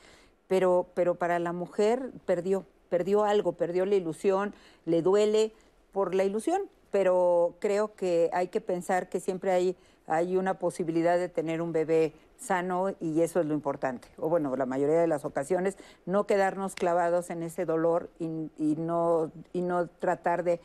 [0.49, 4.53] pero, pero para la mujer perdió, perdió algo, perdió la ilusión,
[4.85, 5.53] le duele
[5.93, 9.77] por la ilusión, pero creo que hay que pensar que siempre hay
[10.09, 14.07] hay una posibilidad de tener un bebé sano y eso es lo importante.
[14.17, 18.25] O bueno, la mayoría de las ocasiones, no quedarnos clavados en ese dolor y,
[18.77, 20.59] no, y no tratar de,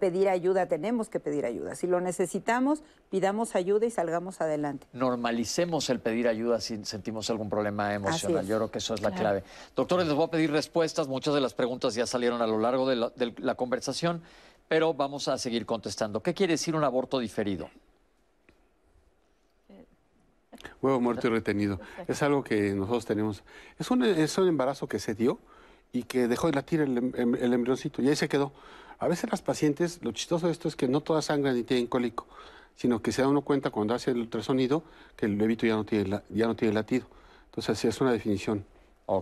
[0.00, 0.66] pedir ayuda.
[0.66, 1.74] Tenemos que pedir ayuda.
[1.74, 4.86] Si lo necesitamos, pidamos ayuda y salgamos adelante.
[4.92, 8.46] Normalicemos el pedir ayuda si sentimos algún problema emocional.
[8.46, 9.44] Yo creo que eso es la clave.
[9.74, 11.08] Doctores, les voy a pedir respuestas.
[11.08, 14.22] Muchas de las preguntas ya salieron a lo largo de la conversación,
[14.66, 16.22] pero vamos a seguir contestando.
[16.22, 17.70] ¿Qué quiere decir un aborto diferido?
[20.82, 21.80] Huevo muerto y retenido.
[22.06, 23.42] Es algo que nosotros tenemos.
[23.78, 25.38] Es un, es un embarazo que se dio
[25.92, 28.52] y que dejó de latir el, em, em, el, embrioncito y ahí se quedó.
[28.98, 31.86] A veces las pacientes, lo chistoso de esto es que no todas sangran ni tienen
[31.86, 32.26] cólico,
[32.76, 34.82] sino que se da uno cuenta cuando hace el ultrasonido
[35.16, 37.06] que el bebito ya no tiene, ya no tiene latido.
[37.46, 38.64] Entonces, es una definición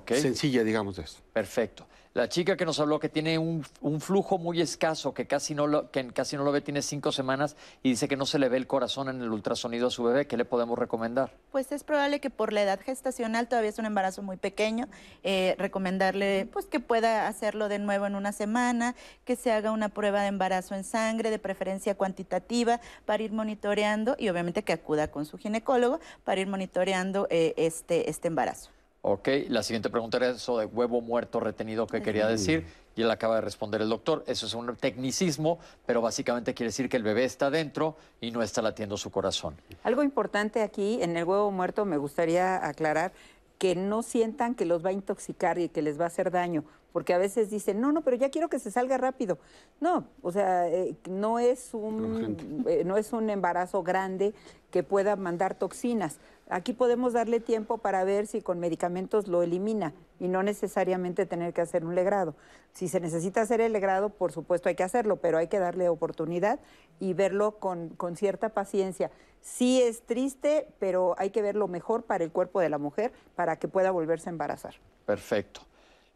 [0.08, 1.18] sencilla, digamos, de eso.
[1.32, 1.86] Perfecto.
[2.16, 3.62] La chica que nos habló que tiene un,
[4.00, 7.56] flujo muy escaso, que casi, no lo, que casi no lo ve, tiene cinco semanas
[7.82, 10.26] y dice que no se le ve el corazón en el ultrasonido a su bebé.
[10.26, 11.34] ¿Qué le podemos recomendar?
[11.52, 14.88] Pues es probable que por la edad gestacional todavía es un embarazo muy pequeño.
[15.24, 18.96] Eh, recomendarle pues que pueda hacerlo de nuevo en una semana,
[19.26, 24.16] que se haga una prueba de embarazo en sangre, de preferencia cuantitativa, para ir monitoreando
[24.18, 28.70] y obviamente que acuda con su ginecólogo para ir monitoreando eh, este, este embarazo.
[29.08, 32.66] Ok, la siguiente pregunta era eso de huevo muerto retenido que quería decir
[32.96, 34.24] y él acaba de responder el doctor.
[34.26, 38.42] Eso es un tecnicismo, pero básicamente quiere decir que el bebé está dentro y no
[38.42, 39.54] está latiendo su corazón.
[39.84, 43.12] Algo importante aquí en el huevo muerto me gustaría aclarar
[43.58, 46.64] que no sientan que los va a intoxicar y que les va a hacer daño,
[46.92, 49.38] porque a veces dicen, no, no, pero ya quiero que se salga rápido.
[49.80, 54.34] No, o sea, eh, no, es un, eh, no es un embarazo grande
[54.72, 56.18] que pueda mandar toxinas.
[56.48, 61.52] Aquí podemos darle tiempo para ver si con medicamentos lo elimina y no necesariamente tener
[61.52, 62.36] que hacer un legrado.
[62.72, 65.88] Si se necesita hacer el legrado, por supuesto hay que hacerlo, pero hay que darle
[65.88, 66.60] oportunidad
[67.00, 69.10] y verlo con, con cierta paciencia.
[69.40, 73.12] Sí es triste, pero hay que ver lo mejor para el cuerpo de la mujer
[73.34, 74.74] para que pueda volverse a embarazar.
[75.04, 75.62] Perfecto.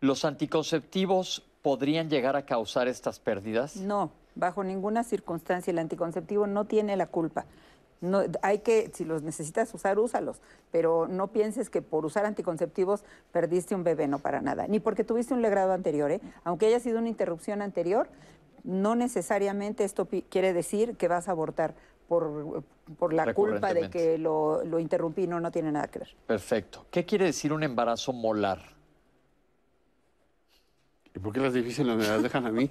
[0.01, 3.77] ¿Los anticonceptivos podrían llegar a causar estas pérdidas?
[3.77, 5.73] No, bajo ninguna circunstancia.
[5.73, 7.47] El anticonceptivo no tiene la culpa.
[8.01, 10.41] No, hay que, si los necesitas usar, úsalos,
[10.71, 14.67] pero no pienses que por usar anticonceptivos perdiste un bebé, no para nada.
[14.69, 16.21] Ni porque tuviste un legrado anterior, ¿eh?
[16.45, 18.09] aunque haya sido una interrupción anterior,
[18.65, 21.75] no necesariamente esto quiere decir que vas a abortar
[22.09, 22.65] por,
[22.99, 26.17] por la culpa de que lo, lo interrumpí, no, no tiene nada que ver.
[26.27, 26.87] Perfecto.
[26.91, 28.80] ¿Qué quiere decir un embarazo molar?
[31.15, 32.71] ¿Y por qué las difíciles me las dejan a mí?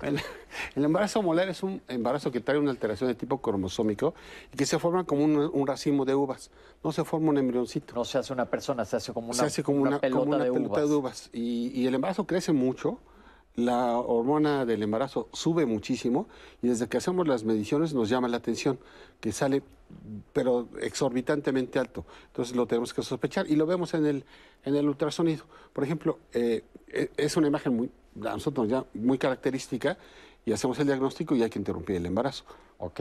[0.02, 4.14] el embarazo molar es un embarazo que trae una alteración de tipo cromosómico
[4.52, 6.50] y que se forma como un, racimo de uvas.
[6.84, 7.94] No se forma un embrioncito.
[7.94, 10.50] No se hace una persona, se hace como una, se hace como una, pelota, de,
[10.50, 11.30] uvas.
[11.32, 12.98] Y, y, el embarazo crece mucho,
[13.64, 16.26] la hormona del embarazo sube muchísimo
[16.62, 18.78] y desde que hacemos las mediciones nos llama la atención,
[19.20, 19.62] que sale
[20.32, 22.04] pero exorbitantemente alto.
[22.28, 24.24] Entonces lo tenemos que sospechar y lo vemos en el,
[24.64, 25.44] en el ultrasonido.
[25.72, 27.90] Por ejemplo, eh, e, es una imagen muy,
[28.22, 29.98] a nosotros ya muy característica
[30.44, 32.44] y hacemos el diagnóstico y hay que interrumpir el embarazo.
[32.78, 33.00] Ok.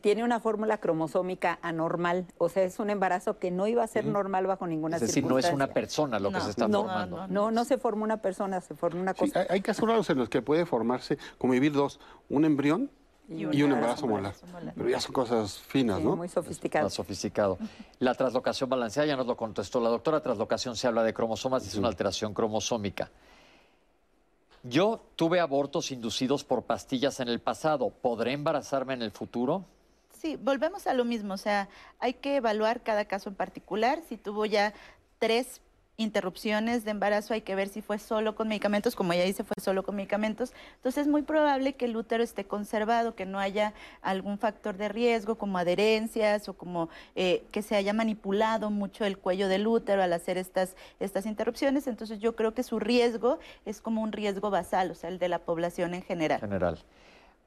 [0.00, 4.04] Tiene una fórmula cromosómica anormal, o sea, es un embarazo que no iba a ser
[4.04, 5.20] normal bajo ninguna circunstancia.
[5.20, 7.26] Es decir, no es una persona lo que se está formando.
[7.28, 9.40] No, no, se forma una persona, se forma una cosa.
[9.40, 12.90] hay, hay casos raros en los que puede formarse, como vivir dos, un embrión
[13.28, 14.34] y un, embarazo molar.
[14.76, 16.16] Pero ya son cosas finas, ¿no?
[16.16, 16.86] Muy sofisticado.
[16.86, 17.58] Más sofisticado.
[17.98, 20.20] La traslocación balanceada ya nos lo contestó la doctora.
[20.20, 23.10] Traslocación se habla de cromosomas, es una alteración cromosómica.
[24.62, 27.90] Yo tuve abortos inducidos por pastillas en el pasado.
[27.90, 29.64] ¿Podré embarazarme en el futuro?
[30.20, 31.34] Sí, volvemos a lo mismo.
[31.34, 31.68] O sea,
[31.98, 34.02] hay que evaluar cada caso en particular.
[34.08, 34.72] Si tuvo ya
[35.18, 35.60] tres
[36.02, 39.54] interrupciones de embarazo, hay que ver si fue solo con medicamentos, como ya dice, fue
[39.62, 40.52] solo con medicamentos.
[40.76, 43.72] Entonces es muy probable que el útero esté conservado, que no haya
[44.02, 49.18] algún factor de riesgo como adherencias o como eh, que se haya manipulado mucho el
[49.18, 51.86] cuello del útero al hacer estas, estas interrupciones.
[51.86, 55.28] Entonces yo creo que su riesgo es como un riesgo basal, o sea, el de
[55.28, 56.40] la población en general.
[56.40, 56.78] General.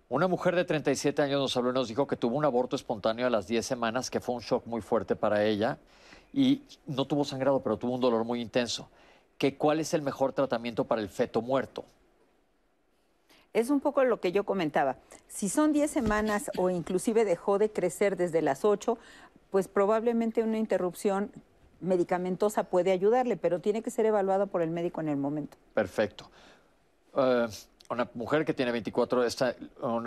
[0.08, 3.26] Una mujer de 37 años nos habló y nos dijo que tuvo un aborto espontáneo
[3.26, 5.80] a las 10 semanas, que fue un shock muy fuerte para ella
[6.36, 8.90] y no tuvo sangrado, pero tuvo un dolor muy intenso.
[9.38, 11.86] ¿Que ¿Cuál es el mejor tratamiento para el feto muerto?
[13.54, 14.98] Es un poco lo que yo comentaba.
[15.30, 18.98] Si son 10 semanas o inclusive dejó de crecer desde las 8,
[19.50, 21.32] pues probablemente una interrupción
[21.80, 25.56] medicamentosa puede ayudarle, pero tiene que ser evaluada por el médico en el momento.
[25.74, 26.30] Perfecto.
[27.16, 27.48] Eh,
[27.90, 29.24] una mujer que tiene 24,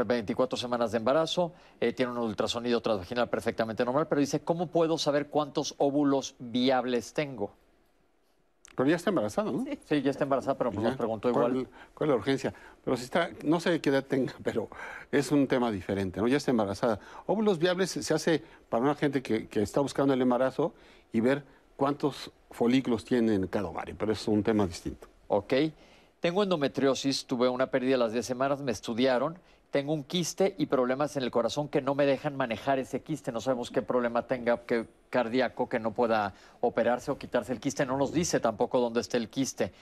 [0.04, 4.98] 24 semanas de embarazo, eh, tiene un ultrasonido transvaginal perfectamente normal, pero dice, ¿cómo puedo
[4.98, 7.52] saber cuántos óvulos viables tengo?
[8.74, 9.64] Pero ya está embarazada, ¿no?
[9.86, 11.68] Sí, ya está embarazada, pero pues nos preguntó igual.
[11.94, 12.54] ¿Cuál, es la urgencia?
[12.84, 14.68] Pero si está, no sé qué edad tenga, pero
[15.10, 16.28] es un tema diferente, ¿no?
[16.28, 17.00] Ya está embarazada.
[17.26, 20.74] Óvulos viables se hace para una gente que, que está buscando el embarazo
[21.12, 21.42] y ver
[21.76, 25.08] cuántos folículos tiene en cada ovario, pero es un tema distinto.
[25.26, 25.54] Ok.
[26.20, 29.38] Tengo endometriosis, tuve una pérdida a las 10 semanas, me estudiaron,
[29.70, 33.30] tengo un quiste y problemas en el corazón que no me dejan manejar ese quiste.
[33.30, 37.84] No sabemos qué problema tenga que, cardíaco que no pueda operarse o quitarse el quiste.
[37.84, 39.72] No nos dice tampoco dónde está el quiste.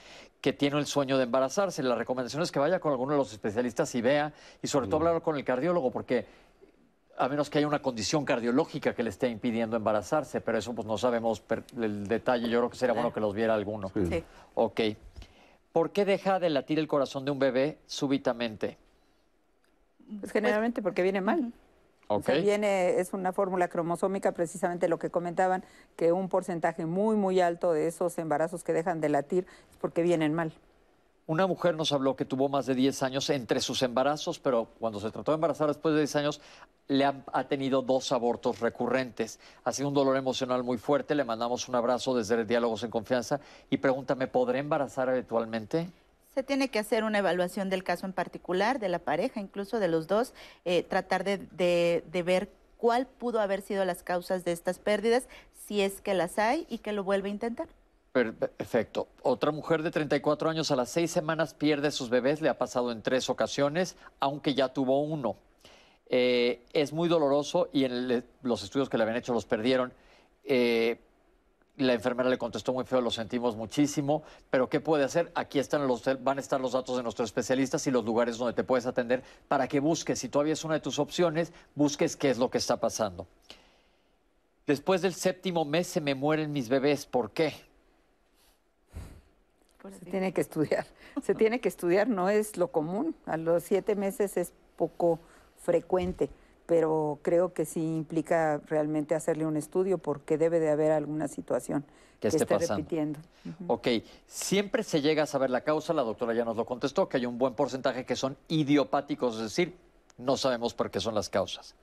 [0.41, 1.81] Que tiene el sueño de embarazarse.
[1.83, 4.99] La recomendación es que vaya con alguno de los especialistas y vea, y sobre todo
[4.99, 5.07] mm.
[5.07, 6.25] hablar con el cardiólogo, porque
[7.17, 10.85] a menos que haya una condición cardiológica que le esté impidiendo embarazarse, pero eso pues
[10.85, 11.41] no sabemos
[11.77, 12.49] el detalle.
[12.49, 13.89] Yo creo que sería bueno que los viera alguno.
[13.93, 14.23] Sí.
[14.53, 14.81] Ok.
[15.77, 18.79] ¿Por qué deja de latir el corazón de un bebé súbitamente?
[20.19, 21.53] Pues generalmente porque viene mal.
[22.07, 22.41] Okay.
[22.41, 25.63] viene, es una fórmula cromosómica, precisamente lo que comentaban,
[25.95, 30.01] que un porcentaje muy, muy alto de esos embarazos que dejan de latir es porque
[30.01, 30.51] vienen mal.
[31.27, 35.01] Una mujer nos habló que tuvo más de 10 años entre sus embarazos, pero cuando
[35.01, 36.41] se trató de embarazar después de 10 años,
[36.87, 39.37] le ha, tenido dos abortos recurrentes.
[39.65, 41.15] Ha sido un dolor emocional muy fuerte.
[41.15, 45.89] Le mandamos un abrazo desde Diálogos en Confianza y pregúntame, ¿podré embarazar eventualmente?
[46.33, 49.89] Se tiene que hacer una evaluación del caso en particular, de la pareja, incluso de
[49.89, 50.33] los dos,
[50.63, 51.39] eh, tratar de,
[52.09, 55.27] de ver cuál pudo haber sido las causas de estas pérdidas,
[55.65, 57.67] si es que las hay y que lo vuelve a intentar.
[58.23, 59.07] Perfecto.
[59.21, 62.91] Otra mujer de 34 años a las seis semanas pierde sus bebés, le ha pasado
[62.91, 65.35] en tres ocasiones, aunque ya tuvo uno.
[66.09, 69.93] Eh, es muy doloroso y en los estudios que le habían hecho los perdieron.
[70.45, 70.99] Eh,
[71.77, 75.31] La enfermera le contestó muy feo, lo sentimos muchísimo, pero ¿qué puede hacer?
[75.35, 78.53] Aquí están los, van a estar los datos de nuestros especialistas y los lugares donde
[78.53, 82.31] te puedes atender para que busques, si todavía es una de tus opciones, busques qué
[82.31, 83.27] es lo que está pasando.
[84.65, 87.66] Después del séptimo mes se me mueren mis bebés, ¿por qué?
[89.99, 90.85] Se tiene que estudiar,
[91.23, 95.19] se tiene que estudiar, no es lo común, a los siete meses es poco
[95.57, 96.29] frecuente
[96.67, 101.85] pero creo que sí implica realmente hacerle un estudio porque debe de haber alguna situación
[102.19, 103.19] que, esté, repitiendo.
[103.67, 103.87] Ok,
[104.27, 107.25] siempre se llega a saber la causa, la doctora ya nos lo contestó, que hay
[107.25, 109.77] un buen porcentaje que son idiopáticos, es decir,
[110.17, 111.73] no sabemos por qué son las causas.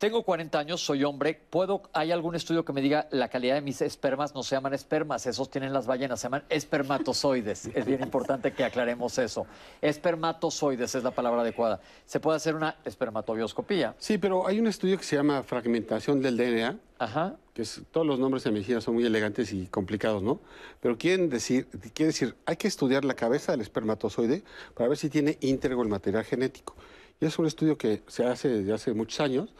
[0.00, 1.38] Tengo 40 años, soy hombre.
[1.50, 4.34] ¿Puedo, ¿Hay algún estudio que me diga la calidad de mis espermas?
[4.34, 7.66] No se llaman espermas, esos tienen las ballenas, se llaman espermatozoides.
[7.74, 9.46] es bien importante que aclaremos eso.
[9.82, 11.82] Espermatozoides es la palabra adecuada.
[12.06, 13.94] ¿Se puede hacer una espermatobioscopía?
[13.98, 16.78] Sí, pero hay un estudio que se llama fragmentación del DNA.
[16.98, 17.36] Ajá.
[17.52, 20.40] Que todos los nombres de medicina son muy elegantes y complicados, ¿no?
[20.80, 25.10] Pero quieren decir, quiere decir, hay que estudiar la cabeza del espermatozoide para ver si
[25.10, 26.74] tiene íntegro el material genético.
[27.20, 29.52] Y es un estudio que se hace desde hace muchos años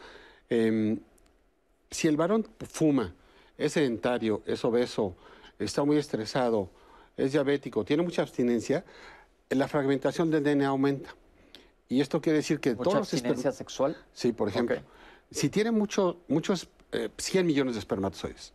[0.51, 0.99] Em,
[1.89, 3.15] si el varón fuma,
[3.57, 5.15] es sedentario, es obeso,
[5.57, 6.69] está muy estresado,
[7.15, 8.83] es diabético, tiene mucha abstinencia,
[9.49, 11.15] la fragmentación del DNA aumenta.
[11.87, 13.95] Y esto quiere decir que ¿Mucha todos abstinencia sexual?
[14.11, 14.75] Sí, por ejemplo.
[15.29, 16.67] Si tiene mucho, muchos,
[17.17, 18.51] 100 eh, millones de espermatozoides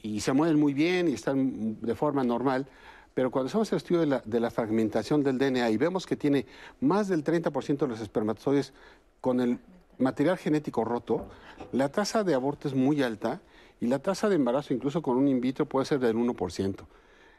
[0.00, 2.68] y se mueven muy bien y están de forma normal,
[3.12, 6.14] pero cuando hacemos el estudio de la, de la fragmentación del DNA y vemos que
[6.14, 6.46] tiene
[6.80, 8.72] más del 30% de los espermatozoides
[9.20, 9.58] con el
[10.00, 11.26] material genético roto,
[11.72, 13.40] la tasa de aborto es muy alta
[13.80, 16.76] y la tasa de embarazo, incluso con un in vitro, puede ser del 1%.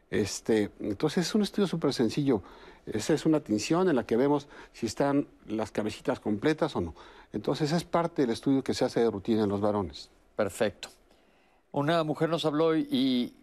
[0.09, 2.41] Este, entonces es un estudio súper sencillo.
[2.85, 6.95] Esa es una tinción en la que vemos si están las cabecitas completas o no.
[7.31, 10.09] Entonces es parte del estudio que se hace de rutina en los varones.
[10.35, 10.89] Perfecto.
[11.73, 13.33] Una mujer nos habló y,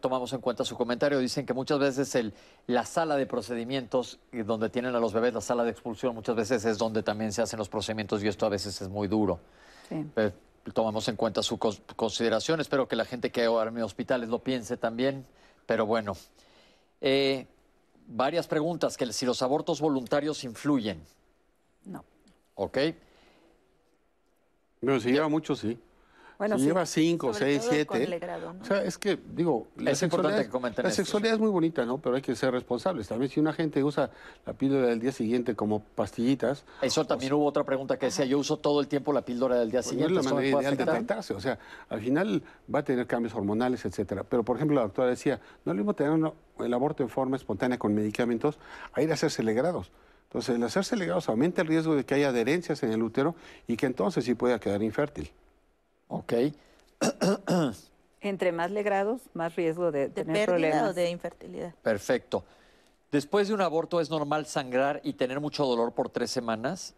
[0.00, 1.18] tomamos en cuenta su comentario.
[1.18, 2.32] Dicen que muchas veces el,
[2.66, 6.64] la sala de procedimientos, donde tienen a los bebés, la sala de expulsión, muchas veces
[6.64, 9.38] es donde también se hacen los procedimientos y esto a veces es muy duro.
[10.72, 12.60] tomamos en cuenta su consideración.
[12.60, 15.26] Espero que la gente que ahora en hospitales lo piense también.
[15.66, 16.16] Pero bueno,
[17.02, 17.46] eh,
[18.06, 18.96] varias preguntas.
[18.96, 21.02] Que si los abortos voluntarios influyen.
[21.84, 22.02] No.
[22.54, 22.78] ¿Ok?
[24.80, 25.78] Bueno, si lleva mucho, sí.
[26.38, 28.20] Bueno, lleva cinco, seis, siete.
[28.60, 30.46] O sea, es que, digo, la, sexualidad,
[30.82, 31.98] la sexualidad es muy bonita, ¿no?
[31.98, 33.08] Pero hay que ser responsables.
[33.08, 34.10] También si una gente usa
[34.44, 36.64] la píldora del día siguiente como pastillitas.
[36.82, 39.58] Eso pues también hubo otra pregunta que decía, yo uso todo el tiempo la píldora
[39.58, 40.14] del día pues siguiente.
[40.14, 41.34] No es la manera ideal de tratarse.
[41.34, 41.58] O sea,
[41.88, 42.42] al final
[42.72, 44.24] va a tener cambios hormonales, etcétera.
[44.24, 47.36] Pero, por ejemplo, la doctora decía, no es lo mismo tener el aborto en forma
[47.36, 48.58] espontánea con medicamentos
[48.92, 49.92] a ir a hacerse legrados.
[50.24, 53.36] Entonces, el hacerse legrados aumenta el riesgo de que haya adherencias en el útero
[53.68, 55.30] y que entonces sí pueda quedar infértil.
[56.18, 56.32] Ok.
[58.20, 60.90] Entre más legrados, más riesgo de, de tener problemas.
[60.90, 61.74] o de infertilidad.
[61.82, 62.44] Perfecto.
[63.10, 66.94] Después de un aborto, ¿es normal sangrar y tener mucho dolor por tres semanas?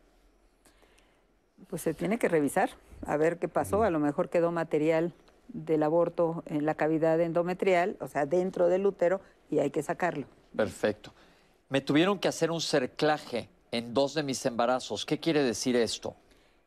[1.69, 2.71] Pues se tiene que revisar,
[3.07, 3.83] a ver qué pasó.
[3.83, 5.13] A lo mejor quedó material
[5.49, 9.21] del aborto en la cavidad endometrial, o sea, dentro del útero,
[9.51, 10.27] y hay que sacarlo.
[10.55, 11.13] Perfecto.
[11.69, 15.05] Me tuvieron que hacer un cerclaje en dos de mis embarazos.
[15.05, 16.15] ¿Qué quiere decir esto?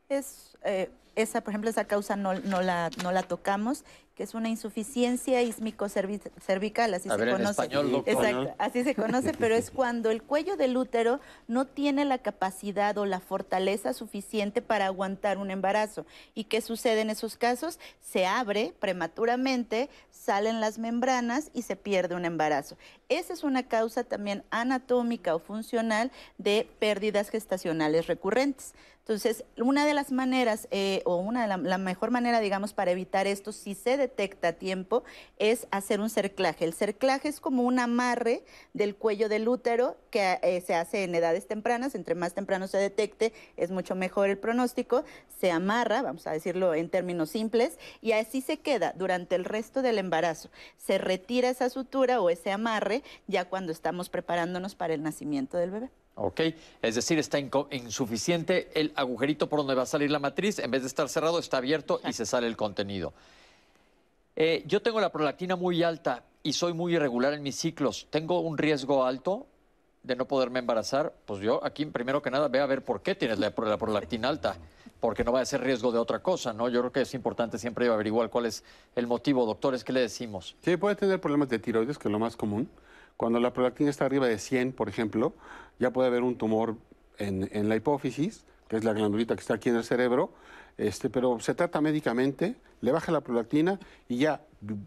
[0.09, 0.89] Es eh,
[1.21, 3.83] esa, por ejemplo, esa causa no, la, no la tocamos,
[4.19, 7.63] que es una insuficiencia ismico-cervical, así se conoce.
[8.05, 12.97] Exacto, así se conoce, pero es cuando el cuello del útero no tiene la capacidad
[12.97, 16.05] o la fortaleza suficiente para aguantar un embarazo.
[16.35, 17.79] ¿Y qué sucede en esos casos?
[18.01, 22.75] Se abre prematuramente, salen las membranas y se pierde un embarazo.
[23.07, 28.73] Esa es una causa también anatómica o funcional de pérdidas gestacionales recurrentes.
[29.09, 32.91] Entonces, una de las maneras, eh, o una de la, la, mejor manera, digamos, para
[32.91, 35.03] evitar esto, si se detecta a tiempo,
[35.37, 36.65] es hacer un cerclaje.
[36.65, 41.15] El cerclaje es como un amarre del cuello del útero que eh, se hace en
[41.15, 41.95] edades tempranas.
[41.95, 45.03] Entre más temprano se detecte, es mucho mejor el pronóstico.
[45.39, 49.81] Se amarra, vamos a decirlo en términos simples, y así se queda durante el resto
[49.81, 50.49] del embarazo.
[50.77, 55.71] Se retira esa sutura o ese amarre ya cuando estamos preparándonos para el nacimiento del
[55.71, 55.89] bebé.
[56.19, 56.41] ¿ok?
[56.81, 60.81] Es decir, está insuficiente el agujerito por donde va a salir la matriz, en vez
[60.81, 63.13] de estar cerrado, está abierto y se sale el contenido.
[64.41, 68.07] Eh, yo tengo la prolactina muy alta y soy muy irregular en mis ciclos.
[68.09, 69.47] ¿Tengo un riesgo alto
[70.01, 71.13] de no poderme embarazar?
[71.25, 74.29] Pues yo aquí, primero que nada, ve a ver por qué tienes la, la prolactina
[74.29, 74.55] alta,
[75.01, 76.69] porque no va a ser riesgo de otra cosa, ¿no?
[76.69, 78.63] Yo creo que es importante siempre averiguar cuál es
[78.95, 79.45] el motivo.
[79.45, 80.55] Doctores, ¿qué le decimos?
[80.61, 82.69] Sí, puede tener problemas de tiroides, que es lo más común.
[83.17, 85.33] Cuando la prolactina está arriba de 100, por ejemplo,
[85.79, 86.77] ya puede haber un tumor
[87.17, 90.31] en, la hipófisis, que es la glandulita que está aquí en el cerebro.
[90.79, 94.41] Este, pero se trata médicamente, le baja la prolactina y ya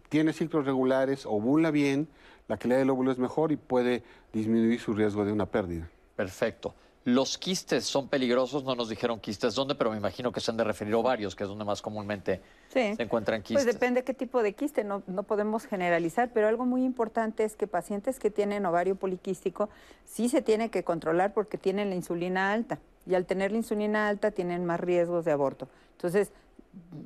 [0.09, 2.07] tiene ciclos regulares, ovula bien,
[2.47, 4.03] la calidad del óvulo es mejor y puede
[4.33, 5.89] disminuir su riesgo de una pérdida.
[6.15, 6.73] Perfecto.
[7.05, 10.57] Los quistes son peligrosos, no nos dijeron quistes dónde, pero me imagino que se han
[10.57, 12.95] de referir ovarios, que es donde más comúnmente Sí.
[12.95, 13.65] se encuentran quistes.
[13.65, 17.57] Pues depende qué tipo de quiste, no, no podemos generalizar, pero algo muy importante es
[17.57, 19.69] que pacientes que tienen ovario poliquístico
[20.05, 24.07] sí se tiene que controlar porque tienen la insulina alta y al tener la insulina
[24.07, 25.67] alta tienen más riesgos de aborto.
[25.97, 26.31] Entonces,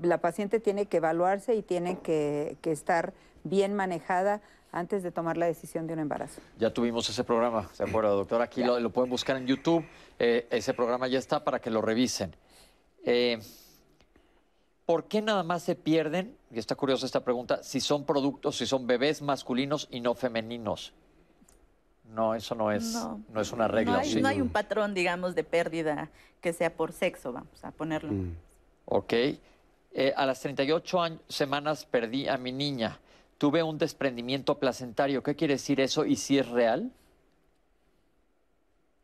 [0.04, 3.14] la paciente tiene que evaluarse y tiene que, que estar
[3.44, 4.42] bien manejada
[4.72, 6.42] antes de tomar la decisión de un embarazo.
[6.58, 8.42] Ya tuvimos ese programa, ¿se acuerda, doctor?
[8.42, 9.86] Aquí lo, lo pueden buscar en YouTube.
[10.20, 12.36] Eh, ese programa ya está para que lo revisen.
[13.06, 13.40] Eh,
[14.86, 18.66] ¿Por qué nada más se pierden, y está curiosa esta pregunta, si son productos, si
[18.66, 20.94] son bebés masculinos y no femeninos?
[22.14, 23.42] No, eso no es, no, No.
[23.42, 23.94] es una regla.
[23.94, 24.22] No hay, ¿sí?
[24.22, 28.14] no hay un patrón, digamos, de pérdida que sea por sexo, vamos a ponerlo.
[28.14, 28.36] Mm.
[28.86, 29.14] Ok.
[29.14, 32.98] Eh, a las 38 años- semanas perdí a mi niña.
[33.38, 35.22] Tuve un desprendimiento placentario.
[35.24, 36.92] ¿Qué quiere decir eso y si es real?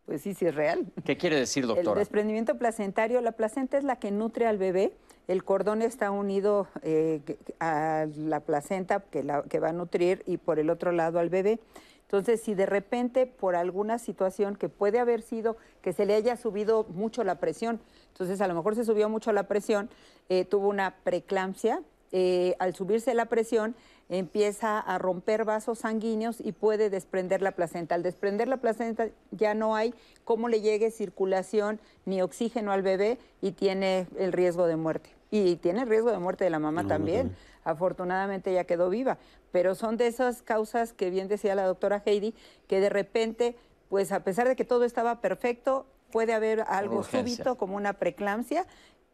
[0.05, 0.85] Pues sí, sí es real.
[1.05, 1.99] ¿Qué quiere decir, El doctora?
[1.99, 4.93] desprendimiento placentario, la placenta es la que nutre al bebé,
[5.27, 7.21] el cordón está unido eh,
[7.59, 11.29] a la placenta que, la- que va a nutrir y por el otro lado al
[11.29, 11.59] bebé.
[12.01, 16.35] Entonces, si de repente por alguna situación que puede haber sido que se le haya
[16.35, 17.79] subido mucho la presión,
[18.09, 19.89] entonces a lo mejor se subió mucho la presión,
[20.29, 21.81] eh, tuvo una preeclampsia,
[22.15, 23.75] eh, al subirse la presión
[24.07, 27.95] empieza a romper vasos sanguíneos y puede desprender la placenta.
[27.95, 33.17] Al desprender la placenta ya no hay cómo le llegue circulación ni oxígeno al bebé
[33.41, 35.09] y tiene el riesgo de muerte.
[35.31, 37.35] Y tiene el riesgo de muerte de la mamá No, también.
[37.63, 39.17] Afortunadamente ella quedó viva,
[39.51, 42.35] pero son de esas causas que bien decía la doctora Heidi,
[42.67, 43.55] que de repente,
[43.89, 47.37] pues a pesar de que todo estaba perfecto, puede haber algo urgencia.
[47.37, 48.67] súbito como una preeclampsia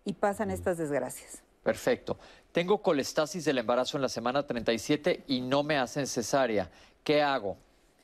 [0.04, 1.44] y pasan estas desgracias.
[1.70, 2.18] Perfecto.
[2.52, 6.68] Tengo colestasis del embarazo en la semana 37 y no me hacen cesárea.
[7.04, 7.58] ¿Qué hago?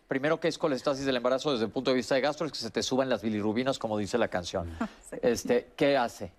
[0.07, 2.45] Primero, ¿qué es colestasis del embarazo desde el punto de vista de gastro?
[2.45, 4.69] Es que se te suban las bilirrubinas, como dice la canción.
[5.09, 5.17] Sí.
[5.23, 6.31] Este, ¿Qué hace?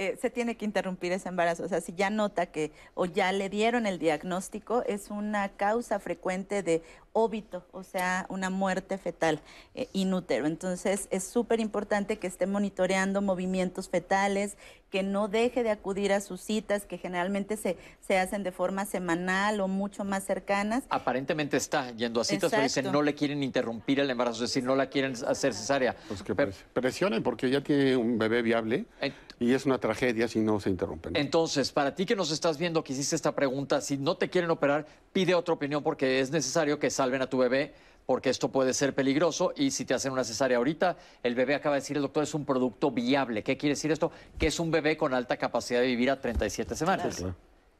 [0.00, 1.62] eh, se tiene que interrumpir ese embarazo.
[1.64, 5.98] O sea, si ya nota que o ya le dieron el diagnóstico, es una causa
[5.98, 6.82] frecuente de
[7.12, 9.40] óbito, o sea, una muerte fetal
[9.74, 10.46] eh, inútero.
[10.46, 14.56] Entonces, es súper importante que esté monitoreando movimientos fetales,
[14.90, 18.84] que no deje de acudir a sus citas, que generalmente se, se hacen de forma
[18.86, 20.82] semanal o mucho más cercanas.
[20.90, 24.64] Aparentemente está yendo a citas, pero dicen no le quieren interrumpir el embarazo, es decir,
[24.64, 25.94] no la quieren hacer cesárea.
[26.08, 29.78] Pues que Pero- pres- presionen porque ya tiene un bebé viable En- y es una
[29.78, 31.14] tragedia si no se interrumpen.
[31.16, 34.50] Entonces, para ti que nos estás viendo, que hiciste esta pregunta, si no te quieren
[34.50, 37.72] operar, pide otra opinión porque es necesario que salven a tu bebé,
[38.04, 41.76] porque esto puede ser peligroso y si te hacen una cesárea ahorita, el bebé acaba
[41.76, 43.42] de decir, el doctor, es un producto viable.
[43.42, 44.12] ¿Qué quiere decir esto?
[44.38, 47.16] Que es un bebé con alta capacidad de vivir a 37 semanas.
[47.16, 47.34] Claro.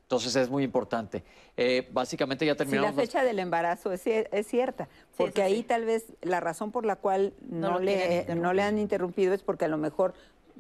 [0.05, 1.23] Entonces es muy importante.
[1.57, 2.95] Eh, básicamente ya Si la terminamos.
[2.97, 4.89] fecha del embarazo es, es cierta,
[5.19, 5.43] porque sí.
[5.43, 9.43] ahí tal vez la razón por la cual No le, no le han interrumpido es
[9.43, 10.15] porque a lo mejor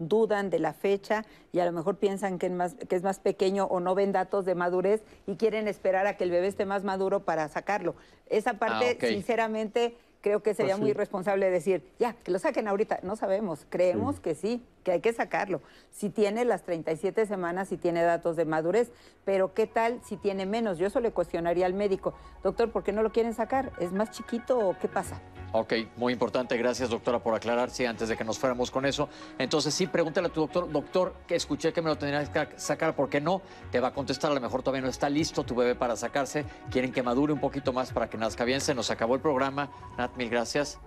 [0.09, 3.19] dudan de la fecha y a lo mejor piensan que es, más, que es más
[3.21, 6.65] pequeño o no ven datos de madurez y quieren esperar a que el bebé esté
[6.65, 7.95] más maduro para sacarlo.
[8.29, 9.05] Esa parte, Ah, ok.
[9.09, 10.83] sinceramente, creo que sería Pues sí.
[10.83, 13.01] muy irresponsable decir, ya, que lo saquen ahorita.
[13.03, 15.63] No sabemos, creemos que sí, que hay que sacarlo.
[15.91, 18.91] Si tiene las 37 semanas, si tiene datos de madurez,
[19.25, 20.79] pero ¿qué tal si tiene menos?
[20.79, 22.15] Yo eso le cuestionaría al médico.
[22.43, 23.73] Doctor, ¿por qué no lo quieren sacar?
[23.79, 25.21] ¿Es más chiquito o qué pasa?
[25.53, 26.57] Ok, muy importante.
[26.57, 29.09] Gracias, doctora, por aclarar, sí, antes de que nos fuéramos con eso.
[29.39, 32.95] Entonces, sí, pregúntale a tu doctor, doctor, que escuché que me lo tendrías que sacar,
[32.95, 33.43] ¿por qué no?
[33.73, 36.45] Te va a contestar, a lo mejor todavía no está listo tu bebé para sacarse.
[36.71, 38.61] Quieren que madure un poquito más para que nazca bien.
[38.61, 39.71] Se nos acabó el programa.
[39.99, 40.79] Nat, mil gracias.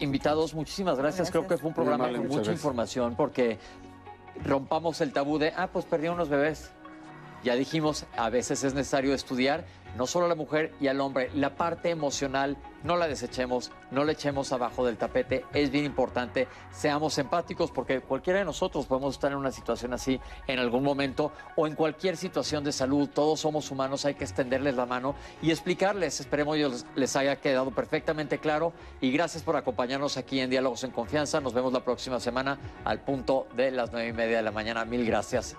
[0.00, 1.30] Invitados, muchísimas gracias.
[1.30, 2.56] Creo que fue un programa con mucha gracias.
[2.56, 3.58] información porque
[4.44, 6.70] rompamos el tabú de, ah, pues perdió unos bebés.
[7.44, 9.64] Ya dijimos, a veces es necesario estudiar
[9.96, 14.04] no solo a la mujer y al hombre, la parte emocional, no la desechemos, no
[14.04, 19.14] la echemos abajo del tapete, es bien importante, seamos empáticos porque cualquiera de nosotros podemos
[19.14, 23.40] estar en una situación así en algún momento o en cualquier situación de salud, todos
[23.40, 27.70] somos humanos, hay que extenderles la mano y explicarles, esperemos que les, les haya quedado
[27.70, 28.72] perfectamente claro.
[29.00, 33.00] Y gracias por acompañarnos aquí en Diálogos en Confianza, nos vemos la próxima semana al
[33.00, 35.56] punto de las nueve y media de la mañana, mil gracias.